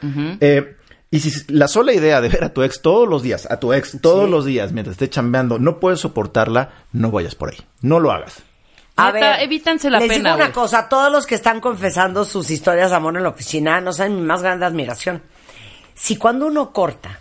Eh, 0.40 0.76
y 1.10 1.20
si 1.20 1.52
la 1.52 1.66
sola 1.68 1.92
idea 1.92 2.20
de 2.20 2.28
ver 2.28 2.44
a 2.44 2.52
tu 2.54 2.62
ex 2.62 2.82
todos 2.82 3.08
los 3.08 3.22
días, 3.22 3.46
a 3.50 3.58
tu 3.58 3.72
ex 3.72 4.00
todos 4.00 4.28
los 4.30 4.44
días 4.44 4.72
mientras 4.72 4.92
esté 4.94 5.08
chambeando, 5.10 5.58
no 5.58 5.80
puedes 5.80 6.00
soportarla, 6.00 6.70
no 6.92 7.10
vayas 7.10 7.34
por 7.34 7.50
ahí. 7.50 7.58
No 7.82 7.98
lo 8.00 8.12
hagas. 8.12 8.42
A 8.96 9.12
Neta, 9.12 9.30
ver, 9.30 9.40
evítense 9.42 9.88
la 9.90 9.98
les 9.98 10.08
pena, 10.08 10.34
digo 10.34 10.44
una 10.44 10.52
cosa, 10.52 10.88
todos 10.88 11.10
los 11.10 11.26
que 11.26 11.34
están 11.34 11.60
confesando 11.60 12.24
sus 12.24 12.50
historias 12.50 12.90
de 12.90 12.96
amor 12.96 13.16
en 13.16 13.22
la 13.22 13.30
oficina 13.30 13.80
no 13.80 13.92
saben 13.92 14.16
mi 14.16 14.22
más 14.22 14.42
grande 14.42 14.66
admiración. 14.66 15.22
Si 15.94 16.16
cuando 16.16 16.46
uno 16.46 16.72
corta, 16.72 17.18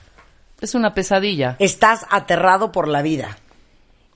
Es 0.61 0.75
una 0.75 0.93
pesadilla. 0.93 1.55
estás 1.59 2.05
aterrado 2.09 2.71
por 2.71 2.87
la 2.87 3.01
vida. 3.01 3.37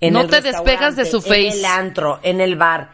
No 0.02 0.22
el 0.22 0.30
te 0.30 0.42
despegas 0.42 0.96
de 0.98 1.06
su 1.06 1.22
face. 1.22 1.48
En 1.48 1.54
el 1.54 1.66
antro, 1.66 2.20
en 2.24 2.42
el 2.42 2.58
bar. 2.58 2.92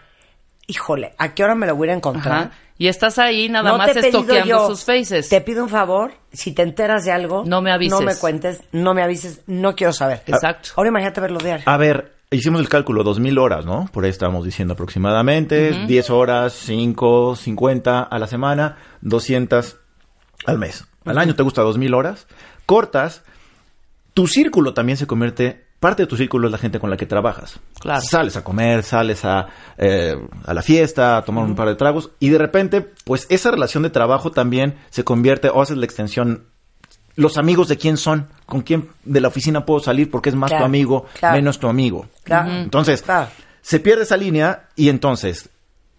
Híjole, 0.68 1.15
¿a 1.18 1.34
qué 1.34 1.44
hora 1.44 1.56
me 1.56 1.65
lo 1.65 1.76
voy 1.76 1.89
a 1.89 1.94
encontrar? 1.94 2.38
Ajá. 2.38 2.52
Y 2.80 2.88
estás 2.88 3.20
ahí 3.20 3.50
nada 3.50 3.72
No 3.72 3.78
más 3.78 3.94
estoqueando 3.94 4.68
sus 4.68 4.86
faces. 4.86 5.28
Te 5.28 5.42
pido 5.42 5.63
un 5.63 5.70
favor, 5.70 6.13
si 6.32 6.54
te 6.54 6.63
enteras 6.63 7.04
de 7.04 7.12
algo, 7.12 7.44
No 7.46 7.62
me 7.62 7.74
avises. 7.74 8.00
No 8.00 8.06
me 8.06 8.15
cuentes, 8.15 8.63
no 8.72 8.94
me 8.94 9.04
avises, 9.04 9.42
no 9.48 9.76
quiero 9.76 9.92
saber. 9.92 10.24
Exacto. 10.26 10.70
Ahora 10.78 10.88
imagínate 10.88 11.20
verlo 11.20 11.39
diario. 11.39 11.65
A 11.68 11.76
ver, 11.76 12.13
hicimos 12.32 12.62
el 12.62 12.70
cálculo, 12.70 13.04
dos 13.04 13.20
mil 13.20 13.38
horas, 13.38 13.65
¿no? 13.65 13.89
Por 13.92 14.06
ahí 14.06 14.10
estábamos 14.10 14.46
diciendo 14.46 14.76
aproximadamente, 14.76 15.86
10 15.88 16.10
horas, 16.10 16.54
5, 16.54 17.36
50 17.36 18.02
a 18.02 18.18
la 18.18 18.28
semana, 18.28 18.78
200 19.02 19.78
al 20.46 20.58
mes. 20.58 20.86
Al 21.04 21.18
año 21.18 21.36
te 21.36 21.44
gusta 21.44 21.62
dos 21.62 21.78
mil 21.78 21.94
horas. 21.94 22.28
Cortas, 22.65 23.24
tu 24.13 24.26
círculo 24.28 24.74
también 24.74 24.98
se 24.98 25.06
convierte, 25.06 25.65
parte 25.80 26.04
de 26.04 26.08
tu 26.08 26.18
círculo 26.18 26.48
es 26.48 26.52
la 26.52 26.58
gente 26.58 26.80
con 26.80 26.89
la 26.89 26.98
que 26.98 27.06
trabajas. 27.06 27.60
Claro. 27.80 28.01
Sales 28.01 28.36
a 28.36 28.43
comer, 28.43 28.84
sales 28.84 29.24
a, 29.26 29.47
eh, 29.78 30.16
a 30.45 30.53
la 30.53 30.62
fiesta, 30.62 31.18
a 31.18 31.24
tomar 31.24 31.45
un 31.45 31.56
par 31.56 31.68
de 31.70 31.76
tragos, 31.76 32.12
y 32.20 32.30
de 32.30 32.38
repente, 32.38 32.82
pues 33.06 33.26
esa 33.30 33.51
relación 33.51 33.84
de 33.84 33.89
trabajo 33.89 34.32
también 34.32 34.76
se 34.89 35.03
convierte, 35.03 35.49
o 35.49 35.62
haces 35.62 35.78
la 35.78 35.86
extensión 35.86 36.43
los 37.16 37.38
amigos 37.38 37.68
de 37.68 37.78
quién 37.78 37.97
son, 37.97 38.28
con 38.45 38.62
quién 38.62 38.89
de 39.03 39.20
la 39.22 39.28
oficina 39.28 39.66
puedo 39.66 39.80
salir 39.82 40.10
porque 40.10 40.30
es 40.30 40.36
más 40.36 40.49
Claro, 40.49 40.64
tu 40.64 40.66
amigo, 40.68 41.06
claro. 41.20 41.36
menos 41.36 41.60
tu 41.60 41.68
amigo. 41.68 42.08
Claro. 42.24 42.49
Entonces, 42.51 43.01
Claro. 43.01 43.28
se 43.62 43.80
pierde 43.82 44.03
esa 44.03 44.16
línea 44.16 44.68
y 44.78 44.88
entonces 44.89 45.49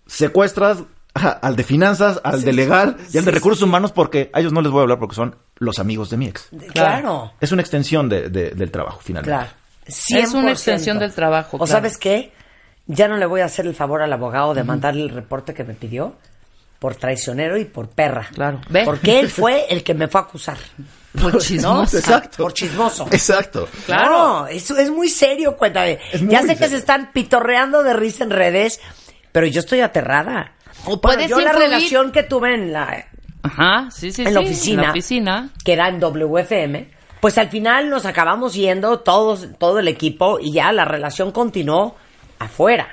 secuestras 0.06 0.78
al 1.14 1.56
de 1.56 1.64
finanzas, 1.64 2.20
al 2.24 2.42
de 2.42 2.52
legal 2.52 2.96
y 3.12 3.18
al 3.18 3.24
de 3.24 3.30
recursos 3.32 3.62
humanos 3.62 3.92
porque 3.92 4.30
a 4.32 4.40
ellos 4.40 4.52
no 4.52 4.62
les 4.62 4.70
voy 4.70 4.78
a 4.78 4.82
hablar 4.82 4.98
porque 4.98 5.16
son 5.16 5.34
los 5.58 5.78
amigos 5.78 6.08
de 6.08 6.16
mi 6.16 6.26
ex. 6.26 6.48
Claro. 6.72 7.32
Es 7.40 7.52
una 7.52 7.60
extensión 7.62 8.08
de- 8.08 8.30
de- 8.30 8.50
del 8.52 8.70
trabajo, 8.70 9.00
finalmente. 9.02 9.36
Claro. 9.36 9.59
Es 9.86 10.32
una 10.34 10.52
extensión 10.52 10.98
del 10.98 11.12
trabajo, 11.12 11.56
O 11.56 11.60
claro. 11.64 11.72
sabes 11.72 11.96
qué? 11.98 12.32
Ya 12.86 13.08
no 13.08 13.16
le 13.16 13.26
voy 13.26 13.40
a 13.40 13.44
hacer 13.44 13.66
el 13.66 13.74
favor 13.74 14.02
al 14.02 14.12
abogado 14.12 14.54
de 14.54 14.64
mandarle 14.64 15.02
el 15.02 15.10
reporte 15.10 15.54
que 15.54 15.64
me 15.64 15.74
pidió 15.74 16.16
por 16.78 16.96
traicionero 16.96 17.56
y 17.58 17.64
por 17.64 17.88
perra. 17.88 18.28
Claro. 18.34 18.60
Ve. 18.68 18.84
Porque 18.84 19.20
él 19.20 19.28
fue 19.30 19.66
el 19.68 19.82
que 19.84 19.94
me 19.94 20.08
fue 20.08 20.20
a 20.20 20.24
acusar. 20.24 20.56
Por 21.20 21.38
chismoso. 21.38 21.98
Exacto. 21.98 22.42
Por 22.44 22.52
chismoso. 22.54 23.06
Exacto. 23.10 23.68
Claro. 23.86 24.10
No, 24.10 24.46
eso 24.46 24.76
es 24.76 24.90
muy 24.90 25.08
serio, 25.08 25.56
cuéntame. 25.56 25.98
Es 26.12 26.22
muy 26.22 26.32
Ya 26.32 26.42
sé 26.42 26.56
que 26.56 26.68
se 26.68 26.76
están 26.76 27.10
pitorreando 27.12 27.82
de 27.82 27.92
risa 27.94 28.24
en 28.24 28.30
redes, 28.30 28.80
pero 29.32 29.46
yo 29.46 29.60
estoy 29.60 29.80
aterrada. 29.80 30.52
O 30.84 30.96
Bueno, 30.96 31.00
puedes 31.00 31.28
yo 31.28 31.40
la 31.40 31.52
relación 31.52 32.12
que 32.12 32.22
tuve 32.22 32.54
en 32.54 32.72
la, 32.72 33.06
Ajá, 33.42 33.88
sí, 33.90 34.12
sí, 34.12 34.22
en 34.22 34.28
sí. 34.28 34.34
la 34.34 34.40
oficina, 34.40 34.80
En 34.82 34.86
la 34.86 34.90
oficina. 34.92 35.50
que 35.64 35.72
era 35.72 35.88
en 35.88 36.00
WFM, 36.00 36.90
pues 37.20 37.36
al 37.38 37.48
final 37.50 37.90
nos 37.90 38.06
acabamos 38.06 38.54
yendo 38.54 39.00
todos, 39.00 39.48
todo 39.58 39.78
el 39.78 39.88
equipo 39.88 40.38
y 40.40 40.52
ya 40.52 40.72
la 40.72 40.84
relación 40.84 41.30
continuó 41.32 41.96
afuera. 42.38 42.88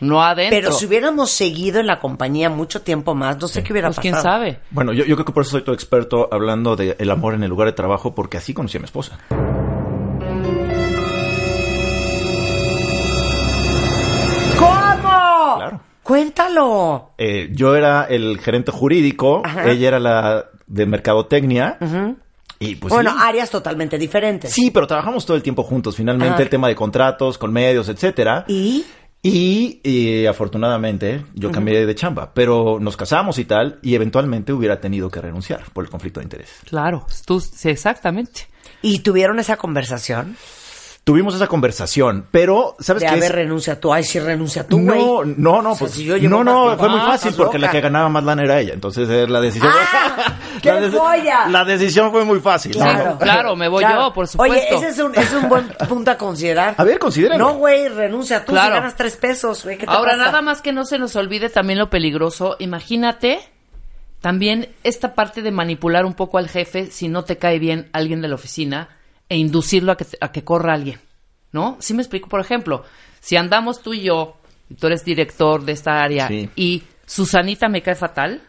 No 0.00 0.20
adentro. 0.22 0.56
Pero 0.58 0.72
si 0.72 0.86
hubiéramos 0.86 1.30
seguido 1.30 1.78
en 1.78 1.86
la 1.86 2.00
compañía 2.00 2.50
mucho 2.50 2.82
tiempo 2.82 3.14
más, 3.14 3.38
no 3.40 3.46
sé 3.46 3.62
qué 3.62 3.72
hubiera 3.72 3.88
Pues 3.88 3.98
pasado. 3.98 4.12
quién 4.12 4.22
sabe. 4.22 4.60
Bueno, 4.70 4.92
yo, 4.92 5.04
yo 5.04 5.14
creo 5.14 5.24
que 5.24 5.32
por 5.32 5.42
eso 5.42 5.52
soy 5.52 5.62
todo 5.62 5.74
experto 5.76 6.28
hablando 6.32 6.74
del 6.74 6.96
el 6.98 7.10
amor 7.10 7.34
en 7.34 7.44
el 7.44 7.48
lugar 7.50 7.66
de 7.68 7.72
trabajo 7.72 8.14
porque 8.16 8.36
así 8.36 8.52
conocí 8.52 8.78
a 8.78 8.80
mi 8.80 8.84
esposa. 8.86 9.16
¿Cómo? 14.58 15.56
Claro. 15.56 15.80
Cuéntalo. 16.02 17.10
Eh, 17.18 17.48
yo 17.52 17.76
era 17.76 18.04
el 18.04 18.38
gerente 18.40 18.72
jurídico, 18.72 19.42
Ajá. 19.44 19.66
ella 19.70 19.88
era 19.88 20.00
la 20.00 20.46
de 20.66 20.86
mercadotecnia. 20.86 21.78
Y 22.58 22.74
pues 22.74 22.92
bueno, 22.92 23.12
sí. 23.12 23.16
áreas 23.20 23.50
totalmente 23.50 23.98
diferentes. 23.98 24.52
Sí, 24.52 24.70
pero 24.70 24.86
trabajamos 24.86 25.24
todo 25.24 25.36
el 25.36 25.42
tiempo 25.42 25.62
juntos. 25.62 25.96
Finalmente, 25.96 26.34
Ajá. 26.34 26.42
el 26.42 26.48
tema 26.48 26.68
de 26.68 26.74
contratos 26.74 27.38
con 27.38 27.52
medios, 27.52 27.88
etcétera. 27.88 28.44
¿Y? 28.48 28.84
Y, 29.20 29.80
y, 29.82 30.26
afortunadamente 30.26 31.24
yo 31.34 31.50
cambié 31.50 31.84
de 31.84 31.94
chamba, 31.94 32.32
pero 32.32 32.78
nos 32.80 32.96
casamos 32.96 33.38
y 33.38 33.44
tal, 33.44 33.80
y 33.82 33.96
eventualmente 33.96 34.52
hubiera 34.52 34.80
tenido 34.80 35.10
que 35.10 35.20
renunciar 35.20 35.64
por 35.72 35.84
el 35.84 35.90
conflicto 35.90 36.20
de 36.20 36.24
interés. 36.24 36.50
Claro, 36.64 37.04
tú, 37.26 37.40
sí, 37.40 37.68
exactamente. 37.68 38.46
¿Y 38.80 39.00
tuvieron 39.00 39.40
esa 39.40 39.56
conversación? 39.56 40.36
Tuvimos 41.08 41.34
esa 41.34 41.46
conversación, 41.46 42.26
pero 42.30 42.76
¿sabes 42.80 43.00
De 43.02 43.08
qué? 43.08 43.14
a 43.14 43.16
ver, 43.16 43.24
es? 43.24 43.32
renuncia 43.32 43.80
tú. 43.80 43.94
Ay, 43.94 44.04
sí, 44.04 44.20
renuncia 44.20 44.66
tú, 44.68 44.78
güey. 44.84 44.98
No, 45.00 45.24
no, 45.24 45.62
no, 45.62 45.70
O 45.70 45.74
sea, 45.74 45.78
pues, 45.86 45.92
si 45.92 46.04
yo 46.04 46.18
llevo 46.18 46.36
no, 46.36 46.44
no, 46.44 46.62
tiempo- 46.66 46.78
fue 46.80 46.88
muy 46.90 47.00
Ah, 47.00 47.06
fácil 47.06 47.30
estás 47.30 47.44
porque 47.46 47.58
la 47.58 47.70
que 47.70 47.80
ganaba 47.80 48.10
más 48.10 48.24
lana 48.24 48.42
era 48.44 48.60
ella, 48.60 48.74
entonces 48.74 49.08
eh, 49.08 49.26
la 49.26 49.40
decisión. 49.40 49.72
¡Ah! 49.74 50.34
¡Qué 50.62 50.70
la, 50.70 50.90
joya! 50.90 51.48
la 51.48 51.64
decisión 51.64 52.10
fue 52.12 52.26
muy 52.26 52.40
fácil. 52.40 52.72
Claro. 52.72 53.12
¿no? 53.12 53.18
Claro, 53.20 53.56
me 53.56 53.68
voy 53.68 53.82
Claro. 53.82 54.08
yo, 54.08 54.12
por 54.12 54.28
supuesto. 54.28 54.54
Oye, 54.54 54.68
ese 54.76 54.88
es 54.88 54.98
un, 54.98 55.14
es 55.14 55.32
un 55.32 55.48
buen 55.48 55.68
punto 55.88 56.10
a 56.10 56.18
considerar. 56.18 56.74
A 56.76 56.84
ver, 56.84 56.98
considéralo. 56.98 57.38
No, 57.42 57.54
güey, 57.54 57.88
renuncia 57.88 58.44
tú 58.44 58.52
Claro. 58.52 58.74
si 58.74 58.80
ganas 58.80 58.94
tres 58.96 59.16
pesos, 59.16 59.64
güey. 59.64 59.78
¿qué 59.78 59.86
te 59.86 59.90
Ahora, 59.92 60.10
pasa? 60.12 60.24
nada 60.26 60.42
más 60.42 60.60
que 60.60 60.72
no 60.72 60.84
se 60.84 60.98
nos 60.98 61.16
olvide 61.16 61.48
también 61.48 61.78
lo 61.78 61.88
peligroso. 61.88 62.56
Imagínate 62.58 63.40
también 64.20 64.68
esta 64.84 65.14
parte 65.14 65.40
de 65.40 65.52
manipular 65.52 66.04
un 66.04 66.12
poco 66.14 66.36
al 66.36 66.50
jefe 66.50 66.90
si 66.90 67.08
no 67.08 67.24
te 67.24 67.38
cae 67.38 67.58
bien 67.58 67.88
alguien 67.92 68.20
de 68.20 68.28
la 68.28 68.34
oficina 68.34 68.88
e 69.28 69.36
inducirlo 69.36 69.92
a 69.92 69.96
que, 69.96 70.06
a 70.20 70.32
que 70.32 70.44
corra 70.44 70.74
alguien. 70.74 71.00
¿No? 71.52 71.76
Sí 71.80 71.94
me 71.94 72.02
explico, 72.02 72.28
por 72.28 72.40
ejemplo, 72.40 72.84
si 73.20 73.36
andamos 73.36 73.80
tú 73.82 73.94
y 73.94 74.02
yo, 74.02 74.36
y 74.68 74.74
tú 74.74 74.86
eres 74.86 75.04
director 75.04 75.64
de 75.64 75.72
esta 75.72 76.02
área, 76.02 76.28
Sí. 76.28 76.50
y 76.56 76.82
Susanita 77.06 77.68
me 77.70 77.80
cae 77.82 77.94
fatal, 77.94 78.42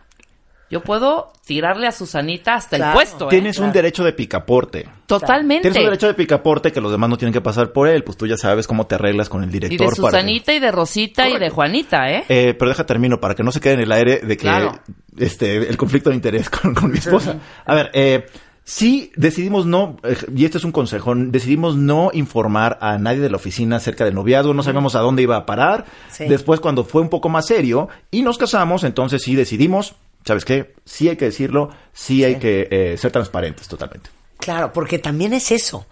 yo 0.69 0.81
puedo 0.81 1.31
tirarle 1.47 1.87
a 1.87 1.91
Susanita 1.93 2.53
hasta 2.55 2.75
Claro. 2.75 2.91
el 2.91 2.95
puesto. 2.95 3.25
¿eh? 3.27 3.29
Tienes 3.29 3.57
un 3.57 3.71
derecho 3.71 4.03
de 4.03 4.11
picaporte. 4.13 4.87
Totalmente. 5.07 5.61
Tienes 5.63 5.77
un 5.79 5.85
derecho 5.85 6.07
de 6.07 6.13
picaporte 6.13 6.71
que 6.73 6.81
los 6.81 6.91
demás 6.91 7.09
no 7.09 7.17
tienen 7.17 7.33
que 7.33 7.41
pasar 7.41 7.71
por 7.71 7.87
él, 7.87 8.03
pues 8.03 8.17
tú 8.17 8.27
ya 8.27 8.35
sabes 8.37 8.67
cómo 8.67 8.85
te 8.85 8.95
arreglas 8.95 9.29
con 9.29 9.41
el 9.43 9.49
Y 9.49 9.53
director. 9.53 9.77
de 9.95 10.01
para 10.01 10.11
que- 10.11 10.17
Susanita 10.17 10.53
y 10.53 10.59
de 10.59 10.71
Rosita 10.71 11.29
y 11.29 11.39
de. 11.39 11.49
Juanita, 11.49 12.11
¿eh? 12.11 12.25
Eh, 12.29 12.53
pero 12.59 12.69
deja 12.69 12.85
termino 12.85 13.19
para 13.19 13.33
que 13.33 13.43
no 13.43 13.51
se 13.53 13.61
quede 13.61 13.73
en 13.75 13.79
el 13.79 13.91
aire 13.93 14.17
de 14.19 14.35
que 14.37 14.41
Claro. 14.43 14.77
este 15.17 15.55
el 15.69 15.77
conflicto 15.77 16.09
de 16.11 16.17
interés 16.17 16.49
con, 16.49 16.75
con 16.75 16.91
mi 16.91 16.97
esposa. 16.99 17.37
A 17.65 17.73
ver, 17.73 17.89
eh, 17.93 18.27
sí 18.69 19.11
decidimos 19.15 19.65
no, 19.65 19.97
eh, 20.03 20.15
y 20.35 20.45
este 20.45 20.59
es 20.59 20.63
un 20.63 20.71
consejo, 20.71 21.15
decidimos 21.15 21.75
no 21.75 22.11
informar 22.13 22.77
a 22.81 22.99
nadie 22.99 23.19
de 23.19 23.31
la 23.31 23.37
oficina 23.37 23.77
acerca 23.77 24.05
del 24.05 24.13
noviazgo, 24.13 24.53
no 24.53 24.61
sabíamos 24.61 24.93
a 24.93 24.99
dónde 24.99 25.23
iba 25.23 25.37
a 25.37 25.45
parar. 25.47 25.85
Sí. 26.11 26.25
Después, 26.27 26.59
cuando 26.59 26.83
fue 26.83 27.01
un 27.01 27.09
poco 27.09 27.29
más 27.29 27.47
serio 27.47 27.89
y 28.11 28.21
nos 28.21 28.37
casamos, 28.37 28.83
entonces 28.83 29.23
sí 29.23 29.35
decidimos, 29.35 29.95
¿sabes 30.23 30.45
qué? 30.45 30.75
Sí 30.85 31.09
hay 31.09 31.17
que 31.17 31.25
decirlo, 31.25 31.71
sí 31.93 32.23
hay 32.23 32.35
que 32.35 32.67
eh, 32.69 32.95
ser 32.99 33.11
transparentes 33.11 33.67
totalmente. 33.67 34.11
Claro, 34.37 34.71
porque 34.71 34.99
también 34.99 35.33
es 35.33 35.49
eso. 35.49 35.87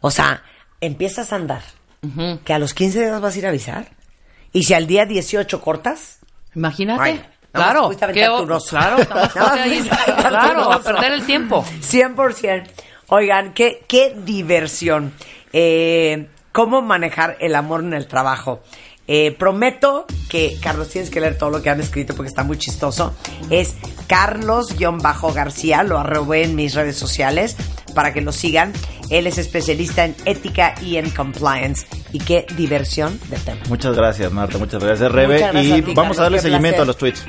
O 0.00 0.12
sea, 0.12 0.44
empiezas 0.80 1.32
a 1.32 1.36
andar, 1.36 1.62
que 2.44 2.52
a 2.52 2.60
los 2.60 2.74
15 2.74 3.00
días 3.00 3.20
vas 3.20 3.34
a 3.34 3.38
ir 3.38 3.46
a 3.46 3.48
avisar, 3.48 3.90
y 4.52 4.62
si 4.62 4.72
al 4.72 4.86
día 4.86 5.04
18 5.04 5.60
cortas, 5.60 6.20
Imagínate. 6.54 7.02
Ay, 7.02 7.24
claro. 7.54 7.88
rosa. 8.46 8.96
Claro, 9.32 9.62
ahí- 9.62 9.88
claro, 10.28 10.72
a 10.72 10.82
perder 10.82 11.12
el 11.12 11.24
tiempo. 11.26 11.64
100%. 11.80 12.64
Oigan, 13.08 13.52
qué, 13.54 13.84
qué 13.86 14.14
diversión. 14.24 15.12
Eh, 15.52 16.28
¿Cómo 16.52 16.82
manejar 16.82 17.36
el 17.40 17.54
amor 17.54 17.80
en 17.82 17.94
el 17.94 18.06
trabajo? 18.06 18.60
Eh, 19.06 19.32
prometo 19.38 20.06
que, 20.30 20.56
Carlos, 20.62 20.88
tienes 20.88 21.10
que 21.10 21.20
leer 21.20 21.36
todo 21.36 21.50
lo 21.50 21.60
que 21.60 21.68
han 21.68 21.80
escrito 21.80 22.14
porque 22.14 22.28
está 22.28 22.42
muy 22.42 22.56
chistoso. 22.58 23.14
Es 23.50 23.74
Carlos-García, 24.06 25.82
lo 25.82 25.98
arrobé 25.98 26.44
en 26.44 26.54
mis 26.54 26.74
redes 26.74 26.96
sociales 26.96 27.56
para 27.94 28.12
que 28.12 28.20
lo 28.20 28.32
sigan. 28.32 28.72
Él 29.10 29.26
es 29.26 29.38
especialista 29.38 30.04
en 30.04 30.14
ética 30.24 30.74
y 30.82 30.96
en 30.96 31.10
compliance. 31.10 31.86
Y 32.12 32.18
qué 32.18 32.46
diversión 32.56 33.18
de 33.28 33.36
tema. 33.38 33.60
Muchas 33.68 33.96
gracias, 33.96 34.32
Marta, 34.32 34.58
muchas 34.58 34.82
gracias, 34.82 35.10
Rebe. 35.10 35.34
Muchas 35.34 35.52
gracias 35.52 35.78
y 35.78 35.80
a 35.80 35.84
ti, 35.84 35.94
vamos 35.94 36.16
Carlos, 36.16 36.18
a 36.18 36.22
darle 36.22 36.38
seguimiento 36.40 36.76
placer. 36.76 36.82
a 36.82 36.86
los 36.86 36.96
tweets. 36.98 37.24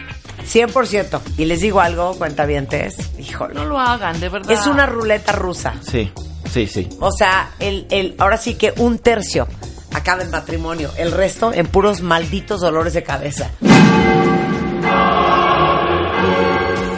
100%. 0.45 1.21
Y 1.37 1.45
les 1.45 1.61
digo 1.61 1.81
algo, 1.81 2.15
cuentavientes. 2.17 2.97
Híjole. 3.17 3.55
No 3.55 3.65
lo 3.65 3.79
hagan, 3.79 4.19
de 4.19 4.29
verdad. 4.29 4.51
Es 4.51 4.67
una 4.67 4.85
ruleta 4.85 5.31
rusa. 5.31 5.73
Sí, 5.81 6.11
sí, 6.51 6.67
sí. 6.67 6.87
O 6.99 7.11
sea, 7.11 7.51
el, 7.59 7.87
el, 7.89 8.15
ahora 8.19 8.37
sí 8.37 8.55
que 8.55 8.73
un 8.77 8.99
tercio 8.99 9.47
acaba 9.93 10.21
en 10.21 10.29
matrimonio, 10.29 10.91
el 10.97 11.11
resto 11.11 11.51
en 11.53 11.67
puros 11.67 12.01
malditos 12.01 12.61
dolores 12.61 12.93
de 12.93 13.03
cabeza. 13.03 13.49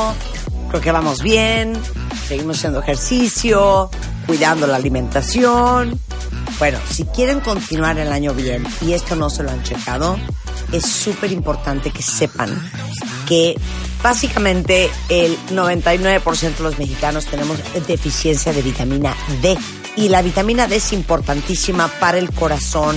Creo 0.70 0.82
que 0.82 0.92
vamos 0.92 1.22
bien. 1.22 1.74
Seguimos 2.28 2.58
haciendo 2.58 2.80
ejercicio, 2.80 3.92
cuidando 4.26 4.66
la 4.68 4.78
alimentación. 4.78 6.00
Bueno, 6.60 6.80
si 6.90 7.06
quieren 7.06 7.40
continuar 7.40 7.98
el 7.98 8.12
año 8.12 8.34
bien 8.34 8.66
y 8.82 8.94
esto 8.94 9.16
no 9.16 9.30
se 9.30 9.44
lo 9.44 9.52
han 9.52 9.64
checado, 9.64 10.18
es 10.72 10.86
súper 10.86 11.32
importante 11.32 11.92
que 11.92 12.02
sepan 12.02 12.50
que 13.28 13.56
básicamente 14.02 14.90
el 15.10 15.38
99% 15.50 16.58
de 16.58 16.64
los 16.64 16.78
mexicanos 16.78 17.26
tenemos 17.26 17.58
deficiencia 17.88 18.54
de 18.54 18.62
vitamina 18.62 19.16
D. 19.42 19.58
Y 19.96 20.10
la 20.10 20.22
vitamina 20.22 20.68
D 20.68 20.78
es 20.78 20.94
importantísima 20.94 21.88
para 22.00 22.18
el 22.18 22.32
corazón, 22.32 22.96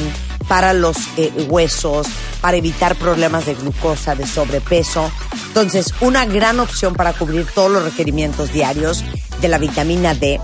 para 0.48 0.72
los 0.72 0.96
eh, 1.16 1.32
huesos, 1.48 2.06
para 2.40 2.56
evitar 2.56 2.96
problemas 2.96 3.46
de 3.46 3.54
glucosa, 3.54 4.14
de 4.14 4.26
sobrepeso. 4.26 5.10
Entonces, 5.48 5.94
una 6.00 6.24
gran 6.24 6.60
opción 6.60 6.94
para 6.94 7.12
cubrir 7.12 7.46
todos 7.46 7.70
los 7.70 7.82
requerimientos 7.82 8.52
diarios 8.52 9.04
de 9.40 9.48
la 9.48 9.58
vitamina 9.58 10.14
D 10.14 10.40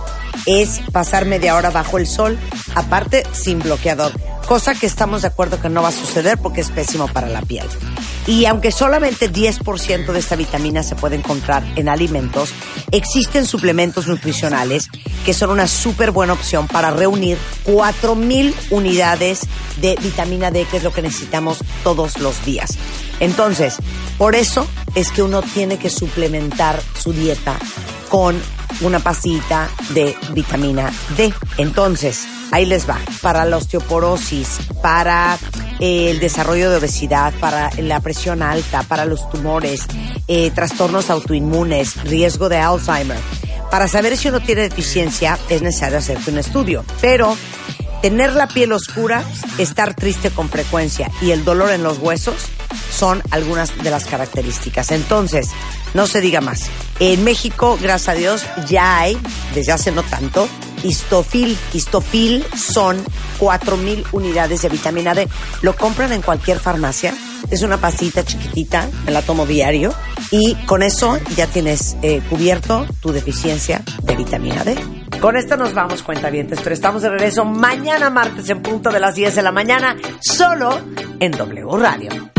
es 0.47 0.81
pasar 0.93 1.25
media 1.25 1.57
hora 1.57 1.71
bajo 1.71 1.99
el 1.99 2.07
sol, 2.07 2.39
aparte 2.75 3.25
sin 3.33 3.61
bloqueador, 3.61 4.13
cosa 4.47 4.75
que 4.75 4.87
estamos 4.87 5.23
de 5.23 5.29
acuerdo 5.29 5.61
que 5.61 5.69
no 5.69 5.83
va 5.83 5.89
a 5.89 5.93
suceder 5.93 6.39
porque 6.39 6.61
es 6.61 6.71
pésimo 6.71 7.09
para 7.09 7.29
la 7.29 7.43
piel. 7.43 7.67
Y 8.27 8.47
aunque 8.47 8.71
solamente 8.71 9.33
10% 9.33 10.13
de 10.13 10.19
esta 10.19 10.37
vitamina 10.37 10.83
se 10.83 10.95
puede 10.95 11.17
encontrar 11.17 11.65
en 11.77 11.89
alimentos, 11.89 12.53
existen 12.93 13.47
suplementos 13.47 14.07
nutricionales 14.07 14.89
que 15.25 15.35
son 15.35 15.51
una 15.51 15.67
súper 15.67 16.13
buena 16.13 16.33
opción 16.33 16.69
para 16.69 16.91
reunir 16.91 17.37
4.000 17.67 18.55
unidades 18.71 19.41
de 19.81 19.97
vitamina 20.01 20.51
D, 20.51 20.65
que 20.71 20.77
es 20.77 20.83
lo 20.85 20.93
que 20.93 21.03
necesitamos 21.03 21.59
todos 21.83 22.19
los 22.19 22.45
días. 22.45 22.79
Entonces, 23.21 23.77
por 24.19 24.35
eso 24.35 24.67
es 24.95 25.11
que 25.11 25.23
uno 25.23 25.43
tiene 25.43 25.79
que 25.79 25.91
suplementar 25.91 26.81
su 27.01 27.13
dieta 27.13 27.57
con 28.09 28.41
una 28.81 29.01
pasita 29.01 29.69
de 29.91 30.17
vitamina 30.33 30.93
D. 31.17 31.33
Entonces, 31.59 32.27
ahí 32.53 32.67
les 32.67 32.89
va. 32.89 33.01
Para 33.21 33.45
la 33.45 33.57
osteoporosis, 33.57 34.59
para 34.81 35.37
eh, 35.81 36.11
el 36.11 36.21
desarrollo 36.21 36.71
de 36.71 36.77
obesidad, 36.77 37.33
para 37.41 37.71
la 37.79 37.99
presión 37.99 38.43
alta, 38.43 38.85
para 38.85 39.05
los 39.05 39.29
tumores, 39.31 39.81
eh, 40.29 40.53
trastornos 40.53 41.11
autoinmunes, 41.11 41.97
riesgo 42.05 42.49
de 42.49 42.59
Alzheimer. 42.59 43.19
Para 43.71 43.89
saber 43.89 44.17
si 44.17 44.29
uno 44.29 44.41
tiene 44.41 44.63
deficiencia 44.63 45.39
es 45.49 45.63
necesario 45.63 45.99
hacerte 45.99 46.31
un 46.31 46.39
estudio. 46.39 46.85
Pero 47.01 47.37
tener 48.03 48.35
la 48.35 48.47
piel 48.47 48.73
oscura, 48.73 49.25
estar 49.59 49.95
triste 49.95 50.31
con 50.31 50.49
frecuencia 50.49 51.11
y 51.21 51.31
el 51.31 51.45
dolor 51.45 51.71
en 51.71 51.83
los 51.83 51.99
huesos 51.99 52.35
son 52.91 53.23
algunas 53.31 53.77
de 53.83 53.91
las 53.91 54.05
características. 54.05 54.91
Entonces, 54.91 55.49
no 55.95 56.07
se 56.07 56.21
diga 56.21 56.41
más. 56.41 56.63
En 57.01 57.25
México, 57.25 57.79
gracias 57.81 58.09
a 58.09 58.19
Dios, 58.19 58.45
ya 58.69 58.99
hay, 58.99 59.19
desde 59.55 59.73
hace 59.73 59.93
no 59.93 60.03
tanto, 60.03 60.49
Histofil. 60.83 61.57
Histofil 61.73 62.45
son 62.57 63.03
4.000 63.39 64.07
unidades 64.13 64.63
de 64.63 64.69
vitamina 64.69 65.15
D. 65.15 65.29
Lo 65.63 65.77
compran 65.77 66.13
en 66.13 66.23
cualquier 66.23 66.59
farmacia. 66.59 67.15
Es 67.51 67.63
una 67.63 67.79
pasita 67.79 68.25
chiquitita, 68.25 68.89
me 69.05 69.13
la 69.13 69.23
tomo 69.23 69.47
diario. 69.47 69.95
Y 70.31 70.55
con 70.67 70.83
eso 70.83 71.19
ya 71.37 71.47
tienes 71.47 71.97
eh, 72.03 72.23
cubierto 72.29 72.87
tu 73.01 73.13
deficiencia 73.13 73.83
de 74.03 74.17
vitamina 74.17 74.65
D. 74.65 74.77
Con 75.21 75.37
esto 75.37 75.57
nos 75.57 75.75
vamos, 75.75 76.03
cuentavientes, 76.03 76.61
pero 76.63 76.75
estamos 76.75 77.03
de 77.03 77.11
regreso 77.11 77.45
mañana 77.45 78.11
martes 78.11 78.49
en 78.49 78.63
punto 78.63 78.91
de 78.91 78.99
las 78.99 79.15
10 79.15 79.37
de 79.37 79.43
la 79.43 79.53
mañana, 79.53 79.97
solo 80.21 80.81
en 81.21 81.31
W 81.33 81.77
Radio. 81.79 82.33